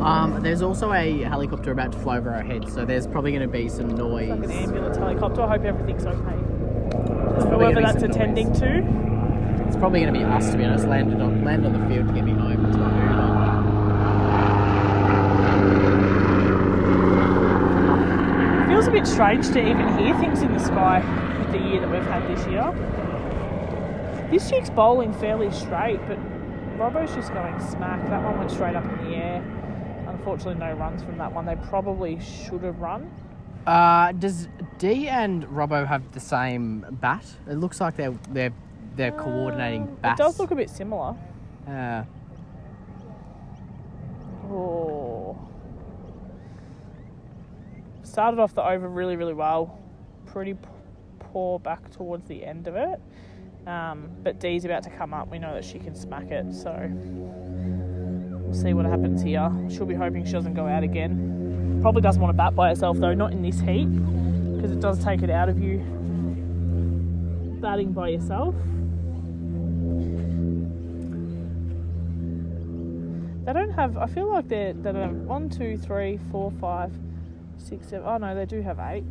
Um, 0.00 0.40
there's 0.42 0.62
also 0.62 0.92
a 0.92 1.22
helicopter 1.22 1.72
about 1.72 1.92
to 1.92 1.98
fly 1.98 2.18
over 2.18 2.30
our 2.30 2.42
head, 2.42 2.70
so 2.70 2.84
there's 2.84 3.06
probably 3.06 3.32
going 3.32 3.42
to 3.42 3.48
be 3.48 3.68
some 3.68 3.88
noise. 3.88 4.28
Like 4.28 4.44
an 4.44 4.50
ambulance 4.50 4.96
helicopter. 4.96 5.42
I 5.42 5.48
hope 5.48 5.64
everything's 5.64 6.06
okay. 6.06 6.36
Whoever 7.48 7.80
that's 7.80 8.02
noise. 8.02 8.14
attending 8.14 8.52
to. 8.54 9.64
It's 9.66 9.76
probably 9.76 10.00
going 10.00 10.12
to 10.12 10.18
be 10.18 10.24
us, 10.24 10.50
to 10.50 10.58
be 10.58 10.64
honest. 10.64 10.86
Landed 10.86 11.20
on 11.20 11.44
land 11.44 11.66
on 11.66 11.72
the 11.72 11.88
field 11.88 12.08
to 12.08 12.14
get 12.14 12.24
me 12.24 12.32
home. 12.32 12.66
It's 12.66 12.76
my 12.76 13.02
Uber. 13.02 13.16
Feels 18.68 18.86
a 18.86 18.90
bit 18.90 19.06
strange 19.06 19.46
to 19.48 19.60
even 19.60 19.98
hear 19.98 20.16
things 20.18 20.42
in 20.42 20.52
the 20.52 20.58
sky 20.58 21.00
year 21.66 21.80
that 21.80 21.90
we've 21.90 22.02
had 22.02 22.26
this 22.28 22.46
year. 22.46 22.72
This 24.30 24.48
chick's 24.50 24.70
bowling 24.70 25.12
fairly 25.14 25.50
straight, 25.50 26.00
but 26.08 26.18
Robbo's 26.78 27.14
just 27.14 27.32
going 27.32 27.58
smack. 27.60 28.02
That 28.08 28.22
one 28.22 28.38
went 28.38 28.50
straight 28.50 28.74
up 28.74 28.84
in 28.84 29.10
the 29.10 29.16
air. 29.16 29.42
Unfortunately, 30.08 30.54
no 30.56 30.72
runs 30.74 31.02
from 31.02 31.18
that 31.18 31.32
one. 31.32 31.46
They 31.46 31.56
probably 31.68 32.18
should 32.20 32.62
have 32.62 32.80
run. 32.80 33.10
Uh, 33.66 34.12
does 34.12 34.48
D 34.78 35.08
and 35.08 35.44
Robbo 35.46 35.86
have 35.86 36.12
the 36.12 36.20
same 36.20 36.86
bat? 37.00 37.24
It 37.48 37.54
looks 37.54 37.80
like 37.80 37.96
they're 37.96 38.14
they're 38.30 38.52
they're 38.94 39.12
coordinating 39.12 39.96
bats. 40.02 40.20
It 40.20 40.22
does 40.22 40.38
look 40.38 40.50
a 40.50 40.54
bit 40.54 40.70
similar. 40.70 41.16
Uh, 41.68 42.04
Oh. 44.48 45.36
Started 48.02 48.38
off 48.40 48.54
the 48.54 48.62
over 48.64 48.88
really, 48.88 49.16
really 49.16 49.34
well. 49.34 49.78
Pretty 50.26 50.54
p- 51.36 51.36
poor 51.36 51.58
back 51.58 51.90
towards 51.90 52.26
the 52.28 52.44
end 52.44 52.66
of 52.66 52.76
it. 52.76 52.98
Um, 53.66 54.08
but 54.22 54.40
Dee's 54.40 54.64
about 54.64 54.82
to 54.84 54.90
come 54.90 55.12
up. 55.12 55.30
We 55.30 55.38
know 55.38 55.52
that 55.52 55.64
she 55.66 55.78
can 55.78 55.94
smack 55.94 56.30
it, 56.30 56.54
so 56.54 56.72
we'll 58.40 58.54
see 58.54 58.72
what 58.72 58.86
happens 58.86 59.22
here. 59.22 59.52
She'll 59.68 59.84
be 59.84 59.94
hoping 59.94 60.24
she 60.24 60.32
doesn't 60.32 60.54
go 60.54 60.66
out 60.66 60.82
again. 60.82 61.78
Probably 61.82 62.00
doesn't 62.00 62.22
want 62.22 62.32
to 62.32 62.36
bat 62.36 62.54
by 62.54 62.70
herself 62.70 62.96
though, 62.98 63.12
not 63.12 63.32
in 63.32 63.42
this 63.42 63.60
heat, 63.60 63.86
because 64.56 64.70
it 64.70 64.80
does 64.80 65.04
take 65.04 65.22
it 65.22 65.28
out 65.30 65.50
of 65.50 65.58
you 65.60 65.78
batting 67.60 67.92
by 67.92 68.08
yourself. 68.08 68.54
They 73.44 73.52
don't 73.52 73.72
have. 73.72 73.98
I 73.98 74.06
feel 74.06 74.32
like 74.32 74.48
they're. 74.48 74.72
They 74.72 74.92
don't 74.92 75.02
have 75.02 75.16
one, 75.16 75.50
two, 75.50 75.76
three, 75.76 76.18
four, 76.32 76.50
five, 76.60 76.92
six, 77.58 77.88
seven. 77.88 78.06
Oh 78.08 78.16
no, 78.16 78.34
they 78.34 78.46
do 78.46 78.62
have 78.62 78.78
eight. 78.78 79.04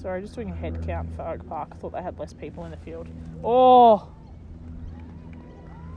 Sorry, 0.00 0.20
just 0.22 0.34
doing 0.34 0.50
a 0.50 0.54
head 0.54 0.80
count 0.86 1.08
for 1.16 1.22
Oak 1.22 1.46
Park. 1.48 1.68
I 1.72 1.76
thought 1.76 1.92
they 1.92 2.02
had 2.02 2.18
less 2.18 2.32
people 2.32 2.64
in 2.64 2.70
the 2.70 2.76
field. 2.78 3.08
Oh, 3.42 4.08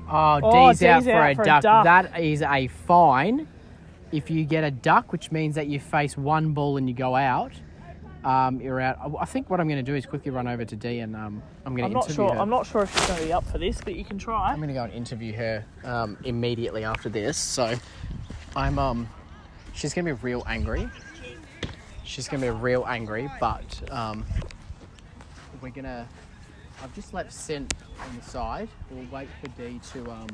oh, 0.10 0.40
Oh, 0.42 0.72
D's, 0.72 0.84
out, 0.84 1.00
D's 1.00 1.06
for, 1.06 1.12
out 1.14 1.32
a, 1.32 1.36
for 1.36 1.42
a 1.42 1.46
duck. 1.46 1.84
That 1.84 2.20
is 2.20 2.42
a 2.42 2.68
fine. 2.68 3.48
If 4.12 4.32
you 4.32 4.44
get 4.46 4.64
a 4.64 4.72
duck, 4.72 5.12
which 5.12 5.32
means 5.32 5.56
that 5.56 5.68
you 5.68 5.80
face 5.80 6.18
one 6.18 6.54
ball 6.54 6.78
and 6.78 6.90
you 6.90 6.96
go 6.96 7.16
out, 7.16 7.52
um, 8.24 8.60
you're 8.60 8.82
out. 8.82 8.98
I- 9.00 9.22
I 9.22 9.26
think 9.26 9.50
what 9.50 9.60
I'm 9.60 9.68
going 9.68 9.84
to 9.84 9.92
do 9.92 9.96
is 9.96 10.06
quickly 10.06 10.32
run 10.32 10.48
over 10.48 10.66
to 10.66 10.76
D 10.76 11.00
and 11.00 11.16
um, 11.16 11.44
I'm 11.66 11.74
going 11.76 11.86
I'm 11.86 11.92
to 11.92 11.94
not 11.96 12.06
interview 12.06 12.16
sure. 12.28 12.34
her. 12.34 12.40
I'm 12.40 12.50
not 12.50 12.66
sure 12.66 12.82
if 12.84 12.92
she's 12.94 13.06
going 13.08 13.20
to 13.20 13.26
be 13.28 13.34
up 13.34 13.46
for 13.46 13.60
this, 13.60 13.80
but 13.84 13.96
you 13.96 14.04
can 14.04 14.18
try. 14.18 14.52
I'm 14.52 14.58
going 14.58 14.70
to 14.70 14.74
go 14.74 14.84
and 14.84 14.94
interview 14.94 15.34
her 15.34 15.64
um, 15.84 16.18
immediately 16.26 16.84
after 16.84 17.08
this. 17.10 17.38
So 17.38 17.76
I'm 18.56 18.80
um, 18.80 19.08
she's 19.74 19.94
going 19.94 20.06
to 20.06 20.16
be 20.16 20.20
real 20.22 20.44
angry. 20.48 20.90
She's 22.10 22.28
to 22.42 22.48
be 22.48 22.50
real 22.50 22.86
angry, 22.88 23.30
but 23.40 23.84
um, 23.92 24.26
we're 25.62 25.70
to. 25.84 26.08
I've 26.84 26.96
just 26.96 27.14
left 27.14 27.32
Scent 27.32 27.72
on 28.02 28.16
the 28.16 28.24
side. 28.24 28.68
We'll 28.90 29.06
wait 29.12 29.30
for 29.40 29.48
D 29.50 29.80
to 29.94 30.10
um, 30.10 30.28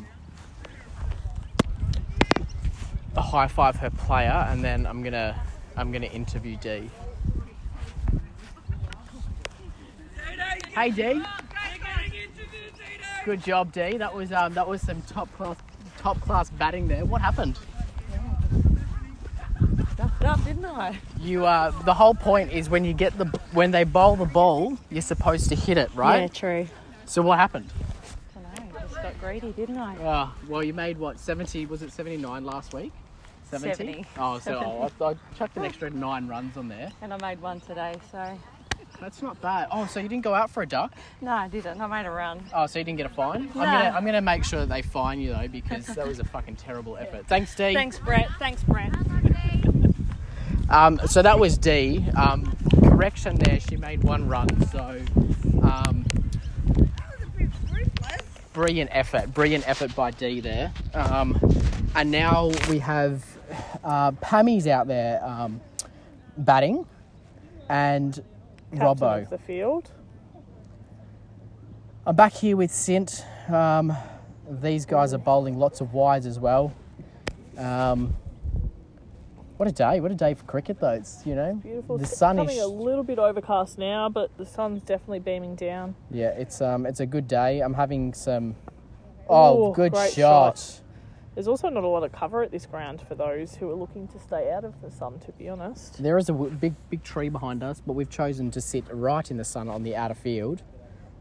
high 3.21 3.49
five 3.49 3.75
her 3.75 3.89
player, 3.89 4.47
and 4.49 4.63
then 4.63 4.85
I'm 4.85 5.03
gonna 5.03 5.37
I'm 5.75 5.91
gonna 5.91 6.05
interview 6.05 6.55
D. 6.55 6.89
Hey 10.73 10.91
D. 10.91 11.21
Good 13.25 13.43
job, 13.43 13.73
D. 13.73 13.97
That 13.97 14.15
was 14.15 14.31
um, 14.31 14.53
that 14.53 14.65
was 14.65 14.81
some 14.81 15.01
top 15.01 15.29
class 15.35 15.57
top 15.97 16.21
class 16.21 16.49
batting 16.51 16.87
there. 16.87 17.03
What 17.03 17.19
happened? 17.19 17.59
Up, 20.25 20.43
didn't 20.43 20.65
I? 20.65 20.99
You 21.21 21.45
uh, 21.45 21.71
the 21.83 21.93
whole 21.93 22.13
point 22.15 22.51
is 22.51 22.69
when 22.69 22.83
you 22.83 22.93
get 22.93 23.17
the 23.17 23.25
when 23.51 23.71
they 23.71 23.83
bowl 23.83 24.15
the 24.15 24.25
ball, 24.25 24.77
you're 24.89 25.01
supposed 25.01 25.49
to 25.49 25.55
hit 25.55 25.77
it, 25.77 25.89
right? 25.93 26.21
Yeah, 26.21 26.27
true. 26.27 26.67
So 27.05 27.21
what 27.21 27.37
happened? 27.37 27.71
I 28.35 28.59
know, 28.59 28.79
just 28.81 28.95
got 28.95 29.19
greedy, 29.19 29.51
didn't 29.51 29.77
I? 29.77 29.95
Oh, 30.01 30.35
well, 30.47 30.63
you 30.63 30.73
made 30.73 30.97
what 30.97 31.19
seventy? 31.19 31.65
Was 31.65 31.81
it 31.83 31.91
seventy 31.91 32.17
nine 32.17 32.43
last 32.43 32.73
week? 32.73 32.91
70. 33.51 34.05
Oh, 34.17 34.39
so 34.39 34.89
I, 34.99 35.03
I 35.05 35.15
chucked 35.37 35.55
an 35.57 35.65
extra 35.65 35.89
nine 35.91 36.27
runs 36.27 36.57
on 36.57 36.67
there. 36.67 36.91
And 37.01 37.13
I 37.13 37.17
made 37.17 37.39
one 37.41 37.59
today, 37.61 37.95
so. 38.11 38.37
That's 38.99 39.21
not 39.21 39.39
bad. 39.41 39.67
Oh, 39.71 39.85
so 39.85 39.99
you 39.99 40.07
didn't 40.07 40.23
go 40.23 40.33
out 40.33 40.49
for 40.49 40.63
a 40.63 40.65
duck? 40.65 40.93
No, 41.21 41.31
I 41.31 41.47
didn't. 41.47 41.79
I 41.79 41.87
made 41.87 42.07
a 42.07 42.11
run. 42.11 42.43
Oh, 42.53 42.65
so 42.65 42.79
you 42.79 42.85
didn't 42.85 42.97
get 42.97 43.05
a 43.05 43.13
fine? 43.13 43.49
I'm 43.49 43.53
gonna 43.53 43.93
I'm 43.95 44.05
gonna 44.05 44.21
make 44.21 44.43
sure 44.45 44.61
that 44.61 44.69
they 44.69 44.81
fine 44.81 45.19
you 45.19 45.33
though 45.33 45.47
because 45.47 45.85
that 45.87 46.07
was 46.07 46.19
a 46.19 46.23
fucking 46.23 46.55
terrible 46.55 46.97
effort. 46.97 47.27
Thanks, 47.27 47.53
D. 47.55 47.73
Thanks, 47.73 47.99
Brett. 47.99 48.29
Thanks, 48.39 48.63
Brett. 48.63 48.93
Um, 50.69 50.99
so 51.05 51.21
that 51.21 51.39
was 51.39 51.57
D. 51.57 52.05
Um, 52.17 52.55
correction 52.83 53.35
there, 53.35 53.59
she 53.59 53.77
made 53.77 54.03
one 54.03 54.27
run. 54.27 54.47
So 54.67 55.01
um, 55.61 56.05
brilliant 58.53 58.89
effort, 58.93 59.33
brilliant 59.33 59.67
effort 59.67 59.95
by 59.95 60.11
D 60.11 60.39
there. 60.39 60.73
Um, 60.93 61.37
and 61.95 62.09
now 62.09 62.51
we 62.69 62.79
have 62.79 63.23
uh, 63.83 64.11
Pammy's 64.13 64.67
out 64.67 64.87
there 64.87 65.23
um, 65.23 65.61
batting, 66.37 66.85
and 67.69 68.23
Captain 68.71 69.07
Robbo. 69.07 69.21
of 69.23 69.29
the 69.29 69.37
field. 69.37 69.91
I'm 72.07 72.15
back 72.15 72.33
here 72.33 72.57
with 72.57 72.71
Sint. 72.71 73.25
Um, 73.49 73.95
these 74.49 74.85
guys 74.85 75.13
are 75.13 75.17
bowling 75.17 75.57
lots 75.57 75.81
of 75.81 75.93
wides 75.93 76.25
as 76.25 76.39
well. 76.39 76.73
Um, 77.57 78.15
what 79.57 79.67
a 79.67 79.71
day! 79.71 79.99
What 79.99 80.11
a 80.11 80.15
day 80.15 80.33
for 80.33 80.43
cricket, 80.45 80.79
though. 80.79 80.89
It's 80.91 81.25
you 81.25 81.35
know 81.35 81.53
Beautiful. 81.55 81.97
the 81.97 82.03
It's 82.03 82.17
sun 82.17 82.39
is 82.39 82.57
a 82.59 82.67
little 82.67 83.03
bit 83.03 83.19
overcast 83.19 83.77
now, 83.77 84.09
but 84.09 84.35
the 84.37 84.45
sun's 84.45 84.81
definitely 84.81 85.19
beaming 85.19 85.55
down. 85.55 85.95
yeah. 86.11 86.29
It's 86.29 86.61
um 86.61 86.85
it's 86.85 86.99
a 86.99 87.05
good 87.05 87.27
day. 87.27 87.61
I'm 87.61 87.73
having 87.73 88.13
some. 88.13 88.55
Oh, 89.29 89.71
Ooh, 89.71 89.73
good 89.73 89.95
shot. 89.95 90.09
shot. 90.59 90.81
There's 91.33 91.47
also 91.49 91.67
not 91.69 91.83
a 91.83 91.87
lot 91.87 92.03
of 92.03 92.11
cover 92.13 92.43
at 92.43 92.51
this 92.51 92.65
ground 92.65 93.01
for 93.07 93.15
those 93.15 93.55
who 93.55 93.69
are 93.69 93.73
looking 93.75 94.07
to 94.09 94.19
stay 94.19 94.51
out 94.51 94.63
of 94.63 94.79
the 94.81 94.89
sun, 94.89 95.19
to 95.19 95.31
be 95.33 95.49
honest. 95.49 96.01
There 96.01 96.17
is 96.17 96.29
a 96.29 96.31
w- 96.31 96.51
big 96.51 96.75
big 96.89 97.03
tree 97.03 97.27
behind 97.29 97.61
us, 97.63 97.81
but 97.85 97.93
we've 97.93 98.09
chosen 98.09 98.51
to 98.51 98.61
sit 98.61 98.85
right 98.91 99.29
in 99.29 99.37
the 99.37 99.43
sun 99.43 99.67
on 99.67 99.83
the 99.83 99.95
outer 99.95 100.13
field. 100.13 100.61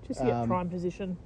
Just 0.06 0.20
to 0.20 0.26
get 0.26 0.34
Um, 0.34 0.48
prime 0.48 0.68
position. 0.68 1.16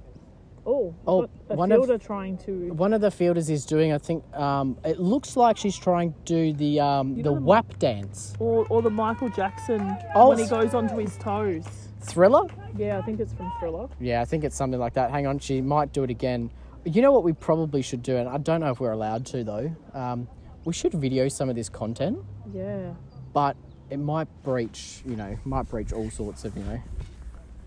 Oh, 0.71 0.93
oh, 1.07 1.27
a 1.49 1.55
one 1.55 1.71
of- 1.71 2.01
trying 2.03 2.37
to. 2.39 2.71
One 2.73 2.93
of 2.93 3.01
the 3.01 3.09
fielders 3.09 3.49
is 3.49 3.65
doing, 3.65 3.91
I 3.91 3.97
think, 3.97 4.23
um, 4.37 4.77
it 4.85 4.99
looks 4.99 5.35
like 5.35 5.57
she's 5.57 5.75
trying 5.75 6.13
to 6.13 6.19
do 6.25 6.53
the 6.53 6.79
um, 6.79 7.15
You 7.17 7.23
the 7.23 7.33
WAP 7.33 7.79
dance. 7.79 8.35
Or, 8.39 8.67
or 8.69 8.83
the 8.83 8.91
Michael 8.91 9.29
Jackson 9.29 9.97
Oh, 10.13 10.29
when 10.29 10.37
he 10.37 10.45
goes 10.47 10.75
onto 10.75 10.97
his 10.97 11.17
toes. 11.17 11.65
Thriller? 12.01 12.43
Yeah, 12.77 12.99
I 12.99 13.01
think 13.01 13.19
it's 13.19 13.33
from 13.33 13.51
Thriller. 13.59 13.87
Yeah, 13.99 14.21
I 14.21 14.25
think 14.25 14.43
it's 14.43 14.55
something 14.55 14.79
like 14.79 14.93
that. 14.93 15.09
Hang 15.09 15.25
on, 15.25 15.39
she 15.39 15.59
might 15.59 15.91
do 15.91 16.03
it 16.03 16.11
again. 16.11 16.51
You 16.85 17.01
know 17.01 17.11
what 17.11 17.23
we 17.23 17.33
probably 17.33 17.81
should 17.81 18.03
do, 18.03 18.17
and 18.17 18.29
I 18.29 18.37
don't 18.37 18.61
know 18.61 18.69
if 18.69 18.79
we're 18.79 18.91
allowed 18.91 19.25
to 19.27 19.43
though. 19.43 19.75
Um, 19.93 20.27
we 20.65 20.73
should 20.73 20.93
video 20.93 21.27
some 21.29 21.49
of 21.49 21.55
this 21.55 21.67
content, 21.67 22.19
Yeah. 22.53 22.93
but 23.33 23.57
it 23.89 23.97
might 23.97 24.27
breach, 24.43 25.01
you 25.05 25.15
know, 25.15 25.35
might 25.45 25.67
breach 25.67 25.91
all 25.93 26.09
sorts 26.11 26.45
of, 26.45 26.55
you 26.55 26.63
know, 26.63 26.79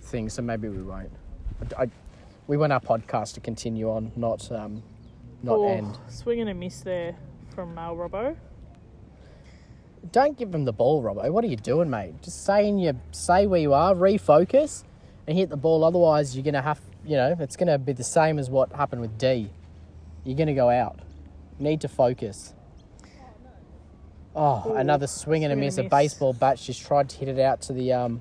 things. 0.03 0.35
So 0.35 0.43
maybe 0.43 0.69
we 0.69 0.83
won't. 0.83 1.11
I, 1.77 1.83
I- 1.83 1.91
we 2.53 2.59
want 2.59 2.71
our 2.71 2.81
podcast 2.81 3.33
to 3.33 3.41
continue 3.41 3.89
on, 3.89 4.13
not 4.15 4.53
um, 4.53 4.83
not 5.43 5.57
oh, 5.57 5.69
end. 5.69 5.97
Swing 6.09 6.39
and 6.43 6.51
a 6.51 6.55
miss 6.55 6.83
there 6.83 7.17
from 7.55 7.75
Mal 7.75 7.97
Robbo. 7.97 8.37
Don't 10.11 10.37
give 10.37 10.55
him 10.55 10.67
the 10.67 10.73
ball, 10.75 11.03
Robbo. 11.03 11.33
What 11.33 11.45
are 11.45 11.47
you 11.47 11.57
doing, 11.57 11.89
mate? 11.89 12.13
Just 12.21 12.45
saying 12.45 12.79
you 12.79 13.01
say 13.11 13.47
where 13.47 13.59
you 13.59 13.73
are, 13.73 13.95
refocus, 13.95 14.85
and 15.27 15.39
hit 15.39 15.49
the 15.49 15.57
ball. 15.57 15.83
Otherwise, 15.83 16.37
you're 16.37 16.45
gonna 16.45 16.61
have, 16.61 16.79
you 17.07 17.17
know, 17.17 17.35
it's 17.41 17.57
gonna 17.57 17.79
be 17.79 17.95
the 17.95 18.05
same 18.05 18.39
as 18.39 18.51
what 18.51 18.71
happened 18.75 19.01
with 19.01 19.17
D. 19.17 19.49
You're 20.23 20.37
gonna 20.37 20.53
go 20.53 20.69
out. 20.69 20.99
Need 21.59 21.81
to 21.81 21.89
focus. 21.89 22.53
Oh, 24.37 24.63
Ooh, 24.67 24.75
another 24.75 25.07
swing 25.07 25.43
and 25.45 25.53
a 25.53 25.55
and 25.55 25.63
a 25.63 25.65
miss. 25.65 25.79
A 25.79 25.85
baseball 25.85 26.35
bat. 26.35 26.59
She's 26.59 26.79
tried 26.79 27.09
to 27.09 27.17
hit 27.17 27.29
it 27.29 27.41
out 27.41 27.63
to 27.63 27.73
the. 27.73 27.95
um 27.95 28.21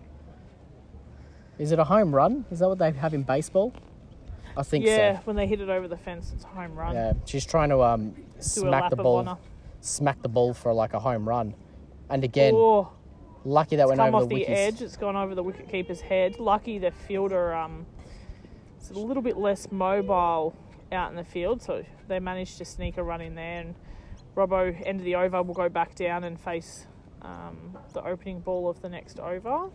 Is 1.60 1.74
it 1.74 1.80
a 1.80 1.84
home 1.84 2.16
run? 2.16 2.46
Is 2.50 2.60
that 2.60 2.70
what 2.70 2.78
they 2.80 2.94
have 2.94 3.14
in 3.14 3.24
baseball? 3.24 3.74
I 4.58 4.64
think 4.64 4.86
Yeah, 4.86 5.18
so. 5.18 5.22
when 5.26 5.36
they 5.36 5.48
hit 5.48 5.62
it 5.62 5.70
over 5.70 5.88
the 5.88 5.98
fence, 5.98 6.32
it's 6.36 6.44
a 6.44 6.48
home 6.48 6.76
run. 6.76 6.94
Yeah, 6.96 7.14
she's 7.26 7.46
trying 7.46 7.70
to 7.70 7.82
um 7.82 8.16
smack 8.40 8.90
the 8.90 8.96
ball, 8.96 9.40
smack 9.82 10.22
the 10.22 10.30
ball 10.30 10.54
for 10.54 10.74
like 10.74 10.94
a 10.94 11.00
home 11.00 11.28
run, 11.28 11.54
and 12.10 12.24
again, 12.24 12.54
Oh, 12.56 12.90
lucky 13.46 13.76
that 13.78 13.84
it's 13.84 13.90
went 13.90 14.02
over 14.02 14.24
off 14.24 14.30
the 14.30 14.36
the, 14.36 14.48
edge. 14.48 14.82
It's 14.82 14.98
gone 14.98 15.16
over 15.16 15.36
the 15.36 15.44
wicketkeeper's 15.44 16.02
head. 16.02 16.40
Lucky 16.40 16.78
the 16.78 16.92
fielder 16.92 17.54
um, 17.54 17.86
is 18.82 18.92
a 18.92 19.00
little 19.00 19.24
bit 19.24 19.38
less 19.38 19.72
mobile 19.72 20.56
out 20.92 21.10
in 21.12 21.16
the 21.16 21.24
field, 21.24 21.62
so 21.62 21.86
they 22.08 22.20
managed 22.20 22.58
to 22.58 22.66
sneak 22.66 22.98
a 22.98 23.04
run 23.04 23.22
in 23.22 23.36
there. 23.36 23.62
And 23.62 23.76
Robbo, 24.36 24.76
end 24.86 25.00
of 25.00 25.06
the 25.06 25.16
over, 25.16 25.42
will 25.42 25.54
go 25.54 25.70
back 25.70 25.96
down 25.96 26.24
and 26.24 26.40
face 26.40 26.88
um, 27.22 27.78
the 27.94 28.04
opening 28.06 28.40
ball 28.42 28.70
of 28.70 28.82
the 28.82 28.90
next 28.90 29.20
over. 29.20 29.70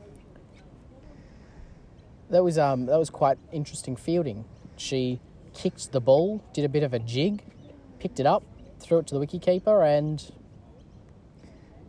That 2.31 2.43
was 2.43 2.59
um 2.59 2.87
that 2.87 2.99
was 2.99 3.09
quite 3.11 3.39
interesting 3.53 3.95
fielding. 3.97 4.45
She 4.77 5.21
kicked 5.55 5.93
the 5.93 6.01
ball, 6.01 6.45
did 6.53 6.65
a 6.65 6.69
bit 6.69 6.83
of 6.83 6.93
a 6.93 6.99
jig, 6.99 7.43
picked 7.99 8.21
it 8.21 8.27
up, 8.27 8.45
threw 8.81 8.99
it 8.99 9.07
to 9.09 9.19
the 9.19 9.27
wicketkeeper, 9.27 9.85
and 9.87 10.31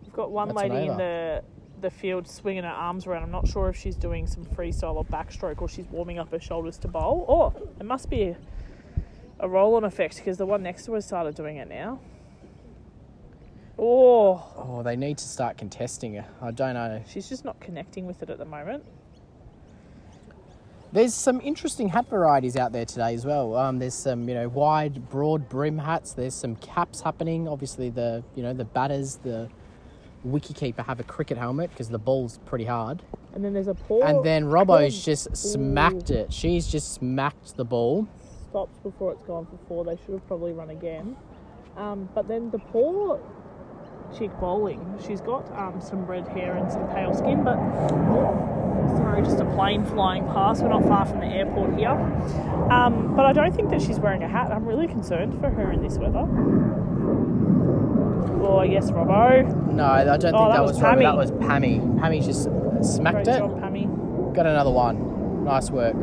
We've 0.03 0.13
got 0.13 0.31
one 0.31 0.47
That's 0.49 0.61
an 0.63 0.69
lady 0.69 0.87
in 0.87 0.97
the 0.97 1.43
the 1.81 1.89
field 1.89 2.27
swinging 2.27 2.63
her 2.63 2.69
arms 2.69 3.05
around. 3.05 3.23
I'm 3.23 3.31
not 3.31 3.47
sure 3.47 3.69
if 3.69 3.75
she's 3.75 3.95
doing 3.95 4.27
some 4.27 4.45
freestyle 4.45 4.95
or 4.95 5.05
backstroke 5.05 5.61
or 5.61 5.69
she's 5.69 5.85
warming 5.87 6.17
up 6.17 6.31
her 6.31 6.39
shoulders 6.39 6.77
to 6.79 6.87
bowl. 6.87 7.25
Or 7.27 7.53
it 7.79 7.85
must 7.85 8.09
be 8.09 8.23
a, 8.23 8.37
a 9.39 9.47
roll 9.47 9.75
on 9.75 9.83
effect 9.83 10.17
because 10.17 10.37
the 10.37 10.45
one 10.45 10.63
next 10.63 10.85
to 10.85 10.93
her 10.93 11.01
started 11.01 11.35
doing 11.35 11.57
it 11.57 11.69
now. 11.69 11.99
Oh, 13.77 14.43
oh, 14.55 14.81
they 14.81 14.95
need 14.95 15.19
to 15.19 15.27
start 15.27 15.57
contesting 15.57 16.15
her. 16.15 16.25
I 16.41 16.51
don't 16.51 16.73
know. 16.73 17.03
she's 17.07 17.29
just 17.29 17.45
not 17.45 17.59
connecting 17.59 18.07
with 18.07 18.23
it 18.23 18.29
at 18.31 18.39
the 18.39 18.45
moment. 18.45 18.83
There's 20.93 21.13
some 21.13 21.41
interesting 21.41 21.89
hat 21.89 22.09
varieties 22.09 22.55
out 22.55 22.71
there 22.71 22.85
today 22.85 23.13
as 23.13 23.25
well. 23.25 23.55
Um, 23.55 23.77
there's 23.79 23.93
some 23.93 24.27
you 24.29 24.35
know 24.35 24.47
wide, 24.47 25.09
broad 25.09 25.49
brim 25.49 25.77
hats. 25.77 26.13
There's 26.13 26.33
some 26.33 26.55
caps 26.57 27.01
happening. 27.01 27.47
Obviously, 27.47 27.89
the 27.89 28.23
you 28.35 28.43
know 28.43 28.53
the 28.53 28.65
batters, 28.65 29.17
the 29.17 29.49
wicketkeeper 30.25 30.85
have 30.85 30.99
a 30.99 31.03
cricket 31.03 31.37
helmet 31.37 31.69
because 31.71 31.89
the 31.89 31.99
ball's 31.99 32.39
pretty 32.45 32.65
hard. 32.65 33.01
And 33.33 33.43
then 33.43 33.53
there's 33.53 33.67
a 33.67 33.73
poor. 33.73 34.03
And 34.03 34.23
then 34.23 34.45
Robbo's 34.45 35.03
just 35.03 35.35
smacked 35.35 36.09
it. 36.09 36.31
She's 36.33 36.67
just 36.67 36.93
smacked 36.93 37.55
the 37.55 37.65
ball. 37.65 38.07
stops 38.49 38.77
before 38.79 39.11
it's 39.11 39.23
gone 39.23 39.45
for 39.45 39.59
four. 39.67 39.85
They 39.85 39.97
should 40.05 40.13
have 40.13 40.27
probably 40.27 40.53
run 40.53 40.69
again. 40.69 41.15
Um, 41.75 42.09
but 42.15 42.27
then 42.27 42.49
the 42.49 42.59
poor 42.59 43.19
chick 44.15 44.31
bowling, 44.39 44.97
she's 45.05 45.21
got 45.21 45.49
um, 45.57 45.79
some 45.81 46.05
red 46.05 46.27
hair 46.27 46.55
and 46.57 46.71
some 46.71 46.87
pale 46.89 47.13
skin, 47.13 47.43
but 47.43 47.57
oh, 47.57 48.93
sorry, 48.97 49.21
just 49.21 49.39
a 49.39 49.45
plane 49.55 49.85
flying 49.85 50.25
past. 50.27 50.61
We're 50.63 50.69
not 50.69 50.83
far 50.83 51.05
from 51.05 51.19
the 51.19 51.25
airport 51.27 51.77
here. 51.77 51.89
Um, 52.71 53.15
but 53.15 53.25
I 53.25 53.33
don't 53.33 53.53
think 53.55 53.69
that 53.71 53.81
she's 53.81 53.99
wearing 53.99 54.23
a 54.23 54.27
hat. 54.27 54.51
I'm 54.51 54.65
really 54.65 54.87
concerned 54.87 55.39
for 55.39 55.49
her 55.49 55.71
in 55.71 55.81
this 55.81 55.97
weather. 55.97 56.25
Oh, 58.39 58.61
yes, 58.63 58.91
Robbo. 58.91 59.73
No, 59.73 59.83
I 59.85 60.03
don't 60.03 60.21
think 60.21 60.35
Oh, 60.35 60.47
that, 60.49 60.55
that 60.55 60.61
was, 60.63 60.73
was 60.73 60.81
Robert. 60.81 61.01
That 61.01 61.13
Pammy. 61.13 61.17
was 61.17 61.31
Pammy. 61.31 61.99
Pammy 61.99 62.23
just 62.25 62.43
smacked 62.95 63.25
Great 63.25 63.27
it. 63.35 63.39
job, 63.39 63.59
Pammy. 63.61 64.33
Got 64.33 64.45
another 64.45 64.71
one. 64.71 65.43
Nice 65.43 65.69
work. 65.69 65.95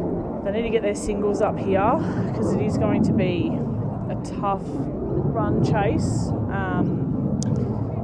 They 0.45 0.51
need 0.53 0.63
to 0.63 0.71
get 0.71 0.83
their 0.83 0.95
singles 0.95 1.41
up 1.41 1.59
here 1.59 1.95
because 2.29 2.53
it 2.53 2.61
is 2.63 2.77
going 2.77 3.03
to 3.05 3.13
be 3.13 3.49
a 4.11 4.15
tough 4.41 4.63
run 4.67 5.65
chase. 5.65 6.29
Um, 6.53 7.41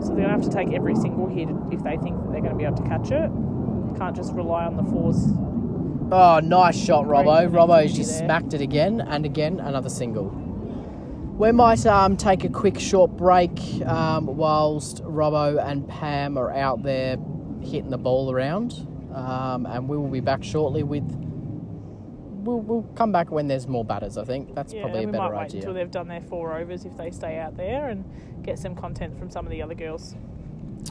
so 0.00 0.08
they're 0.08 0.26
going 0.26 0.28
to 0.28 0.34
have 0.34 0.42
to 0.42 0.50
take 0.50 0.72
every 0.72 0.94
single 0.94 1.28
hit 1.28 1.48
if 1.70 1.82
they 1.82 1.96
think 1.98 2.16
that 2.22 2.32
they're 2.32 2.40
going 2.40 2.52
to 2.52 2.56
be 2.56 2.64
able 2.64 2.76
to 2.76 2.88
catch 2.88 3.10
it. 3.10 3.30
Can't 3.98 4.16
just 4.16 4.32
rely 4.32 4.64
on 4.64 4.76
the 4.76 4.84
fours. 4.84 5.28
Oh, 6.12 6.40
nice 6.40 6.76
shot, 6.76 7.04
Robbo. 7.04 7.48
Robbo's 7.48 7.94
just 7.94 8.10
there. 8.10 8.26
smacked 8.26 8.54
it 8.54 8.60
again 8.60 9.00
and 9.00 9.24
again. 9.24 9.60
Another 9.60 9.88
single. 9.88 10.26
We 11.38 11.52
might 11.52 11.86
um, 11.86 12.16
take 12.16 12.44
a 12.44 12.48
quick 12.48 12.78
short 12.78 13.12
break 13.16 13.58
um, 13.86 14.26
whilst 14.26 15.02
Robbo 15.04 15.64
and 15.64 15.88
Pam 15.88 16.36
are 16.36 16.52
out 16.52 16.82
there 16.82 17.16
hitting 17.62 17.90
the 17.90 17.98
ball 17.98 18.32
around. 18.32 18.86
Um, 19.14 19.66
and 19.66 19.88
we 19.88 19.96
will 19.96 20.08
be 20.08 20.20
back 20.20 20.42
shortly 20.42 20.82
with. 20.82 21.29
We'll, 22.44 22.60
we'll 22.60 22.82
come 22.94 23.12
back 23.12 23.30
when 23.30 23.48
there's 23.48 23.66
more 23.66 23.84
batters, 23.84 24.16
I 24.16 24.24
think. 24.24 24.54
That's 24.54 24.72
Yeah, 24.72 24.82
probably 24.82 25.04
a 25.04 25.06
we 25.06 25.12
better 25.12 25.24
might 25.24 25.32
wait 25.38 25.44
idea. 25.46 25.60
until 25.60 25.74
they've 25.74 25.90
done 25.90 26.08
their 26.08 26.22
four 26.22 26.56
overs 26.58 26.84
if 26.84 26.96
they 26.96 27.10
stay 27.10 27.38
out 27.38 27.56
there 27.56 27.88
and 27.88 28.04
get 28.42 28.58
some 28.58 28.74
content 28.74 29.18
from 29.18 29.30
some 29.30 29.44
of 29.46 29.50
the 29.50 29.62
other 29.62 29.74
girls. 29.74 30.14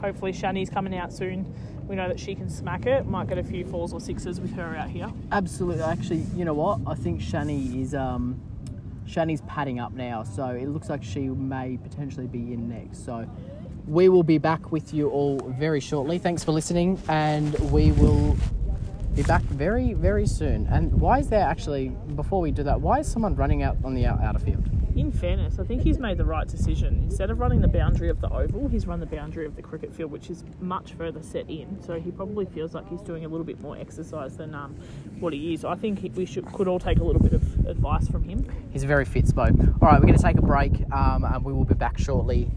Hopefully, 0.00 0.32
Shani's 0.32 0.70
coming 0.70 0.96
out 0.96 1.12
soon. 1.12 1.52
We 1.88 1.96
know 1.96 2.06
that 2.08 2.20
she 2.20 2.36
can 2.36 2.48
smack 2.48 2.86
it. 2.86 3.06
Might 3.06 3.28
get 3.28 3.38
a 3.38 3.42
few 3.42 3.64
fours 3.64 3.92
or 3.92 4.00
sixes 4.00 4.40
with 4.40 4.54
her 4.54 4.76
out 4.76 4.88
here. 4.88 5.10
Absolutely. 5.32 5.82
Actually, 5.82 6.24
you 6.36 6.44
know 6.44 6.54
what? 6.54 6.78
I 6.86 6.94
think 6.94 7.20
Shani 7.20 7.82
is 7.82 7.92
um, 7.94 8.40
Shani's 9.06 9.40
padding 9.48 9.80
up 9.80 9.92
now, 9.92 10.22
so 10.22 10.46
it 10.50 10.68
looks 10.68 10.88
like 10.88 11.02
she 11.02 11.28
may 11.28 11.76
potentially 11.82 12.28
be 12.28 12.52
in 12.52 12.68
next. 12.68 13.04
So 13.04 13.28
we 13.88 14.08
will 14.08 14.22
be 14.22 14.38
back 14.38 14.70
with 14.70 14.94
you 14.94 15.08
all 15.10 15.38
very 15.58 15.80
shortly. 15.80 16.18
Thanks 16.18 16.44
for 16.44 16.52
listening, 16.52 17.02
and 17.08 17.52
we 17.72 17.90
will 17.90 18.36
be 19.14 19.22
back 19.22 19.42
very, 19.42 19.92
very 19.94 20.26
soon. 20.26 20.66
And 20.68 20.92
why 21.00 21.18
is 21.18 21.28
there 21.28 21.42
actually, 21.44 21.88
before 22.14 22.40
we 22.40 22.50
do 22.50 22.62
that, 22.64 22.80
why 22.80 23.00
is 23.00 23.10
someone 23.10 23.34
running 23.36 23.62
out 23.62 23.76
on 23.84 23.94
the 23.94 24.06
out- 24.06 24.22
outer 24.22 24.38
field? 24.38 24.64
In 24.96 25.12
fairness, 25.12 25.58
I 25.58 25.64
think 25.64 25.82
he's 25.82 25.98
made 25.98 26.18
the 26.18 26.24
right 26.24 26.46
decision. 26.48 27.02
Instead 27.04 27.30
of 27.30 27.38
running 27.38 27.60
the 27.60 27.68
boundary 27.68 28.08
of 28.08 28.20
the 28.20 28.28
oval, 28.28 28.68
he's 28.68 28.86
run 28.88 28.98
the 29.00 29.06
boundary 29.06 29.46
of 29.46 29.54
the 29.56 29.62
cricket 29.62 29.94
field, 29.94 30.10
which 30.10 30.28
is 30.30 30.44
much 30.60 30.92
further 30.94 31.22
set 31.22 31.48
in. 31.48 31.80
So 31.82 32.00
he 32.00 32.10
probably 32.10 32.44
feels 32.44 32.74
like 32.74 32.88
he's 32.88 33.00
doing 33.00 33.24
a 33.24 33.28
little 33.28 33.44
bit 33.44 33.60
more 33.60 33.76
exercise 33.76 34.36
than 34.36 34.54
um, 34.54 34.74
what 35.20 35.32
he 35.32 35.54
is. 35.54 35.64
I 35.64 35.76
think 35.76 36.00
he- 36.00 36.10
we 36.10 36.26
should 36.26 36.44
could 36.52 36.66
all 36.68 36.80
take 36.80 36.98
a 36.98 37.04
little 37.04 37.22
bit 37.22 37.32
of 37.32 37.66
advice 37.66 38.08
from 38.08 38.24
him. 38.24 38.44
He's 38.72 38.82
a 38.82 38.86
very 38.88 39.04
fit 39.04 39.28
spoke. 39.28 39.54
All 39.80 39.88
right, 39.88 40.00
we're 40.00 40.06
going 40.06 40.18
to 40.18 40.22
take 40.22 40.38
a 40.38 40.42
break, 40.42 40.72
um, 40.92 41.24
and 41.24 41.44
we 41.44 41.52
will 41.52 41.64
be 41.64 41.74
back 41.74 41.96
shortly. 41.98 42.50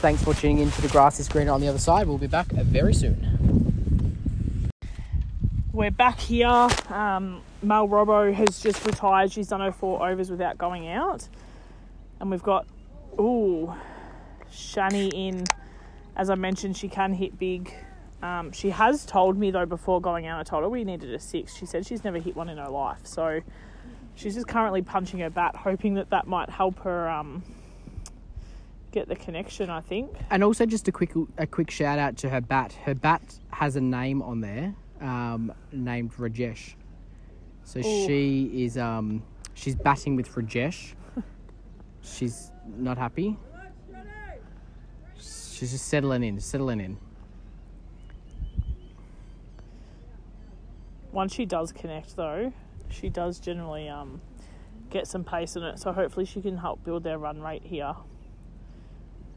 Thanks 0.00 0.22
for 0.24 0.34
tuning 0.34 0.58
in 0.58 0.70
to 0.72 0.82
the 0.82 0.88
grass 0.88 1.20
is 1.20 1.28
greener 1.28 1.52
on 1.52 1.60
the 1.60 1.68
other 1.68 1.78
side. 1.78 2.06
We'll 2.08 2.18
be 2.18 2.26
back 2.26 2.46
very 2.48 2.94
soon. 2.94 3.69
We're 5.72 5.92
back 5.92 6.18
here. 6.18 6.48
Um, 6.48 7.42
Mel 7.62 7.86
Robbo 7.86 8.34
has 8.34 8.60
just 8.60 8.84
retired. 8.84 9.30
She's 9.30 9.46
done 9.46 9.60
her 9.60 9.70
four 9.70 10.04
overs 10.04 10.28
without 10.28 10.58
going 10.58 10.88
out. 10.88 11.28
And 12.18 12.28
we've 12.28 12.42
got, 12.42 12.66
ooh, 13.20 13.72
Shani 14.52 15.12
in. 15.14 15.44
As 16.16 16.28
I 16.28 16.34
mentioned, 16.34 16.76
she 16.76 16.88
can 16.88 17.14
hit 17.14 17.38
big. 17.38 17.72
Um, 18.20 18.50
she 18.50 18.70
has 18.70 19.06
told 19.06 19.38
me, 19.38 19.52
though, 19.52 19.64
before 19.64 20.00
going 20.00 20.26
out, 20.26 20.40
I 20.40 20.42
told 20.42 20.64
her 20.64 20.68
we 20.68 20.82
needed 20.82 21.14
a 21.14 21.20
six. 21.20 21.54
She 21.54 21.66
said 21.66 21.86
she's 21.86 22.02
never 22.02 22.18
hit 22.18 22.34
one 22.34 22.48
in 22.48 22.58
her 22.58 22.68
life. 22.68 23.06
So 23.06 23.40
she's 24.16 24.34
just 24.34 24.48
currently 24.48 24.82
punching 24.82 25.20
her 25.20 25.30
bat, 25.30 25.54
hoping 25.54 25.94
that 25.94 26.10
that 26.10 26.26
might 26.26 26.50
help 26.50 26.80
her 26.80 27.08
um, 27.08 27.44
get 28.90 29.08
the 29.08 29.14
connection, 29.14 29.70
I 29.70 29.82
think. 29.82 30.10
And 30.30 30.42
also, 30.42 30.66
just 30.66 30.88
a 30.88 30.92
quick 30.92 31.12
a 31.38 31.46
quick 31.46 31.70
shout 31.70 32.00
out 32.00 32.16
to 32.18 32.28
her 32.28 32.40
bat. 32.40 32.72
Her 32.72 32.94
bat 32.94 33.22
has 33.52 33.76
a 33.76 33.80
name 33.80 34.20
on 34.20 34.40
there, 34.40 34.74
um, 35.00 35.52
named 35.72 36.12
Rajesh. 36.14 36.74
So 37.64 37.80
Ooh. 37.80 37.82
she 37.82 38.50
is 38.64 38.78
um, 38.78 39.22
she's 39.54 39.74
batting 39.74 40.16
with 40.16 40.30
Rajesh. 40.34 40.94
she's 42.02 42.50
not 42.76 42.98
happy. 42.98 43.36
She's 45.16 45.72
just 45.72 45.88
settling 45.88 46.24
in, 46.24 46.40
settling 46.40 46.80
in. 46.80 46.96
once 51.12 51.34
she 51.34 51.44
does 51.44 51.72
connect 51.72 52.16
though, 52.16 52.52
she 52.88 53.08
does 53.08 53.38
generally 53.38 53.88
um, 53.88 54.20
get 54.90 55.06
some 55.06 55.24
pace 55.24 55.56
in 55.56 55.62
it. 55.62 55.78
So 55.78 55.92
hopefully 55.92 56.26
she 56.26 56.40
can 56.40 56.58
help 56.58 56.84
build 56.84 57.04
their 57.04 57.18
run 57.18 57.40
rate 57.40 57.62
here. 57.64 57.94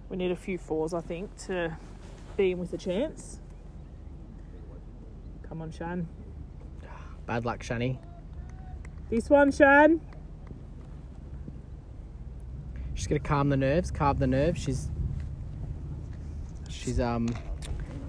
We 0.10 0.18
need 0.18 0.32
a 0.32 0.36
few 0.36 0.58
fours, 0.58 0.94
I 0.94 1.02
think, 1.02 1.36
to 1.46 1.78
be 2.38 2.52
in 2.52 2.60
with 2.60 2.74
a 2.74 2.78
chance. 2.78 3.40
Come 5.54 5.62
on, 5.62 5.70
Shan. 5.70 6.08
Bad 7.28 7.46
luck, 7.46 7.60
Shani. 7.60 8.00
This 9.12 9.30
one, 9.30 9.52
Shan. 9.52 10.02
She's 12.96 13.06
gonna 13.06 13.20
calm 13.20 13.50
the 13.50 13.58
nerves, 13.58 13.92
carve 13.92 14.18
the 14.18 14.26
nerves. 14.26 14.60
She's 14.60 14.90
she's 16.68 17.00
um 17.00 17.30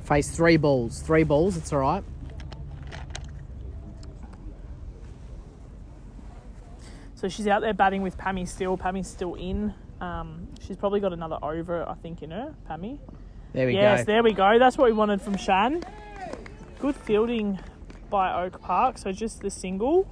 faced 0.05 0.35
three 0.35 0.57
balls, 0.57 1.03
three 1.03 1.23
balls. 1.23 1.59
It's 1.59 1.71
all 1.71 1.81
right. 1.81 2.03
So 7.15 7.29
she's 7.29 7.47
out 7.47 7.61
there 7.61 7.75
batting 7.75 8.01
with 8.01 8.17
Pammy 8.17 8.49
still. 8.49 8.79
Pammy's 8.79 9.07
still 9.07 9.35
in. 9.35 9.75
Um, 10.01 10.49
she's 10.67 10.79
probably 10.79 11.01
got 11.01 11.13
another 11.13 11.37
over, 11.43 11.87
I 11.87 11.93
think, 11.93 12.23
in 12.23 12.31
her, 12.31 12.55
Pammy. 12.67 12.99
There 13.53 13.67
we 13.67 13.75
yes, 13.75 13.83
go. 13.83 13.97
Yes, 13.97 14.07
there 14.07 14.23
we 14.23 14.33
go. 14.33 14.59
That's 14.59 14.79
what 14.79 14.87
we 14.87 14.95
wanted 14.95 15.21
from 15.21 15.37
Shan. 15.37 15.85
Good 16.79 16.97
fielding 16.97 17.59
by 18.11 18.45
Oak 18.45 18.61
Park. 18.61 18.99
So 18.99 19.13
just 19.13 19.41
the 19.41 19.51
single. 19.51 20.07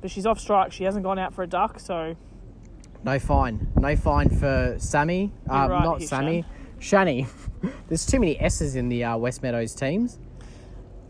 But 0.00 0.10
she's 0.10 0.26
off 0.26 0.38
strike. 0.38 0.72
She 0.72 0.84
hasn't 0.84 1.04
gone 1.04 1.18
out 1.18 1.32
for 1.34 1.42
a 1.42 1.46
duck. 1.46 1.80
So 1.80 2.14
No 3.02 3.18
fine. 3.18 3.72
No 3.76 3.96
fine 3.96 4.28
for 4.28 4.76
Sammy. 4.78 5.32
Uh, 5.48 5.66
right 5.70 5.84
not 5.84 5.98
here, 6.00 6.08
Sammy. 6.08 6.44
Shani. 6.80 7.26
There's 7.88 8.04
too 8.04 8.20
many 8.20 8.38
S's 8.38 8.76
in 8.76 8.88
the 8.88 9.04
uh, 9.04 9.16
West 9.16 9.42
Meadows 9.42 9.74
teams. 9.74 10.18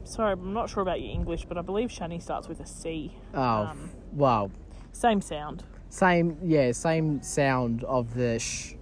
sorry, 0.04 0.32
I'm 0.34 0.52
not 0.52 0.70
sure 0.70 0.82
about 0.82 1.00
your 1.00 1.10
English, 1.10 1.46
but 1.46 1.58
I 1.58 1.62
believe 1.62 1.88
Shani 1.90 2.22
starts 2.22 2.46
with 2.48 2.60
a 2.60 2.66
C. 2.66 3.16
Oh, 3.34 3.40
Um, 3.42 3.90
wow. 4.12 4.50
Same 4.92 5.20
sound. 5.20 5.64
Same, 5.88 6.38
yeah, 6.44 6.70
same 6.72 7.22
sound 7.22 7.82
of 7.84 8.14
the 8.14 8.38
sh. 8.38 8.74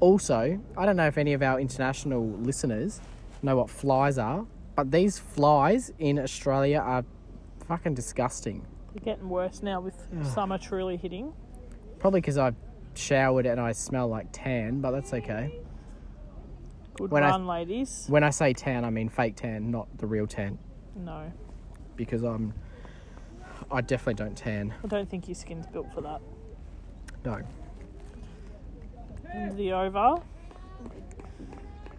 Also, 0.00 0.58
I 0.76 0.86
don't 0.86 0.96
know 0.96 1.06
if 1.06 1.18
any 1.18 1.32
of 1.34 1.42
our 1.42 1.60
international 1.60 2.26
listeners 2.26 3.00
know 3.42 3.56
what 3.56 3.70
flies 3.70 4.18
are, 4.18 4.46
but 4.76 4.90
these 4.90 5.18
flies 5.18 5.92
in 5.98 6.18
Australia 6.18 6.78
are 6.78 7.04
fucking 7.66 7.94
disgusting. 7.94 8.64
They're 8.94 9.04
getting 9.14 9.28
worse 9.28 9.62
now 9.62 9.80
with 9.80 10.06
summer 10.32 10.58
truly 10.58 10.96
hitting. 10.96 11.32
Probably 11.98 12.20
because 12.20 12.38
I 12.38 12.52
showered 12.94 13.46
and 13.46 13.60
I 13.60 13.72
smell 13.72 14.08
like 14.08 14.28
tan, 14.32 14.80
but 14.80 14.90
that's 14.92 15.12
okay. 15.14 15.58
Good 16.94 17.10
When 17.10 17.22
I- 17.24 17.36
ladies. 17.36 18.06
When 18.08 18.22
I 18.22 18.30
say 18.30 18.52
tan, 18.52 18.84
I 18.84 18.90
mean 18.90 19.08
fake 19.08 19.36
tan, 19.36 19.70
not 19.70 19.88
the 19.98 20.06
real 20.06 20.26
tan, 20.26 20.58
No, 20.96 21.32
because 21.96 22.22
I'm. 22.22 22.52
I 23.70 23.80
definitely 23.80 24.22
don't 24.22 24.36
tan. 24.36 24.74
I 24.84 24.86
don't 24.88 25.08
think 25.08 25.28
your 25.28 25.34
skin's 25.34 25.66
built 25.66 25.90
for 25.94 26.02
that. 26.02 26.20
No. 27.24 27.40
The 29.54 29.72
over. 29.72 30.16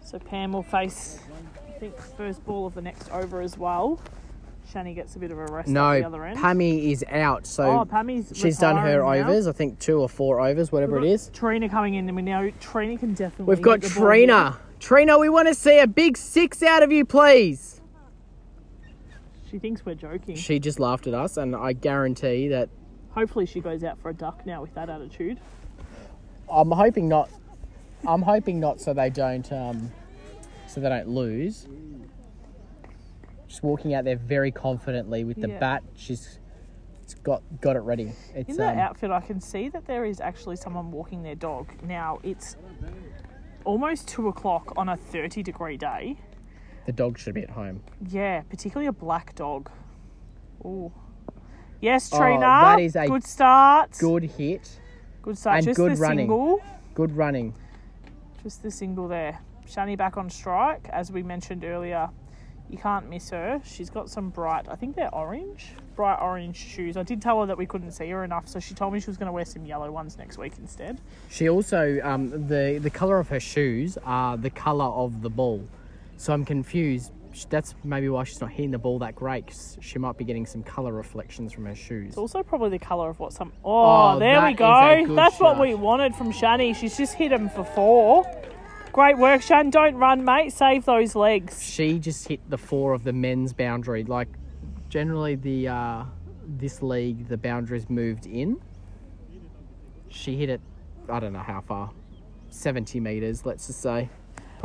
So 0.04 0.18
Pam 0.18 0.52
will 0.52 0.62
face, 0.62 1.18
I 1.66 1.78
think, 1.78 1.98
first 1.98 2.44
ball 2.44 2.66
of 2.66 2.74
the 2.74 2.82
next 2.82 3.10
over 3.10 3.40
as 3.40 3.58
well. 3.58 4.00
Shani 4.72 4.94
gets 4.94 5.16
a 5.16 5.18
bit 5.18 5.30
of 5.30 5.38
a 5.38 5.46
rest 5.46 5.68
No, 5.68 5.92
at 5.92 6.00
the 6.00 6.06
other 6.06 6.24
end. 6.24 6.38
Pammy 6.38 6.90
is 6.90 7.04
out, 7.08 7.46
so 7.46 7.64
oh, 7.64 7.84
Pammy's 7.84 8.32
she's 8.34 8.58
done 8.58 8.76
her 8.76 9.00
now. 9.00 9.12
overs. 9.12 9.46
I 9.46 9.52
think 9.52 9.78
two 9.78 10.00
or 10.00 10.08
four 10.08 10.40
overs, 10.40 10.72
whatever 10.72 11.00
got 11.00 11.06
is. 11.06 11.30
Trina 11.32 11.68
coming 11.68 11.94
in, 11.94 12.06
and 12.08 12.16
we 12.16 12.22
know 12.22 12.50
Trina 12.60 12.96
can 12.96 13.14
definitely. 13.14 13.54
We've 13.54 13.62
got 13.62 13.82
hit 13.82 13.90
the 13.90 14.00
ball 14.00 14.06
Trina. 14.08 14.58
Trina, 14.80 15.18
we 15.18 15.28
want 15.28 15.48
to 15.48 15.54
see 15.54 15.78
a 15.78 15.86
big 15.86 16.16
six 16.16 16.62
out 16.62 16.82
of 16.82 16.92
you, 16.92 17.04
please. 17.04 17.80
She 19.50 19.58
thinks 19.58 19.84
we're 19.84 19.94
joking. 19.94 20.34
She 20.36 20.58
just 20.58 20.80
laughed 20.80 21.06
at 21.06 21.14
us, 21.14 21.36
and 21.36 21.54
I 21.54 21.72
guarantee 21.72 22.48
that 22.48 22.68
Hopefully, 23.14 23.46
she 23.46 23.60
goes 23.60 23.84
out 23.84 23.98
for 24.00 24.08
a 24.08 24.14
duck 24.14 24.44
now 24.44 24.60
with 24.60 24.74
that 24.74 24.90
attitude. 24.90 25.38
I'm 26.50 26.70
hoping 26.72 27.08
not. 27.08 27.30
I'm 28.06 28.22
hoping 28.22 28.60
not, 28.60 28.80
so 28.80 28.92
they 28.94 29.10
don't. 29.10 29.50
Um, 29.52 29.90
so 30.66 30.80
they 30.80 30.88
don't 30.88 31.08
lose. 31.08 31.66
Just 33.48 33.62
walking 33.62 33.94
out 33.94 34.04
there 34.04 34.16
very 34.16 34.50
confidently 34.50 35.24
with 35.24 35.40
the 35.40 35.48
Yeah. 35.48 35.58
bat. 35.58 35.82
She's 35.94 36.38
it's 37.02 37.14
got 37.14 37.42
got 37.60 37.76
it 37.76 37.80
ready. 37.80 38.12
It's 38.34 38.50
In 38.50 38.56
that 38.56 38.74
um, 38.74 38.78
outfit, 38.80 39.10
I 39.10 39.20
can 39.20 39.40
see 39.40 39.68
that 39.68 39.86
there 39.86 40.04
is 40.04 40.20
actually 40.20 40.56
someone 40.56 40.90
walking 40.90 41.22
their 41.22 41.34
dog. 41.34 41.70
Now 41.82 42.18
it's 42.22 42.56
almost 43.64 44.08
two 44.08 44.28
o'clock 44.28 44.72
on 44.76 44.88
a 44.88 44.96
thirty 44.96 45.42
degree 45.42 45.76
day. 45.76 46.16
the 46.86 46.92
dog 46.92 47.18
should 47.18 47.34
be 47.34 47.42
at 47.42 47.50
home. 47.50 47.82
Yeah, 48.08 48.42
particularly 48.50 48.86
a 48.88 48.92
black 48.92 49.34
dog. 49.34 49.70
Ooh. 50.66 50.92
Yes, 51.80 52.10
Oh, 52.12 52.18
Trina. 52.18 52.40
that 52.40 52.80
is 52.80 52.96
a 52.96 53.06
good 53.06 53.24
start. 53.24 53.96
Good 53.98 54.24
hit. 54.24 54.80
Good 55.22 55.38
start. 55.38 55.56
and 55.58 55.64
Just 55.66 55.76
good 55.76 55.92
the 55.96 56.00
running. 56.00 56.18
single. 56.28 56.60
Good 56.94 57.12
running. 57.16 57.54
Just 58.44 58.62
the 58.62 58.70
single 58.70 59.08
there. 59.08 59.40
Shani 59.66 59.96
back 59.96 60.18
on 60.18 60.28
strike, 60.28 60.86
as 60.90 61.10
we 61.10 61.22
mentioned 61.22 61.64
earlier. 61.64 62.10
You 62.68 62.76
can't 62.76 63.08
miss 63.08 63.30
her. 63.30 63.62
She's 63.64 63.88
got 63.88 64.10
some 64.10 64.28
bright, 64.28 64.66
I 64.68 64.74
think 64.74 64.96
they're 64.96 65.14
orange, 65.14 65.70
bright 65.96 66.18
orange 66.20 66.56
shoes. 66.56 66.98
I 66.98 67.04
did 67.04 67.22
tell 67.22 67.40
her 67.40 67.46
that 67.46 67.56
we 67.56 67.64
couldn't 67.64 67.92
see 67.92 68.10
her 68.10 68.22
enough, 68.22 68.46
so 68.46 68.60
she 68.60 68.74
told 68.74 68.92
me 68.92 69.00
she 69.00 69.06
was 69.06 69.16
going 69.16 69.28
to 69.28 69.32
wear 69.32 69.46
some 69.46 69.64
yellow 69.64 69.90
ones 69.90 70.18
next 70.18 70.36
week 70.36 70.52
instead. 70.58 71.00
She 71.30 71.48
also 71.48 71.98
um, 72.02 72.46
the 72.46 72.78
the 72.82 72.90
color 72.90 73.18
of 73.18 73.28
her 73.28 73.40
shoes 73.40 73.96
are 74.04 74.36
the 74.36 74.50
color 74.50 74.90
of 74.92 75.22
the 75.22 75.30
ball, 75.30 75.66
so 76.18 76.34
I'm 76.34 76.44
confused. 76.44 77.12
That's 77.50 77.74
maybe 77.84 78.08
why 78.08 78.24
she's 78.24 78.40
not 78.40 78.50
hitting 78.50 78.70
the 78.70 78.78
ball 78.78 78.98
that 79.00 79.14
great. 79.14 79.46
'cause 79.48 79.76
she 79.80 79.98
might 79.98 80.16
be 80.16 80.24
getting 80.24 80.46
some 80.46 80.62
color 80.62 80.92
reflections 80.92 81.52
from 81.52 81.66
her 81.66 81.74
shoes. 81.74 82.08
It's 82.10 82.18
also 82.18 82.42
probably 82.42 82.70
the 82.70 82.78
colour 82.78 83.10
of 83.10 83.18
what 83.18 83.32
some. 83.32 83.52
Oh, 83.64 84.14
Oh, 84.14 84.18
there 84.18 84.42
we 84.44 84.54
go. 84.54 85.14
That's 85.14 85.40
what 85.40 85.58
we 85.58 85.74
wanted 85.74 86.14
from 86.14 86.32
Shani. 86.32 86.74
She's 86.74 86.96
just 86.96 87.14
hit 87.14 87.32
him 87.32 87.48
for 87.48 87.64
four. 87.64 88.24
Great 88.92 89.18
work, 89.18 89.42
Shan. 89.42 89.70
Don't 89.70 89.96
run, 89.96 90.24
mate. 90.24 90.52
Save 90.52 90.84
those 90.84 91.16
legs. 91.16 91.60
She 91.62 91.98
just 91.98 92.28
hit 92.28 92.40
the 92.48 92.58
four 92.58 92.92
of 92.92 93.02
the 93.02 93.12
men's 93.12 93.52
boundary. 93.52 94.04
Like 94.04 94.28
generally 94.88 95.34
the 95.34 95.66
uh, 95.68 96.04
this 96.46 96.80
league 96.82 97.26
the 97.28 97.36
boundaries 97.36 97.90
moved 97.90 98.26
in. 98.26 98.60
She 100.08 100.36
hit 100.36 100.48
it. 100.48 100.60
I 101.08 101.18
don't 101.18 101.32
know 101.32 101.40
how 101.40 101.60
far. 101.60 101.90
Seventy 102.50 103.00
meters, 103.00 103.44
let's 103.44 103.66
just 103.66 103.80
say. 103.82 104.08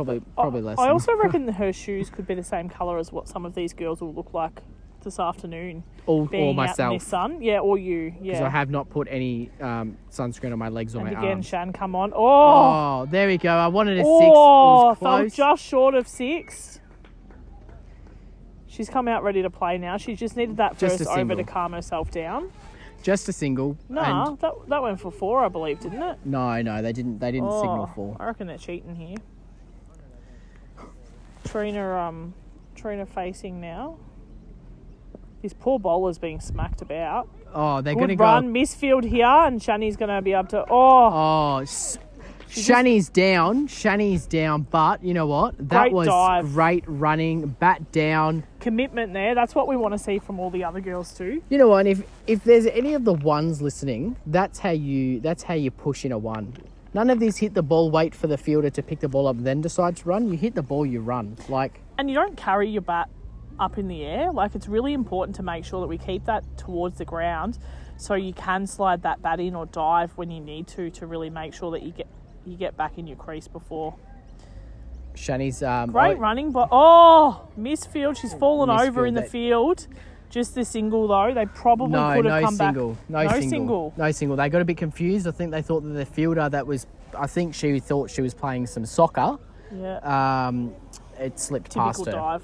Probably 0.04 0.22
probably 0.34 0.62
less. 0.62 0.78
I 0.78 0.84
than- 0.84 0.92
also 0.92 1.14
reckon 1.22 1.46
that 1.46 1.54
her 1.54 1.72
shoes 1.72 2.10
could 2.10 2.26
be 2.26 2.34
the 2.34 2.42
same 2.42 2.68
colour 2.68 2.98
as 2.98 3.12
what 3.12 3.28
some 3.28 3.44
of 3.44 3.54
these 3.54 3.72
girls 3.72 4.00
will 4.00 4.14
look 4.14 4.32
like 4.34 4.60
this 5.02 5.18
afternoon. 5.18 5.82
Or, 6.06 6.26
Being 6.26 6.42
or 6.42 6.46
out 6.48 6.50
in 6.50 6.56
myself. 6.56 6.98
this 7.00 7.08
sun, 7.08 7.42
yeah, 7.42 7.60
or 7.60 7.78
you, 7.78 8.14
yeah. 8.20 8.32
Because. 8.32 8.40
I 8.42 8.50
have 8.50 8.70
not 8.70 8.90
put 8.90 9.08
any 9.10 9.50
um, 9.60 9.96
sunscreen 10.10 10.52
on 10.52 10.58
my 10.58 10.68
legs 10.68 10.94
or 10.94 11.00
and 11.00 11.12
my 11.12 11.18
again, 11.18 11.36
arms. 11.36 11.46
Shan, 11.46 11.72
come 11.72 11.94
on. 11.94 12.12
Oh, 12.14 12.20
Oh, 13.02 13.06
there 13.10 13.26
we 13.26 13.38
go. 13.38 13.50
I 13.50 13.68
wanted 13.68 13.98
a 13.98 14.02
six. 14.04 14.06
It 14.06 14.32
oh, 14.34 14.94
fell 14.94 15.26
just 15.28 15.62
short 15.64 15.94
of 15.94 16.06
six. 16.06 16.80
She's 18.66 18.88
come 18.88 19.08
out 19.08 19.22
ready 19.24 19.42
to 19.42 19.50
play 19.50 19.78
now. 19.78 19.96
She 19.96 20.14
just 20.14 20.36
needed 20.36 20.58
that 20.58 20.78
Just 20.78 20.98
first 20.98 21.10
over 21.10 21.34
to 21.34 21.44
calm 21.44 21.72
herself 21.72 22.10
down. 22.10 22.52
Just 23.02 23.28
a 23.28 23.32
single. 23.32 23.76
No, 23.88 24.02
and- 24.02 24.38
that 24.40 24.52
that 24.68 24.82
went 24.82 25.00
for 25.00 25.10
four, 25.10 25.44
I 25.44 25.48
believe, 25.48 25.80
didn't 25.80 26.02
it? 26.02 26.18
no, 26.24 26.60
no, 26.62 26.82
they 26.82 26.92
didn't. 26.92 27.18
They 27.18 27.32
didn't 27.32 27.50
signal 27.52 27.90
four. 27.94 28.16
I 28.20 28.26
reckon 28.26 28.46
they're 28.46 28.58
cheating 28.58 28.94
here. 28.94 29.16
Trina, 31.50 31.96
um, 31.98 32.34
Trina 32.74 33.06
facing 33.06 33.60
now. 33.60 33.96
This 35.42 35.52
poor 35.52 35.78
bowler's 35.78 36.18
being 36.18 36.40
smacked 36.40 36.82
about. 36.82 37.28
Oh, 37.52 37.80
they're 37.80 37.94
going 37.94 38.08
to 38.08 38.16
go. 38.16 38.24
run, 38.24 38.52
misfield 38.54 39.04
here, 39.04 39.26
and 39.26 39.58
Shani's 39.60 39.96
going 39.96 40.10
to 40.10 40.20
be 40.22 40.32
able 40.32 40.48
to. 40.48 40.64
Oh, 40.70 41.10
Oh, 41.12 41.58
s- 41.62 41.98
Shani's 42.50 43.08
down. 43.08 43.66
Shani's 43.68 44.26
down, 44.26 44.62
but 44.70 45.02
you 45.02 45.14
know 45.14 45.26
what? 45.26 45.56
That 45.70 45.82
Great 45.84 45.92
was 45.92 46.06
dive. 46.08 46.52
great 46.52 46.84
running. 46.86 47.46
Bat 47.48 47.90
down. 47.92 48.44
commitment 48.60 49.12
there. 49.12 49.34
That's 49.34 49.54
what 49.54 49.66
we 49.68 49.76
want 49.76 49.94
to 49.94 49.98
see 49.98 50.18
from 50.18 50.38
all 50.40 50.50
the 50.50 50.64
other 50.64 50.80
girls 50.80 51.16
too. 51.16 51.42
You 51.48 51.58
know 51.58 51.68
what? 51.68 51.86
If 51.86 52.02
if 52.26 52.42
there's 52.44 52.66
any 52.66 52.94
of 52.94 53.04
the 53.04 53.14
ones 53.14 53.62
listening, 53.62 54.16
that's 54.26 54.58
how 54.58 54.70
you 54.70 55.20
that's 55.20 55.42
how 55.44 55.54
you 55.54 55.70
push 55.70 56.04
in 56.04 56.10
a 56.12 56.18
one. 56.18 56.52
None 56.92 57.10
of 57.10 57.20
these 57.20 57.36
hit 57.36 57.54
the 57.54 57.62
ball, 57.62 57.90
wait 57.90 58.14
for 58.14 58.26
the 58.26 58.36
fielder 58.36 58.70
to 58.70 58.82
pick 58.82 59.00
the 59.00 59.08
ball 59.08 59.28
up, 59.28 59.36
then 59.38 59.60
decide 59.60 59.96
to 59.98 60.08
run. 60.08 60.28
You 60.28 60.36
hit 60.36 60.54
the 60.54 60.62
ball, 60.62 60.84
you 60.84 61.00
run. 61.00 61.36
Like 61.48 61.80
And 61.98 62.08
you 62.08 62.16
don't 62.16 62.36
carry 62.36 62.68
your 62.68 62.82
bat 62.82 63.08
up 63.60 63.78
in 63.78 63.86
the 63.86 64.02
air. 64.04 64.32
Like 64.32 64.54
it's 64.54 64.66
really 64.66 64.92
important 64.92 65.36
to 65.36 65.42
make 65.42 65.64
sure 65.64 65.80
that 65.80 65.86
we 65.86 65.98
keep 65.98 66.24
that 66.24 66.44
towards 66.56 66.98
the 66.98 67.04
ground, 67.04 67.58
so 67.96 68.14
you 68.14 68.32
can 68.32 68.66
slide 68.66 69.02
that 69.02 69.22
bat 69.22 69.38
in 69.38 69.54
or 69.54 69.66
dive 69.66 70.12
when 70.16 70.30
you 70.30 70.40
need 70.40 70.66
to 70.68 70.90
to 70.90 71.06
really 71.06 71.30
make 71.30 71.54
sure 71.54 71.70
that 71.72 71.82
you 71.82 71.92
get 71.92 72.08
you 72.44 72.56
get 72.56 72.76
back 72.76 72.98
in 72.98 73.06
your 73.06 73.16
crease 73.16 73.46
before. 73.46 73.94
Shani's 75.14 75.62
um, 75.62 75.90
Great 75.90 76.16
oh, 76.16 76.20
running, 76.20 76.50
but 76.50 76.68
oh, 76.72 77.48
misfield. 77.58 78.16
She's 78.16 78.32
fallen 78.34 78.70
over 78.70 79.06
in 79.06 79.14
the 79.14 79.22
that- 79.22 79.30
field. 79.30 79.86
Just 80.30 80.54
the 80.54 80.64
single 80.64 81.08
though. 81.08 81.34
They 81.34 81.44
probably 81.46 81.90
No, 81.92 82.14
could 82.14 82.24
have 82.24 82.40
no 82.40 82.46
come 82.46 82.54
single. 82.54 82.92
back. 82.94 83.10
No, 83.10 83.22
No 83.24 83.28
single. 83.30 83.50
single. 83.50 83.94
No 83.96 84.10
single. 84.12 84.36
They 84.36 84.48
got 84.48 84.62
a 84.62 84.64
bit 84.64 84.76
confused. 84.76 85.26
I 85.26 85.32
think 85.32 85.50
they 85.50 85.60
thought 85.60 85.80
that 85.82 85.88
the 85.90 86.06
fielder 86.06 86.48
that 86.48 86.66
was, 86.66 86.86
I 87.18 87.26
think 87.26 87.52
she 87.54 87.80
thought 87.80 88.10
she 88.10 88.22
was 88.22 88.32
playing 88.32 88.68
some 88.68 88.86
soccer. 88.86 89.38
Yeah, 89.74 89.98
Um, 90.46 90.72
it 91.18 91.38
slipped 91.38 91.66
typical 91.72 91.84
past 91.84 92.06
her. 92.06 92.12
dive. 92.12 92.42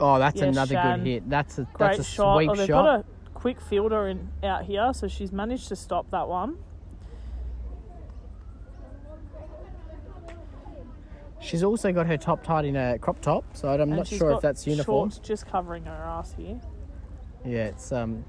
Oh, 0.00 0.18
that's 0.18 0.40
Yeah, 0.40 0.46
another 0.48 0.74
Shan. 0.74 0.98
good 1.00 1.06
hit. 1.06 1.30
That's 1.30 1.58
a 1.58 1.62
Great 1.72 1.96
that's 1.96 1.98
a 2.00 2.04
shot. 2.04 2.36
sweep 2.36 2.50
oh, 2.50 2.54
they've 2.54 2.66
shot. 2.66 2.84
got 2.84 3.00
a 3.00 3.04
quick 3.34 3.60
fielder 3.60 4.06
in 4.08 4.28
out 4.42 4.64
here, 4.64 4.92
so 4.94 5.08
she's 5.08 5.32
managed 5.32 5.68
to 5.68 5.76
stop 5.76 6.10
that 6.10 6.28
one. 6.28 6.56
She's 11.40 11.62
also 11.62 11.92
got 11.92 12.06
her 12.06 12.16
top 12.16 12.42
tied 12.42 12.64
in 12.64 12.76
a 12.76 12.98
crop 12.98 13.20
top, 13.20 13.44
so 13.52 13.68
I'm 13.68 13.80
And 13.80 13.90
not 13.96 14.06
sure 14.06 14.32
if 14.32 14.40
that's 14.40 14.66
uniform. 14.66 15.10
Shorts 15.10 15.26
just 15.26 15.46
covering 15.46 15.84
her 15.84 15.92
ass 15.92 16.34
here. 16.36 16.60
Yeah, 17.44 17.66
it's 17.66 17.92
um, 17.92 18.24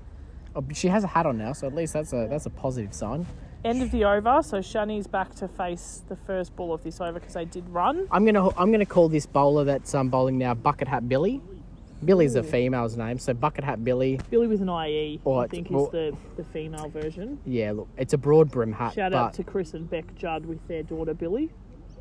oh, 0.55 0.63
she 0.73 0.87
has 0.87 1.03
a 1.03 1.07
hat 1.07 1.25
on 1.25 1.37
now, 1.37 1.53
so 1.53 1.67
at 1.67 1.73
least 1.73 1.93
that's 1.93 2.13
a 2.13 2.27
that's 2.29 2.45
a 2.45 2.49
positive 2.51 2.93
sign. 2.93 3.25
End 3.65 3.81
of 3.81 3.91
the 3.91 4.05
over, 4.05 4.41
so 4.41 4.59
Shani's 4.59 5.07
back 5.07 5.35
to 5.35 5.47
face 5.47 6.03
the 6.07 6.15
first 6.15 6.55
ball 6.55 6.73
of 6.73 6.81
this 6.83 7.01
over 7.01 7.19
because 7.19 7.33
they 7.33 7.45
did 7.45 7.67
run. 7.69 8.07
I'm 8.11 8.25
gonna 8.25 8.49
I'm 8.57 8.71
gonna 8.71 8.85
call 8.85 9.09
this 9.09 9.25
bowler 9.25 9.63
that's 9.65 9.93
um, 9.95 10.09
bowling 10.09 10.37
now 10.37 10.53
Bucket 10.53 10.87
Hat 10.87 11.09
Billy. 11.09 11.41
Billy's 12.05 12.35
a 12.35 12.43
female's 12.43 12.95
name, 12.95 13.19
so 13.19 13.33
Bucket 13.33 13.65
Hat 13.65 13.83
Billy. 13.83 14.21
Billy 14.29 14.47
with 14.47 14.61
an 14.61 14.69
IE, 14.69 15.19
Oh, 15.25 15.39
I 15.39 15.47
think, 15.47 15.69
well- 15.69 15.87
is 15.87 15.91
the, 15.91 16.15
the 16.37 16.43
female 16.45 16.87
version. 16.87 17.39
Yeah, 17.45 17.73
look, 17.73 17.89
it's 17.97 18.13
a 18.13 18.17
broad 18.17 18.49
brim 18.49 18.71
hat. 18.71 18.93
Shout 18.93 19.13
out 19.13 19.33
to 19.33 19.43
Chris 19.43 19.73
and 19.73 19.89
Beck 19.89 20.15
Judd 20.15 20.45
with 20.45 20.65
their 20.69 20.83
daughter 20.83 21.13
Billy. 21.13 21.49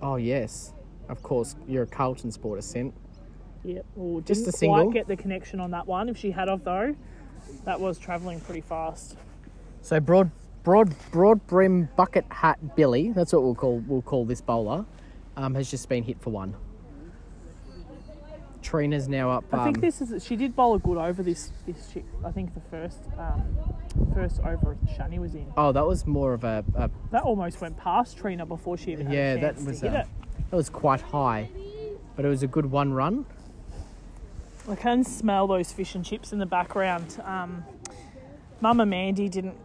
Oh 0.00 0.14
yes, 0.14 0.72
of 1.08 1.22
course 1.22 1.56
you're 1.66 1.84
a 1.84 1.86
Carlton 1.86 2.30
supporter, 2.30 2.62
Sint. 2.62 2.94
Yep. 3.64 3.86
Well, 3.96 4.20
Just 4.20 4.46
a 4.46 4.52
single? 4.52 4.84
quite 4.84 4.94
get 4.94 5.08
the 5.08 5.16
connection 5.16 5.60
on 5.60 5.70
that 5.72 5.86
one. 5.86 6.08
If 6.08 6.16
she 6.16 6.30
had 6.30 6.48
of 6.48 6.64
though, 6.64 6.94
that 7.64 7.80
was 7.80 7.98
travelling 7.98 8.40
pretty 8.40 8.60
fast. 8.60 9.16
So 9.82 10.00
broad, 10.00 10.30
broad, 10.62 10.94
broad 11.10 11.46
brim 11.46 11.88
bucket 11.96 12.24
hat 12.30 12.76
Billy. 12.76 13.12
That's 13.12 13.32
what 13.32 13.42
we'll 13.42 13.54
call 13.54 13.78
we'll 13.86 14.02
call 14.02 14.24
this 14.24 14.40
bowler. 14.40 14.84
Um, 15.36 15.54
has 15.54 15.70
just 15.70 15.88
been 15.88 16.02
hit 16.02 16.20
for 16.20 16.30
one. 16.30 16.56
Trina's 18.60 19.08
now 19.08 19.30
up. 19.30 19.44
I 19.52 19.64
think 19.64 19.78
um, 19.78 19.80
this 19.80 20.00
is 20.00 20.24
she 20.24 20.36
did 20.36 20.54
bowl 20.54 20.74
a 20.74 20.78
good 20.78 20.98
over 20.98 21.22
this 21.22 21.52
this 21.66 21.90
chick. 21.92 22.04
I 22.24 22.30
think 22.30 22.54
the 22.54 22.60
first 22.60 22.98
um, 23.16 23.42
first 24.12 24.40
over 24.40 24.76
Shani 24.86 25.18
was 25.18 25.34
in. 25.34 25.46
Oh, 25.56 25.72
that 25.72 25.86
was 25.86 26.06
more 26.06 26.34
of 26.34 26.44
a, 26.44 26.64
a 26.74 26.90
That 27.10 27.22
almost 27.22 27.60
went 27.60 27.76
past 27.76 28.18
Trina 28.18 28.44
before 28.44 28.76
she 28.76 28.92
even 28.92 29.06
had 29.06 29.14
yeah. 29.14 29.32
a 29.34 29.40
That 29.40 29.56
was 29.62 29.80
to 29.80 29.90
hit 29.90 29.96
a, 29.96 30.00
it. 30.00 30.06
That 30.50 30.56
was 30.56 30.70
quite 30.70 31.00
high, 31.00 31.50
but 32.16 32.24
it 32.24 32.28
was 32.28 32.42
a 32.42 32.46
good 32.46 32.66
one 32.66 32.92
run. 32.92 33.26
I 34.68 34.74
can 34.74 35.02
smell 35.04 35.46
those 35.46 35.72
fish 35.72 35.94
and 35.94 36.04
chips 36.04 36.32
in 36.32 36.38
the 36.38 36.46
background. 36.46 37.20
Um, 37.24 37.64
Mama 38.60 38.84
Mandy 38.84 39.28
didn't 39.28 39.56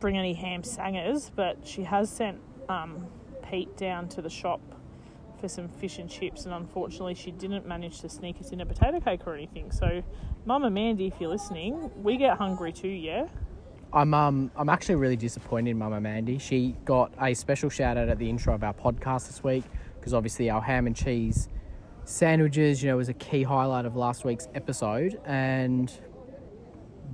bring 0.00 0.18
any 0.18 0.34
ham 0.34 0.62
sangers, 0.62 1.30
but 1.34 1.58
she 1.64 1.84
has 1.84 2.10
sent 2.10 2.38
um, 2.68 3.06
Pete 3.48 3.76
down 3.76 4.08
to 4.08 4.20
the 4.20 4.28
shop 4.28 4.60
for 5.40 5.48
some 5.48 5.68
fish 5.68 5.98
and 5.98 6.08
chips, 6.08 6.44
and 6.44 6.54
unfortunately, 6.54 7.14
she 7.14 7.30
didn't 7.30 7.66
manage 7.66 8.00
to 8.00 8.08
sneak 8.08 8.40
us 8.40 8.50
in 8.50 8.60
a 8.60 8.66
potato 8.66 9.00
cake 9.00 9.26
or 9.26 9.34
anything. 9.34 9.70
So, 9.72 10.02
Mama 10.44 10.70
Mandy, 10.70 11.06
if 11.06 11.14
you're 11.20 11.30
listening, 11.30 11.90
we 12.02 12.16
get 12.16 12.36
hungry 12.36 12.72
too, 12.72 12.88
yeah? 12.88 13.28
I'm 13.92 14.14
um 14.14 14.50
I'm 14.56 14.68
actually 14.68 14.94
really 14.94 15.16
disappointed 15.16 15.70
in 15.70 15.78
Mama 15.78 16.00
Mandy. 16.00 16.38
She 16.38 16.74
got 16.84 17.12
a 17.20 17.34
special 17.34 17.68
shout 17.68 17.96
out 17.96 18.08
at 18.08 18.18
the 18.18 18.28
intro 18.28 18.54
of 18.54 18.64
our 18.64 18.72
podcast 18.72 19.26
this 19.26 19.44
week 19.44 19.64
because 20.02 20.12
obviously 20.12 20.50
our 20.50 20.60
ham 20.60 20.88
and 20.88 20.96
cheese 20.96 21.48
sandwiches, 22.04 22.82
you 22.82 22.90
know, 22.90 22.96
was 22.96 23.08
a 23.08 23.14
key 23.14 23.44
highlight 23.44 23.84
of 23.84 23.94
last 23.94 24.24
week's 24.24 24.48
episode, 24.56 25.20
and 25.24 25.92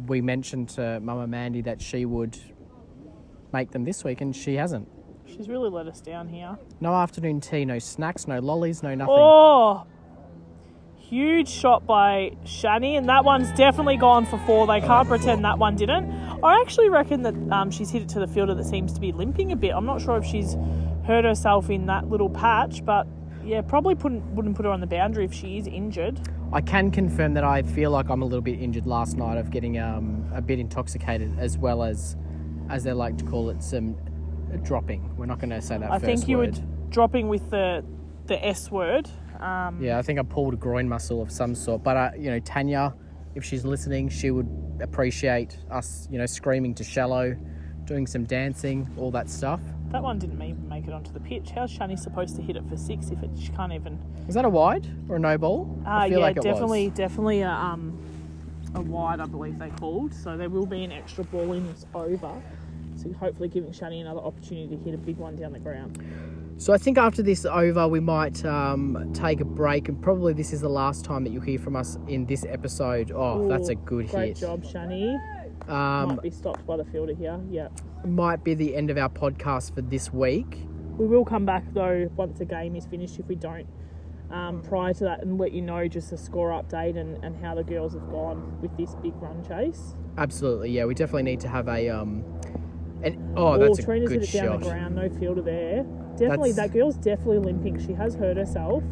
we 0.07 0.23
mentioned 0.23 0.71
to 0.71 0.99
Mama 1.01 1.27
Mandy 1.27 1.61
that 1.61 1.83
she 1.83 2.07
would 2.07 2.39
make 3.53 3.71
them 3.73 3.85
this 3.85 4.05
week, 4.05 4.23
and 4.23 4.35
she 4.35 4.55
hasn't. 4.55 4.89
She's 5.27 5.47
really 5.49 5.69
let 5.69 5.87
us 5.87 6.01
down 6.01 6.29
here. 6.29 6.57
No 6.81 6.95
afternoon 6.95 7.43
tea, 7.43 7.67
no 7.67 7.79
snacks, 7.79 8.27
no 8.27 8.39
lollies, 8.39 8.83
no 8.83 8.95
nothing. 8.95 9.15
Oh, 9.15 9.87
huge 10.97 11.49
shot 11.49 11.87
by 11.87 12.33
Shani, 12.45 12.97
and 12.97 13.11
that 13.11 13.27
one's 13.27 13.53
definitely 13.53 13.99
gone 13.99 14.25
for 14.25 14.39
four. 14.47 14.67
They 14.67 14.81
can't 14.81 15.07
pretend 15.07 15.45
that 15.45 15.59
one 15.59 15.77
didn't. 15.77 16.11
I 16.43 16.61
actually 16.63 16.89
reckon 16.89 17.23
that 17.23 17.35
um, 17.53 17.71
she's 17.71 17.91
hit 17.91 18.03
it 18.03 18.09
to 18.11 18.21
the 18.21 18.27
fielder 18.27 18.55
that 18.55 18.65
seems 18.65 18.93
to 18.95 19.01
be 19.01 19.13
limping 19.13 19.53
a 19.53 19.57
bit. 19.57 19.73
I'm 19.75 19.85
not 19.85 20.01
sure 20.01 20.17
if 20.17 20.25
she's 20.25 20.57
hurt 21.09 21.25
herself 21.25 21.71
in 21.71 21.87
that 21.87 22.09
little 22.11 22.29
patch, 22.29 22.85
but 22.85 23.07
yeah, 23.43 23.63
probably 23.63 23.95
wouldn't 23.95 24.23
wouldn't 24.27 24.55
put 24.55 24.67
her 24.67 24.71
on 24.71 24.81
the 24.81 24.87
boundary 24.87 25.25
if 25.25 25.33
she 25.33 25.57
is 25.57 25.67
injured. 25.67 26.21
I 26.53 26.61
can 26.61 26.91
confirm 26.91 27.33
that 27.35 27.45
I 27.45 27.63
feel 27.63 27.91
like 27.91 28.11
I'm 28.11 28.21
a 28.21 28.27
little 28.27 28.43
bit 28.43 28.61
injured 28.61 28.87
last 28.87 29.17
night 29.17 29.39
of 29.39 29.51
getting 29.51 29.79
um, 29.79 30.31
a 30.35 30.43
bit 30.43 30.59
intoxicated, 30.59 31.39
as 31.39 31.57
well 31.59 31.83
as, 31.83 32.17
as 32.71 32.85
they 32.85 32.93
like 32.93 33.17
to 33.19 33.25
call 33.25 33.49
it, 33.51 33.63
some 33.63 33.97
dropping. 34.63 35.15
We're 35.17 35.27
not 35.27 35.39
going 35.41 35.51
to 35.51 35.61
say 35.61 35.79
that. 35.79 35.91
I 35.91 35.99
think 35.99 36.29
you 36.29 36.39
word. 36.39 36.59
were 36.59 36.65
dropping 36.91 37.29
with 37.29 37.51
the 37.51 37.85
the 38.27 38.45
S 38.45 38.71
word. 38.71 39.09
Um, 39.41 39.83
Yeah, 39.83 39.99
I 39.99 40.03
think 40.03 40.19
I 40.19 40.23
pulled 40.23 40.55
a 40.55 40.57
groin 40.59 40.89
muscle 40.89 41.23
of 41.23 41.31
some 41.31 41.55
sort. 41.55 41.83
But 41.83 41.97
uh, 41.97 42.11
you 42.19 42.31
know, 42.31 42.41
Tanya, 42.41 42.95
if 43.35 43.45
she's 43.45 43.65
listening, 43.65 44.11
she 44.11 44.31
would 44.31 44.49
appreciate 44.83 45.57
us, 45.71 46.07
you 46.11 46.19
know, 46.19 46.27
screaming 46.27 46.75
to 46.75 46.85
shallow, 46.85 47.35
doing 47.85 48.07
some 48.07 48.25
dancing, 48.25 48.89
all 48.99 49.11
that 49.13 49.31
stuff. 49.31 49.61
That 49.91 50.03
one 50.03 50.19
didn't 50.19 50.43
even 50.43 50.69
make 50.69 50.87
it 50.87 50.93
onto 50.93 51.13
the 51.13 51.21
pitch. 51.21 51.51
How's 51.55 51.77
Shani 51.77 51.99
supposed 51.99 52.37
to 52.37 52.43
hit 52.43 52.57
it 52.57 52.69
for 52.69 52.77
six 52.77 53.09
if 53.09 53.23
it 53.23 53.31
she 53.41 53.49
can't 53.49 53.73
even? 53.73 53.99
Is 54.29 54.35
that 54.35 54.45
a 54.45 54.49
wide 54.49 54.87
or 55.09 55.17
a 55.17 55.19
no 55.19 55.39
ball? 55.39 55.83
Uh, 55.87 55.91
I 55.91 56.09
feel 56.09 56.19
yeah, 56.19 56.25
like 56.25 56.37
it 56.37 56.43
definitely, 56.43 56.89
was. 56.89 56.97
definitely 56.99 57.41
a, 57.41 57.51
um, 57.51 57.99
a 58.75 58.83
wide, 58.83 59.21
I 59.21 59.27
believe 59.27 59.59
they 59.59 59.71
called. 59.71 60.13
So 60.13 60.37
there 60.37 60.51
will 60.51 60.67
be 60.67 60.85
an 60.85 60.93
extra 60.93 61.25
ball 61.25 61.53
in 61.53 61.67
this 61.67 61.87
over. 61.95 62.43
So 62.97 63.13
hopefully 63.15 63.49
giving 63.49 63.71
Shani 63.71 64.01
another 64.03 64.21
opportunity 64.21 64.77
to 64.77 64.83
hit 64.83 64.93
a 64.93 64.99
big 64.99 65.17
one 65.17 65.37
down 65.37 65.53
the 65.53 65.59
ground. 65.59 65.99
So 66.59 66.73
I 66.73 66.79
think 66.79 66.99
after 66.99 67.23
this 67.23 67.47
over, 67.47 67.87
we 67.87 68.01
might 68.01 68.45
um, 68.45 69.13
take 69.15 69.41
a 69.41 69.45
break, 69.45 69.89
and 69.89 70.03
probably 70.03 70.33
this 70.33 70.53
is 70.53 70.61
the 70.61 70.69
last 70.69 71.05
time 71.05 71.23
that 71.23 71.31
you'll 71.31 71.41
hear 71.41 71.59
from 71.59 71.77
us 71.77 71.97
in 72.09 72.27
this 72.27 72.45
episode. 72.45 73.13
Oh, 73.15 73.49
that's 73.49 73.69
a 73.69 73.77
good 73.77 74.09
Great 74.09 74.37
hit. 74.37 74.39
job, 74.39 74.65
Shani. 74.65 75.17
Um, 75.69 76.09
Might 76.09 76.23
be 76.23 76.31
stopped 76.31 76.67
by 76.67 76.77
the 76.77 76.85
fielder 76.85 77.15
here. 77.15 77.39
Yeah. 77.51 77.69
might 78.05 78.43
be 78.45 78.55
the 78.55 78.75
end 78.75 78.91
of 78.91 78.97
our 78.99 79.09
podcast 79.09 79.75
for 79.75 79.83
this 79.83 80.13
week. 80.13 80.67
We 80.97 81.07
will 81.07 81.25
come 81.25 81.45
back 81.45 81.65
though 81.75 82.11
once 82.17 82.39
the 82.39 82.45
game 82.45 82.75
is 82.75 82.87
finished 82.87 83.19
if 83.19 83.27
we 83.27 83.35
don't. 83.35 83.67
Um, 84.31 84.61
prior 84.63 84.93
to 84.95 85.05
that, 85.05 85.23
and 85.23 85.39
let 85.39 85.53
you 85.53 85.63
know 85.63 85.89
just 85.89 86.13
a 86.13 86.19
score 86.19 86.51
update 86.51 86.99
and, 86.99 87.23
and 87.25 87.35
how 87.43 87.55
the 87.55 87.65
girls 87.65 87.95
have 87.95 88.11
gone 88.11 88.61
with 88.61 88.77
this 88.77 88.95
big 88.97 89.15
run 89.23 89.43
chase. 89.47 89.95
Absolutely, 90.19 90.71
yeah. 90.71 90.85
We 90.85 90.93
definitely 90.95 91.23
need 91.23 91.41
to 91.41 91.49
have 91.49 91.67
a 91.69 91.89
um. 91.89 92.25
An, 93.03 93.33
oh, 93.37 93.57
that's 93.59 93.79
a 93.79 93.83
Trina's 93.83 94.09
good 94.11 94.21
hit 94.21 94.35
it 94.35 94.39
down 94.39 94.47
shot. 94.49 94.61
the 94.61 94.67
ground, 94.67 94.97
no 94.97 95.09
fielder 95.09 95.41
there. 95.41 95.85
Definitely, 96.17 96.53
That's- 96.53 96.57
that 96.57 96.73
girl's 96.77 96.97
definitely 96.97 97.39
limping. 97.39 97.79
She 97.87 97.93
has 97.93 98.17
hurt 98.17 98.37
herself. 98.37 98.83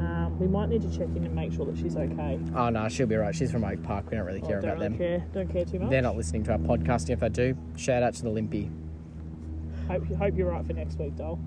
Um, 0.00 0.38
we 0.38 0.46
might 0.46 0.68
need 0.70 0.82
to 0.82 0.90
check 0.90 1.08
in 1.14 1.24
and 1.24 1.34
make 1.34 1.52
sure 1.52 1.66
that 1.66 1.76
she's 1.76 1.96
okay. 1.96 2.38
Oh 2.54 2.70
no, 2.70 2.88
she'll 2.88 3.06
be 3.06 3.16
right. 3.16 3.34
She's 3.34 3.52
from 3.52 3.64
Oak 3.64 3.82
Park. 3.82 4.10
We 4.10 4.16
don't 4.16 4.26
really 4.26 4.42
I 4.42 4.46
care 4.46 4.60
don't 4.60 4.70
about 4.70 4.78
really 4.80 4.88
them. 4.88 4.98
care. 4.98 5.24
Don't 5.34 5.48
care 5.52 5.64
too 5.64 5.78
much. 5.78 5.90
They're 5.90 6.00
not 6.02 6.16
listening 6.16 6.44
to 6.44 6.52
our 6.52 6.58
podcast. 6.58 7.10
If 7.10 7.20
they 7.20 7.28
do, 7.28 7.56
shout 7.76 8.02
out 8.02 8.14
to 8.14 8.22
the 8.22 8.30
Limpy. 8.30 8.70
Hope, 9.88 10.06
hope 10.16 10.36
you're 10.36 10.50
right 10.50 10.64
for 10.66 10.72
next 10.72 10.98
week, 10.98 11.16
doll. 11.16 11.38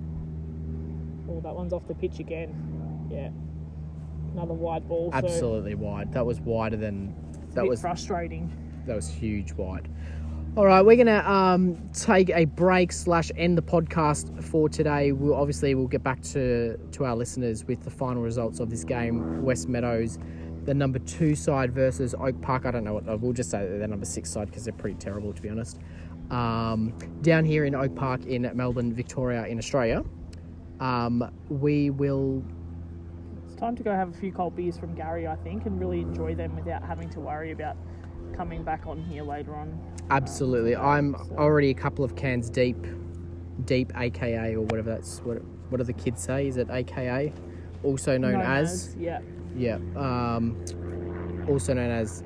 Oh, 1.29 1.39
that 1.41 1.55
one's 1.55 1.73
off 1.73 1.87
the 1.87 1.95
pitch 1.95 2.19
again. 2.19 3.07
Yeah. 3.09 3.29
Another 4.33 4.53
wide 4.53 4.87
ball. 4.87 5.11
so 5.11 5.17
Absolutely 5.17 5.75
wide. 5.75 6.11
That 6.13 6.25
was 6.25 6.39
wider 6.41 6.77
than 6.77 7.15
that 7.53 7.65
was 7.65 7.81
frustrating. 7.81 8.51
that 8.85 8.95
was 8.95 9.07
huge 9.07 9.53
wide. 9.53 9.87
All 10.55 10.67
right, 10.67 10.83
we're 10.83 10.97
gonna 10.97 11.27
um, 11.27 11.89
take 11.93 12.29
a 12.29 12.45
break 12.45 12.91
slash 12.91 13.31
end 13.35 13.57
the 13.57 13.63
podcast 13.63 14.43
for 14.43 14.69
today. 14.69 15.11
We'll 15.11 15.33
obviously 15.33 15.73
we'll 15.73 15.87
get 15.87 16.03
back 16.03 16.21
to 16.33 16.77
to 16.77 17.05
our 17.05 17.15
listeners 17.15 17.65
with 17.65 17.83
the 17.83 17.89
final 17.89 18.21
results 18.21 18.59
of 18.59 18.69
this 18.69 18.83
game. 18.83 19.41
West 19.41 19.67
Meadows, 19.67 20.19
the 20.65 20.75
number 20.75 20.99
two 20.99 21.33
side 21.33 21.73
versus 21.73 22.13
Oak 22.13 22.39
Park. 22.43 22.67
I 22.67 22.71
don't 22.71 22.83
know 22.83 22.93
what 22.93 23.19
we'll 23.19 23.33
just 23.33 23.49
say 23.49 23.67
they're 23.67 23.87
number 23.87 24.05
six 24.05 24.29
side 24.29 24.45
because 24.45 24.63
they're 24.63 24.75
pretty 24.75 24.97
terrible 24.99 25.33
to 25.33 25.41
be 25.41 25.49
honest. 25.49 25.79
Um, 26.29 26.93
down 27.23 27.45
here 27.45 27.65
in 27.65 27.73
Oak 27.73 27.95
Park 27.95 28.23
in 28.27 28.47
Melbourne, 28.53 28.93
Victoria, 28.93 29.47
in 29.47 29.57
Australia, 29.57 30.03
um, 30.79 31.31
we 31.49 31.89
will 31.89 32.43
It's 33.47 33.55
time 33.55 33.75
to 33.75 33.81
go 33.81 33.91
have 33.91 34.09
a 34.09 34.19
few 34.19 34.31
cold 34.31 34.55
beers 34.55 34.77
from 34.77 34.93
Gary, 34.93 35.27
I 35.27 35.35
think, 35.37 35.65
and 35.65 35.79
really 35.79 36.01
enjoy 36.01 36.35
them 36.35 36.55
without 36.55 36.83
having 36.83 37.09
to 37.09 37.19
worry 37.19 37.49
about 37.53 37.75
coming 38.33 38.63
back 38.63 38.85
on 38.85 39.01
here 39.03 39.23
later 39.23 39.55
on. 39.55 39.79
Absolutely. 40.09 40.75
I'm 40.75 41.15
already 41.37 41.69
a 41.69 41.73
couple 41.73 42.03
of 42.03 42.15
cans 42.15 42.49
deep, 42.49 42.77
deep 43.65 43.91
AKA 43.97 44.55
or 44.55 44.61
whatever 44.61 44.89
that's 44.89 45.19
what 45.19 45.41
what 45.69 45.77
do 45.77 45.83
the 45.83 45.93
kids 45.93 46.21
say? 46.21 46.47
Is 46.47 46.57
it 46.57 46.69
AKA? 46.69 47.33
Also 47.83 48.17
known, 48.17 48.39
as, 48.39 48.95
yeah. 48.97 49.19
yeah, 49.55 49.75
um, 49.95 50.55
also 51.49 51.73
known 51.73 51.89
as 51.89 52.23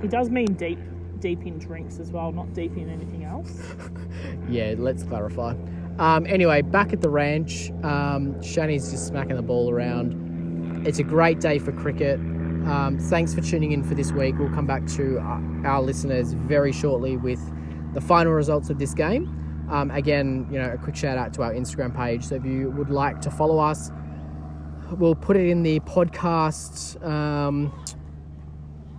He 0.00 0.08
does 0.08 0.30
mean 0.30 0.54
deep, 0.54 0.78
deep 1.20 1.46
in 1.46 1.58
drinks 1.58 1.98
as 1.98 2.10
well, 2.10 2.32
not 2.32 2.52
deep 2.54 2.76
in 2.76 2.88
anything 2.88 3.24
else. 3.24 3.74
yeah. 4.48 4.74
Let's 4.76 5.04
clarify. 5.04 5.54
Um, 5.98 6.26
anyway, 6.26 6.62
back 6.62 6.92
at 6.92 7.02
the 7.02 7.08
ranch, 7.08 7.70
um, 7.82 8.34
Shani's 8.36 8.90
just 8.90 9.06
smacking 9.06 9.36
the 9.36 9.42
ball 9.42 9.70
around. 9.70 10.86
It's 10.86 10.98
a 10.98 11.04
great 11.04 11.40
day 11.40 11.58
for 11.58 11.70
cricket. 11.70 12.18
Um, 12.66 12.98
thanks 12.98 13.34
for 13.34 13.42
tuning 13.42 13.72
in 13.72 13.84
for 13.84 13.94
this 13.94 14.10
week. 14.12 14.38
We'll 14.38 14.48
come 14.48 14.66
back 14.66 14.86
to 14.96 15.18
our, 15.18 15.66
our 15.66 15.82
listeners 15.82 16.32
very 16.32 16.72
shortly 16.72 17.16
with 17.16 17.40
the 17.92 18.00
final 18.00 18.32
results 18.32 18.70
of 18.70 18.78
this 18.78 18.94
game. 18.94 19.66
Um, 19.70 19.90
again, 19.90 20.46
you 20.50 20.58
know, 20.58 20.72
a 20.72 20.78
quick 20.78 20.96
shout 20.96 21.18
out 21.18 21.34
to 21.34 21.42
our 21.42 21.52
Instagram 21.52 21.94
page. 21.94 22.24
So 22.24 22.36
if 22.36 22.44
you 22.44 22.70
would 22.70 22.90
like 22.90 23.20
to 23.22 23.30
follow 23.30 23.58
us, 23.58 23.90
we'll 24.92 25.14
put 25.14 25.36
it 25.36 25.48
in 25.48 25.62
the 25.62 25.80
podcast 25.80 27.02
um, 27.06 27.72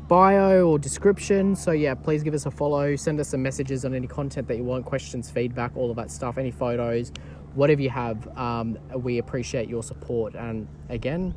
bio 0.08 0.68
or 0.68 0.80
description. 0.80 1.56
So 1.56 1.72
yeah, 1.72 1.96
please 1.96 2.24
give 2.24 2.34
us 2.34 2.46
a 2.46 2.52
follow. 2.52 2.96
Send 2.96 3.20
us 3.20 3.30
some 3.30 3.42
messages 3.42 3.86
on 3.86 3.94
any 3.94 4.08
content 4.08 4.48
that 4.48 4.58
you 4.58 4.64
want, 4.64 4.86
questions, 4.86 5.30
feedback, 5.30 5.76
all 5.76 5.90
of 5.90 5.96
that 5.98 6.12
stuff, 6.12 6.38
any 6.38 6.52
photos, 6.52 7.12
whatever 7.56 7.82
you 7.82 7.90
have. 7.90 8.28
Um, 8.38 8.78
we 8.96 9.18
appreciate 9.18 9.70
your 9.70 9.84
support. 9.84 10.36
And 10.36 10.68
again, 10.90 11.34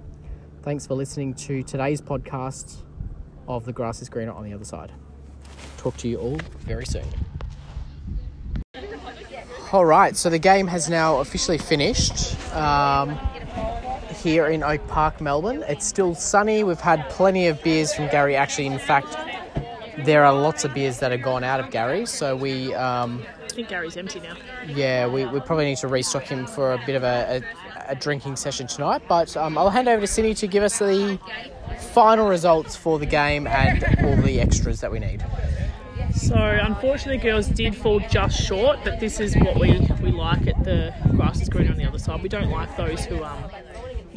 thanks 0.69 0.87
for 0.87 0.93
listening 0.93 1.33
to 1.33 1.63
today's 1.63 1.99
podcast 1.99 2.83
of 3.49 3.65
The 3.65 3.73
Grass 3.73 4.03
is 4.03 4.11
Greener 4.11 4.33
on 4.33 4.45
the 4.45 4.53
Other 4.53 4.67
Side. 4.67 4.93
Talk 5.79 5.97
to 5.97 6.09
you 6.09 6.19
all 6.19 6.39
very 6.59 6.85
soon. 6.85 7.07
All 9.73 9.87
right, 9.87 10.15
so 10.15 10.29
the 10.29 10.39
game 10.39 10.67
has 10.67 10.91
now 10.91 11.21
officially 11.21 11.57
finished 11.57 12.37
um, 12.55 13.19
here 14.17 14.49
in 14.49 14.63
Oak 14.63 14.87
Park, 14.89 15.23
Melbourne. 15.23 15.65
It's 15.69 15.87
still 15.87 16.15
sunny. 16.15 16.65
We've 16.65 16.79
had 16.79 17.09
plenty 17.09 17.47
of 17.47 17.63
beers 17.63 17.95
from 17.95 18.09
Gary. 18.09 18.37
Actually, 18.37 18.67
in 18.67 18.79
fact, 18.79 19.17
there 20.05 20.23
are 20.23 20.35
lots 20.35 20.67
of 20.67 20.75
beers 20.75 20.99
that 20.99 21.13
have 21.13 21.23
gone 21.23 21.45
out 21.45 21.61
of 21.61 21.71
Gary. 21.71 22.05
So 22.05 22.37
we, 22.37 22.75
um, 22.75 23.25
I 23.43 23.49
think 23.49 23.69
Gary's 23.69 23.97
empty 23.97 24.21
now. 24.21 24.37
yeah, 24.67 25.07
we, 25.07 25.25
we 25.25 25.41
probably 25.41 25.65
need 25.65 25.79
to 25.79 25.89
restock 25.89 26.25
him 26.25 26.47
for 26.47 26.75
a 26.75 26.83
bit 26.85 26.95
of 26.95 27.05
a, 27.05 27.43
a, 27.43 27.68
a 27.89 27.95
drinking 27.95 28.37
session 28.37 28.67
tonight. 28.67 29.03
But 29.09 29.37
um, 29.37 29.59
I'll 29.59 29.71
hand 29.71 29.89
over 29.89 30.01
to 30.01 30.07
Cindy 30.07 30.35
to 30.35 30.47
give 30.47 30.63
us 30.63 30.79
the 30.79 31.19
final 31.93 32.29
results 32.29 32.77
for 32.77 32.99
the 32.99 33.07
game 33.07 33.47
and 33.47 33.85
all 34.05 34.17
the 34.23 34.41
extras 34.41 34.81
that 34.81 34.93
we 34.93 34.99
need. 34.99 35.25
So 36.15 36.37
unfortunately, 36.37 37.19
girls 37.19 37.49
did 37.49 37.77
fall 37.77 38.01
just 38.01 38.41
short, 38.41 38.79
but 38.83 38.99
this 38.99 39.21
is 39.21 39.37
what 39.37 39.59
we, 39.59 39.79
we 40.03 40.11
like 40.11 40.47
at 40.47 40.65
the 40.65 40.95
grass 41.11 41.41
is 41.41 41.49
green 41.49 41.71
on 41.71 41.77
the 41.77 41.87
other 41.87 41.99
side. 41.99 42.23
We 42.23 42.29
don't 42.29 42.51
like 42.51 42.77
those 42.77 43.05
who 43.05 43.23
um, 43.23 43.45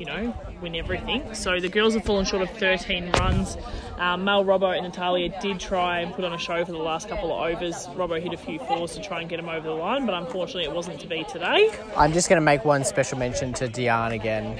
you 0.01 0.07
know, 0.07 0.35
win 0.63 0.75
everything. 0.75 1.35
So 1.35 1.59
the 1.59 1.69
girls 1.69 1.93
have 1.93 2.03
fallen 2.03 2.25
short 2.25 2.41
of 2.41 2.49
13 2.57 3.11
runs. 3.19 3.55
Um, 3.99 4.23
Mel, 4.23 4.43
Robbo, 4.43 4.75
and 4.75 4.83
Natalia 4.83 5.29
did 5.41 5.59
try 5.59 5.99
and 5.99 6.11
put 6.11 6.25
on 6.25 6.33
a 6.33 6.39
show 6.39 6.65
for 6.65 6.71
the 6.71 6.79
last 6.79 7.07
couple 7.07 7.31
of 7.31 7.53
overs. 7.53 7.85
Robbo 7.89 8.19
hit 8.19 8.33
a 8.33 8.37
few 8.37 8.57
fours 8.57 8.95
to 8.95 9.03
try 9.03 9.21
and 9.21 9.29
get 9.29 9.37
them 9.37 9.47
over 9.47 9.67
the 9.67 9.75
line, 9.75 10.07
but 10.07 10.15
unfortunately, 10.15 10.63
it 10.63 10.73
wasn't 10.73 10.99
to 11.01 11.07
be 11.07 11.23
today. 11.25 11.69
I'm 11.95 12.13
just 12.13 12.29
going 12.29 12.41
to 12.41 12.43
make 12.43 12.65
one 12.65 12.83
special 12.83 13.19
mention 13.19 13.53
to 13.53 13.67
Diane 13.67 14.11
again. 14.11 14.59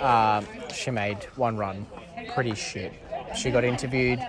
Um, 0.00 0.46
she 0.72 0.90
made 0.90 1.22
one 1.36 1.58
run. 1.58 1.86
Pretty 2.32 2.54
shit. 2.54 2.94
She 3.36 3.50
got 3.50 3.64
interviewed. 3.64 4.20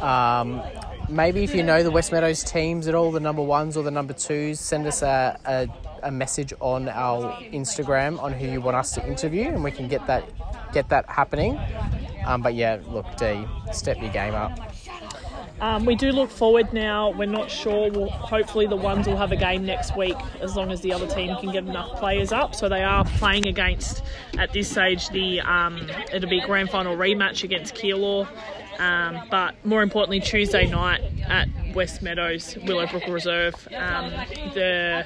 Um, 0.00 0.62
maybe 1.10 1.44
if 1.44 1.54
you 1.54 1.62
know 1.62 1.82
the 1.82 1.90
West 1.90 2.12
Meadows 2.12 2.42
teams 2.44 2.88
at 2.88 2.94
all, 2.94 3.12
the 3.12 3.20
number 3.20 3.42
ones 3.42 3.76
or 3.76 3.82
the 3.82 3.90
number 3.90 4.14
twos, 4.14 4.58
send 4.58 4.86
us 4.86 5.02
a, 5.02 5.38
a, 5.44 5.68
a 6.02 6.10
message 6.10 6.52
on 6.60 6.88
our 6.88 7.32
Instagram 7.52 8.20
on 8.22 8.32
who 8.32 8.46
you 8.46 8.60
want 8.60 8.76
us 8.76 8.92
to 8.94 9.06
interview, 9.06 9.48
and 9.48 9.62
we 9.64 9.70
can 9.70 9.88
get 9.88 10.06
that 10.06 10.24
get 10.72 10.88
that 10.88 11.08
happening. 11.08 11.58
Um, 12.26 12.42
but 12.42 12.54
yeah, 12.54 12.78
look, 12.88 13.06
D, 13.16 13.44
step 13.72 14.00
your 14.00 14.12
game 14.12 14.34
up. 14.34 14.58
Um, 15.60 15.84
we 15.84 15.94
do 15.94 16.10
look 16.10 16.30
forward 16.30 16.72
now. 16.72 17.10
We're 17.10 17.26
not 17.26 17.50
sure. 17.50 17.90
We'll, 17.90 18.08
hopefully, 18.08 18.66
the 18.66 18.76
ones 18.76 19.06
will 19.06 19.18
have 19.18 19.30
a 19.30 19.36
game 19.36 19.66
next 19.66 19.94
week 19.94 20.16
as 20.40 20.56
long 20.56 20.70
as 20.70 20.80
the 20.80 20.92
other 20.92 21.06
team 21.06 21.36
can 21.36 21.52
get 21.52 21.64
enough 21.64 21.98
players 21.98 22.32
up. 22.32 22.54
So 22.54 22.68
they 22.68 22.82
are 22.82 23.04
playing 23.04 23.46
against, 23.46 24.02
at 24.38 24.52
this 24.52 24.70
stage, 24.70 25.10
the 25.10 25.40
um, 25.42 25.90
it'll 26.12 26.30
be 26.30 26.40
grand 26.40 26.70
final 26.70 26.96
rematch 26.96 27.44
against 27.44 27.74
Keilor. 27.74 28.26
Um, 28.80 29.28
but 29.30 29.54
more 29.64 29.82
importantly, 29.82 30.20
Tuesday 30.20 30.66
night 30.66 31.02
at 31.28 31.48
West 31.74 32.00
Meadows 32.00 32.56
Willowbrook 32.64 33.06
Reserve, 33.08 33.54
um, 33.76 34.10
the 34.54 35.04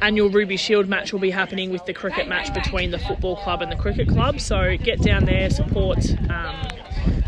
annual 0.00 0.30
Ruby 0.30 0.56
Shield 0.56 0.88
match 0.88 1.12
will 1.12 1.20
be 1.20 1.30
happening 1.30 1.70
with 1.70 1.84
the 1.84 1.92
cricket 1.92 2.26
match 2.26 2.52
between 2.54 2.90
the 2.90 2.98
football 2.98 3.36
club 3.36 3.60
and 3.60 3.70
the 3.70 3.76
cricket 3.76 4.08
club. 4.08 4.40
So 4.40 4.76
get 4.78 5.02
down 5.02 5.26
there, 5.26 5.50
support. 5.50 5.98
Um, 6.30 6.68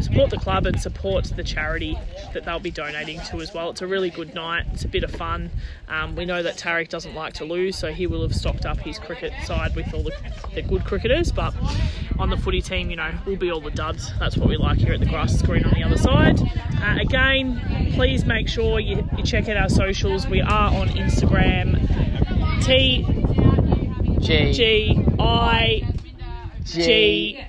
support 0.02 0.30
the 0.30 0.38
club 0.38 0.66
and 0.66 0.80
support 0.80 1.24
the 1.24 1.44
charity 1.44 1.98
that 2.34 2.44
they'll 2.44 2.58
be 2.58 2.70
donating 2.70 3.20
to 3.30 3.40
as 3.40 3.52
well. 3.52 3.70
It's 3.70 3.82
a 3.82 3.86
really 3.86 4.10
good 4.10 4.34
night. 4.34 4.66
It's 4.72 4.84
a 4.84 4.88
bit 4.88 5.04
of 5.04 5.10
fun. 5.10 5.50
Um, 5.88 6.16
we 6.16 6.24
know 6.24 6.42
that 6.42 6.56
Tarek 6.56 6.88
doesn't 6.88 7.14
like 7.14 7.34
to 7.34 7.44
lose, 7.44 7.76
so 7.76 7.92
he 7.92 8.06
will 8.06 8.22
have 8.22 8.34
stocked 8.34 8.66
up 8.66 8.78
his 8.78 8.98
cricket 8.98 9.32
side 9.44 9.74
with 9.74 9.92
all 9.92 10.02
the, 10.02 10.12
the 10.54 10.62
good 10.62 10.84
cricketers. 10.84 11.32
But 11.32 11.54
on 12.18 12.30
the 12.30 12.36
footy 12.36 12.60
team, 12.60 12.90
you 12.90 12.96
know, 12.96 13.12
we'll 13.26 13.36
be 13.36 13.50
all 13.50 13.60
the 13.60 13.70
duds. 13.70 14.12
That's 14.18 14.36
what 14.36 14.48
we 14.48 14.56
like 14.56 14.78
here 14.78 14.92
at 14.92 15.00
the 15.00 15.06
grass 15.06 15.40
green 15.42 15.64
on 15.64 15.72
the 15.72 15.82
other 15.82 15.98
side. 15.98 16.40
Uh, 16.80 16.98
again, 17.00 17.92
please 17.94 18.24
make 18.24 18.48
sure 18.48 18.80
you, 18.80 19.08
you 19.16 19.24
check 19.24 19.48
out 19.48 19.56
our 19.56 19.68
socials. 19.68 20.26
We 20.26 20.40
are 20.40 20.74
on 20.74 20.88
Instagram. 20.88 21.84
T 22.64 23.04
G 24.20 24.52
G 24.52 25.04
I 25.18 25.88
G 26.64 27.44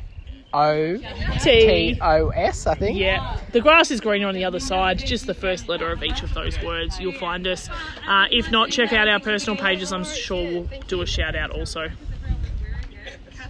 O 0.54 0.98
T 0.98 1.40
T 1.40 2.00
O 2.02 2.30
S, 2.30 2.68
I 2.68 2.76
think. 2.76 2.98
Yeah, 2.98 3.40
the 3.52 3.62
grass 3.62 3.92
is 3.92 4.02
greener 4.02 4.28
on 4.28 4.34
the 4.34 4.46
other 4.46 4.60
side. 4.60 5.00
Just 5.00 5.28
the 5.28 5.34
first 5.34 5.70
letter 5.70 5.92
of 5.92 6.04
each 6.04 6.24
of 6.24 6.34
those 6.34 6.62
words, 6.64 7.00
you'll 7.00 7.14
find 7.14 7.46
us. 7.48 7.70
Uh, 8.08 8.26
if 8.32 8.52
not, 8.52 8.70
check 8.72 8.94
out 8.94 9.08
our 9.08 9.20
personal 9.20 9.56
pages. 9.56 9.94
I'm 9.94 10.04
sure 10.04 10.44
we'll 10.44 10.70
do 10.88 11.02
a 11.02 11.06
shout 11.06 11.36
out 11.36 11.52
also. 11.52 11.90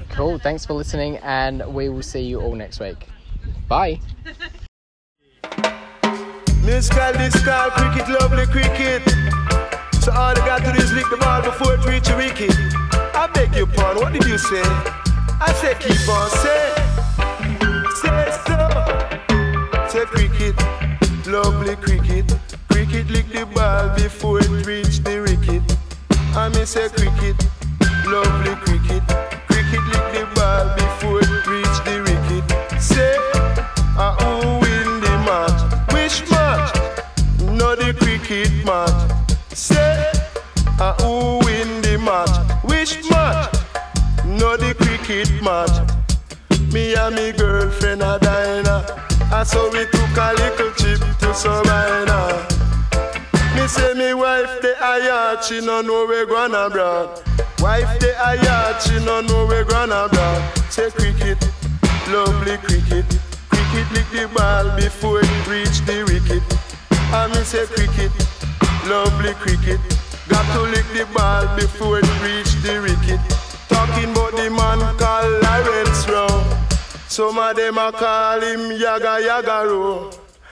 Cool. 0.09 0.39
Thanks 0.39 0.65
for 0.65 0.73
listening, 0.73 1.17
and 1.17 1.63
we 1.73 1.87
will 1.89 2.03
see 2.03 2.21
you 2.21 2.41
all 2.41 2.55
next 2.55 2.79
week. 2.79 3.07
Bye. 3.67 3.99
Musical, 6.63 7.13
discal, 7.13 7.71
cricket, 7.71 8.09
lovely 8.19 8.45
cricket. 8.47 9.01
So 10.01 10.11
all 10.11 10.33
they 10.33 10.41
got 10.41 10.63
to 10.65 10.71
do 10.73 10.83
is 10.83 10.91
lick 10.93 11.05
the 11.09 11.17
ball 11.17 11.41
before 11.41 11.75
it 11.75 11.85
reach 11.85 12.09
a 12.09 12.17
wicket. 12.17 12.51
I 13.15 13.29
beg 13.33 13.55
your 13.55 13.67
pardon, 13.67 14.03
what 14.03 14.13
did 14.13 14.25
you 14.25 14.37
say? 14.37 14.61
I 15.41 15.53
said 15.61 15.79
keep 15.79 16.07
on 16.09 16.29
say, 16.29 16.78
Say 19.99 20.05
cricket, 20.05 20.55
lovely 21.27 21.75
cricket. 21.75 22.33
Cricket 22.69 23.09
lick 23.09 23.27
the 23.33 23.45
ball 23.53 23.93
before 23.95 24.39
it 24.39 24.65
reach 24.65 24.99
the 24.99 25.19
wicket. 25.19 25.61
I 26.37 26.47
mean 26.47 26.65
say 26.65 26.87
cricket, 26.87 27.35
lovely 28.07 28.55
cricket. 28.63 29.03
Cricket 29.49 29.83
lick 29.91 30.07
the 30.15 30.25
ball 30.35 30.73
before 30.77 31.19
it 31.19 31.47
reach 31.47 31.77
the 31.83 31.99
wicket. 32.07 32.81
Say, 32.81 33.13
uh, 33.97 34.15
who 34.21 34.59
win 34.61 35.01
the 35.01 35.15
match? 35.27 35.59
Which 35.91 36.31
match? 36.31 36.73
No 37.41 37.75
the 37.75 37.93
cricket 37.93 38.63
match. 38.63 39.11
Say, 39.53 40.09
uh, 40.79 40.93
who 41.01 41.45
win 41.45 41.81
the 41.81 41.97
match? 41.97 42.63
Which 42.63 43.03
match? 43.09 43.53
No 44.23 44.55
the 44.55 44.73
cricket 44.75 45.43
match. 45.43 45.98
Me 46.71 46.93
and 46.93 47.15
me 47.15 47.31
girlfriend 47.31 48.01
a 48.03 48.19
diner. 48.19 48.85
I 49.31 49.43
saw 49.43 49.71
we 49.71 49.85
took 49.85 50.17
a 50.17 50.33
little 50.37 50.71
trip 50.77 51.01
to 51.19 51.33
Sabina. 51.33 52.45
Me 53.55 53.67
say 53.67 53.93
me 53.95 54.13
wife 54.13 54.61
the 54.61 54.75
a 54.79 55.03
yacht, 55.03 55.43
she 55.43 55.61
no 55.61 55.81
know 55.81 56.05
we 56.05 56.25
gonna 56.27 56.67
abroad. 56.67 57.21
Wife 57.59 57.99
the 57.99 58.13
a 58.21 58.35
yacht, 58.43 58.81
she 58.83 59.03
no 59.03 59.21
know 59.21 59.47
we 59.47 59.63
gonna 59.65 60.05
abroad. 60.05 60.41
Say 60.69 60.91
cricket, 60.91 61.41
lovely 62.09 62.57
cricket. 62.57 63.05
Cricket 63.49 63.91
lick 63.91 64.09
the 64.11 64.29
ball 64.35 64.75
before 64.75 65.21
it 65.21 65.47
reach 65.47 65.81
the 65.85 66.03
wicket. 66.05 66.43
And 67.13 67.33
me 67.33 67.41
say 67.43 67.65
cricket, 67.65 68.11
lovely 68.87 69.33
cricket. 69.41 69.79
Got 70.27 70.45
to 70.53 70.61
lick 70.69 70.85
the 70.93 71.07
ball 71.13 71.47
before 71.55 71.97
it 71.97 72.09
reach 72.21 72.53
the 72.61 72.79
wicket. 72.81 73.19
Talking 73.67 74.11
about 74.11 74.33
the 74.33 74.49
man 74.49 74.79
called 74.97 75.41
Lawrence 75.43 76.07
Rowe. 76.07 76.48
Some 77.19 77.37
of 77.37 77.53
them 77.53 77.77
a 77.77 77.91
call 77.91 78.39
him 78.39 78.71
Yaga 78.79 79.19
Yaga 79.21 79.67
Rowe. 79.67 80.09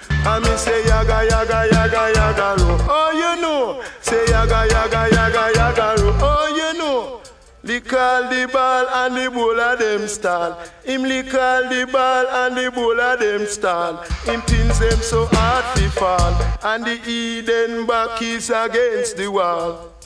And 0.09 0.43
me 0.43 0.57
say 0.57 0.85
yaga 0.85 1.23
yaga 1.23 1.65
yaga 1.71 2.11
yaga 2.13 2.61
ro. 2.61 2.77
Oh 2.89 3.11
you 3.15 3.41
know. 3.41 3.81
Say 4.01 4.25
yaga 4.27 4.67
yaga 4.69 5.07
yaga 5.09 5.51
yaga 5.55 6.03
ro. 6.03 6.11
Oh 6.19 6.47
you 6.53 6.77
know. 6.77 7.21
Lick 7.63 7.93
all 7.93 8.23
the 8.27 8.49
ball 8.51 8.85
and 8.85 9.15
the 9.15 9.31
ball 9.31 9.57
of 9.57 9.79
them 9.79 10.09
stall. 10.09 10.59
Him 10.83 11.03
lick 11.03 11.31
the 11.31 11.87
ball 11.89 12.27
and 12.27 12.57
the 12.57 12.69
ball 12.69 12.99
of 12.99 13.19
them 13.21 13.45
stall. 13.45 14.03
Him 14.25 14.41
pins 14.41 14.77
them 14.79 14.99
so 14.99 15.25
hard 15.31 15.63
fi 15.79 15.87
fall. 15.87 16.35
And 16.63 16.83
the 16.83 16.99
Eden 17.09 17.85
back 17.87 18.21
is 18.21 18.49
against 18.49 19.15
the 19.15 19.31
wall. 19.31 19.96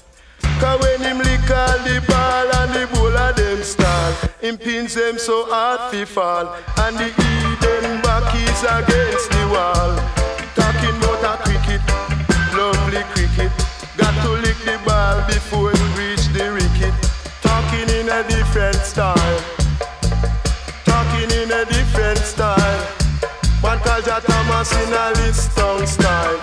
Cause 0.61 0.79
when 0.81 1.01
him 1.01 1.17
lick 1.17 1.49
all 1.49 1.77
the 1.81 1.97
ball 2.07 2.47
and 2.61 2.71
the 2.71 2.85
ball 2.93 3.17
of 3.17 3.35
them 3.35 3.63
stall, 3.63 4.13
him 4.39 4.59
pins 4.59 4.93
them 4.93 5.17
so 5.17 5.45
hard 5.49 5.91
fi 5.91 6.05
fall, 6.05 6.53
and 6.85 6.95
the 7.01 7.09
Eden 7.09 7.99
back 8.05 8.29
is 8.37 8.61
against 8.61 9.27
the 9.33 9.43
wall. 9.49 9.97
Talking 10.53 10.93
about 11.01 11.25
a 11.25 11.33
cricket, 11.41 11.81
lovely 12.53 13.01
cricket, 13.09 13.51
got 13.97 14.13
to 14.21 14.37
lick 14.45 14.59
the 14.61 14.77
ball 14.85 15.25
before 15.25 15.71
it 15.73 15.81
reach 15.97 16.29
the 16.29 16.53
wicket. 16.53 16.93
Talking 17.41 17.89
in 17.97 18.07
a 18.13 18.21
different 18.29 18.85
style, 18.85 19.41
talking 20.85 21.31
in 21.41 21.49
a 21.51 21.65
different 21.65 22.19
style. 22.19 22.85
One 23.61 23.79
called 23.79 24.05
Jah 24.05 24.21
Thomas 24.21 24.71
in 24.77 24.93
a 24.93 25.09
Liston 25.17 25.87
style. 25.87 26.37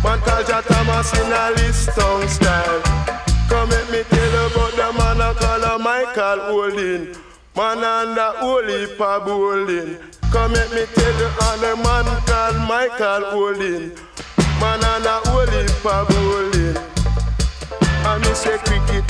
One 0.00 0.20
called 0.20 0.46
Jah 0.46 0.62
Thomas 0.64 1.12
in 1.12 1.30
a 1.30 1.50
Liston 1.60 2.28
style. 2.28 2.39
A 6.30 6.36
Michael 6.36 6.52
Holding. 6.52 7.16
Man 7.56 7.78
under 7.78 8.32
holy 8.38 8.86
pub 8.96 9.22
holding. 9.22 9.96
Come 10.30 10.52
let 10.52 10.70
me 10.72 10.84
tell 10.94 11.18
you 11.18 11.26
on 11.42 11.60
the 11.60 11.76
man 11.82 12.04
called 12.26 12.56
Michael 12.68 13.30
Holding. 13.30 13.92
Man 14.60 14.84
under 14.84 15.18
holy 15.30 15.66
pub 15.82 16.06
holding. 16.08 16.76
And 18.06 18.24
me 18.24 18.34
say 18.34 18.58
cricket, 18.58 19.08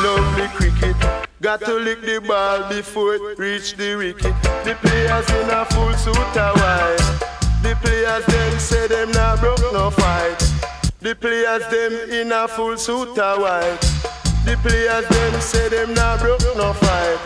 lovely 0.00 0.48
cricket. 0.48 0.96
Got 1.40 1.60
to 1.62 1.74
lick 1.74 2.02
the 2.02 2.20
ball 2.20 2.68
before 2.68 3.14
it 3.14 3.38
reach 3.38 3.76
the 3.76 3.96
wicket. 3.96 4.34
The 4.64 4.76
players 4.80 5.28
in 5.30 5.50
a 5.50 5.64
full 5.64 5.92
suit 5.94 6.36
of 6.36 6.56
white. 6.60 6.98
The 7.62 7.76
players 7.80 8.26
them 8.26 8.58
say 8.58 8.86
them 8.88 9.10
not 9.12 9.40
broke 9.40 9.72
no 9.72 9.90
fight. 9.90 10.38
The 11.00 11.14
players 11.14 11.66
them 11.68 12.10
in 12.10 12.30
a 12.30 12.46
full 12.46 12.76
suit 12.76 13.18
of 13.18 13.40
white. 13.40 14.01
The 14.44 14.56
players 14.60 15.06
them 15.08 15.40
say 15.40 15.68
them 15.68 15.94
not 15.94 16.20
broke 16.20 16.42
no 16.56 16.72
fight. 16.72 17.18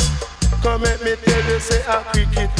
Come 0.63 0.83
let 0.83 1.03
me 1.03 1.17
tell 1.17 1.45
you 1.51 1.59
say 1.61 1.81
a 1.89 2.05
cricket, 2.13 2.51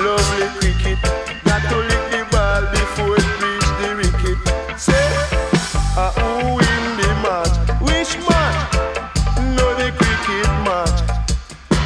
lovely 0.00 0.48
cricket. 0.58 0.98
Got 1.44 1.60
to 1.68 1.76
lick 1.76 2.04
the 2.10 2.26
ball 2.32 2.62
before 2.72 3.16
it 3.20 3.28
reach 3.42 3.68
the 3.80 3.90
wicket. 4.00 4.80
Say, 4.80 4.96
uh, 5.96 6.10
who 6.16 6.56
win 6.56 6.84
the 6.96 7.10
match? 7.20 7.56
Which 7.82 8.16
match? 8.28 8.72
No 9.56 9.74
the 9.76 9.92
cricket 9.92 10.48
match. 10.64 10.98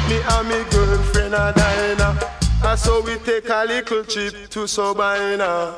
Me 0.07 0.17
and 0.23 0.47
me 0.47 0.63
girlfriend 0.71 1.33
a 1.33 1.51
diner. 1.53 2.17
And 2.63 2.79
so 2.79 3.01
we 3.01 3.17
take 3.17 3.49
a 3.49 3.65
little 3.65 4.05
trip 4.05 4.49
to 4.51 4.65
Sabina. 4.65 5.75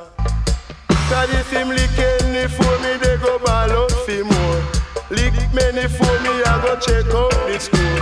Cause 1.10 1.30
if 1.32 1.50
him 1.52 1.70
lick 1.70 1.98
any 1.98 2.48
for 2.48 2.80
me, 2.84 2.98
they 2.98 3.18
go 3.18 3.40
ball 3.40 3.72
out 3.72 3.92
for 3.92 4.24
more. 4.24 4.79
Lick 5.10 5.34
many 5.56 5.88
for 5.88 6.16
me, 6.22 6.30
I 6.46 6.62
go 6.62 6.78
check 6.78 7.10
out 7.16 7.34
the 7.50 7.58
school. 7.58 7.98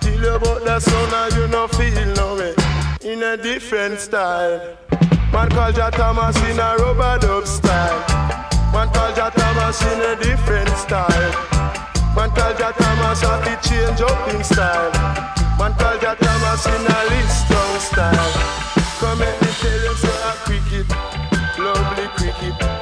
Tell 0.00 0.20
you 0.20 0.34
about 0.34 0.62
the 0.64 0.80
sun 0.80 1.14
and 1.14 1.34
you 1.34 1.48
no 1.48 1.66
feel 1.66 2.04
no 2.14 2.36
way. 2.36 2.54
In 3.10 3.22
a 3.22 3.38
different 3.38 3.98
style. 3.98 4.76
Man 5.32 5.48
call 5.48 5.72
Jah 5.72 5.90
Thomas 5.90 6.36
in 6.44 6.60
a 6.60 6.76
rubber 6.76 7.18
dub 7.24 7.46
style. 7.46 8.04
Man 8.70 8.92
call 8.92 9.14
Jah 9.14 9.32
Thomas 9.34 9.80
in 9.80 10.00
a 10.02 10.14
different 10.22 10.68
style. 10.76 11.32
Man 12.14 12.28
call 12.36 12.52
Jah 12.52 12.74
Thomas 12.76 13.22
have 13.22 13.42
to 13.48 13.68
change 13.68 14.02
up 14.02 14.34
in 14.34 14.44
style. 14.44 14.92
Man 15.58 15.72
call 15.80 15.96
Jah 16.00 16.16
Thomas 16.20 16.66
in 16.66 16.84
a 16.84 17.00
list 17.08 17.46
strong 17.46 17.80
style. 17.80 18.32
Come 19.00 19.20
me 19.20 19.26
tell 19.40 19.72
you 19.72 19.94
say 19.96 20.20
a 20.20 20.32
cricket, 20.44 20.88
lovely 21.58 22.08
cricket. 22.16 22.81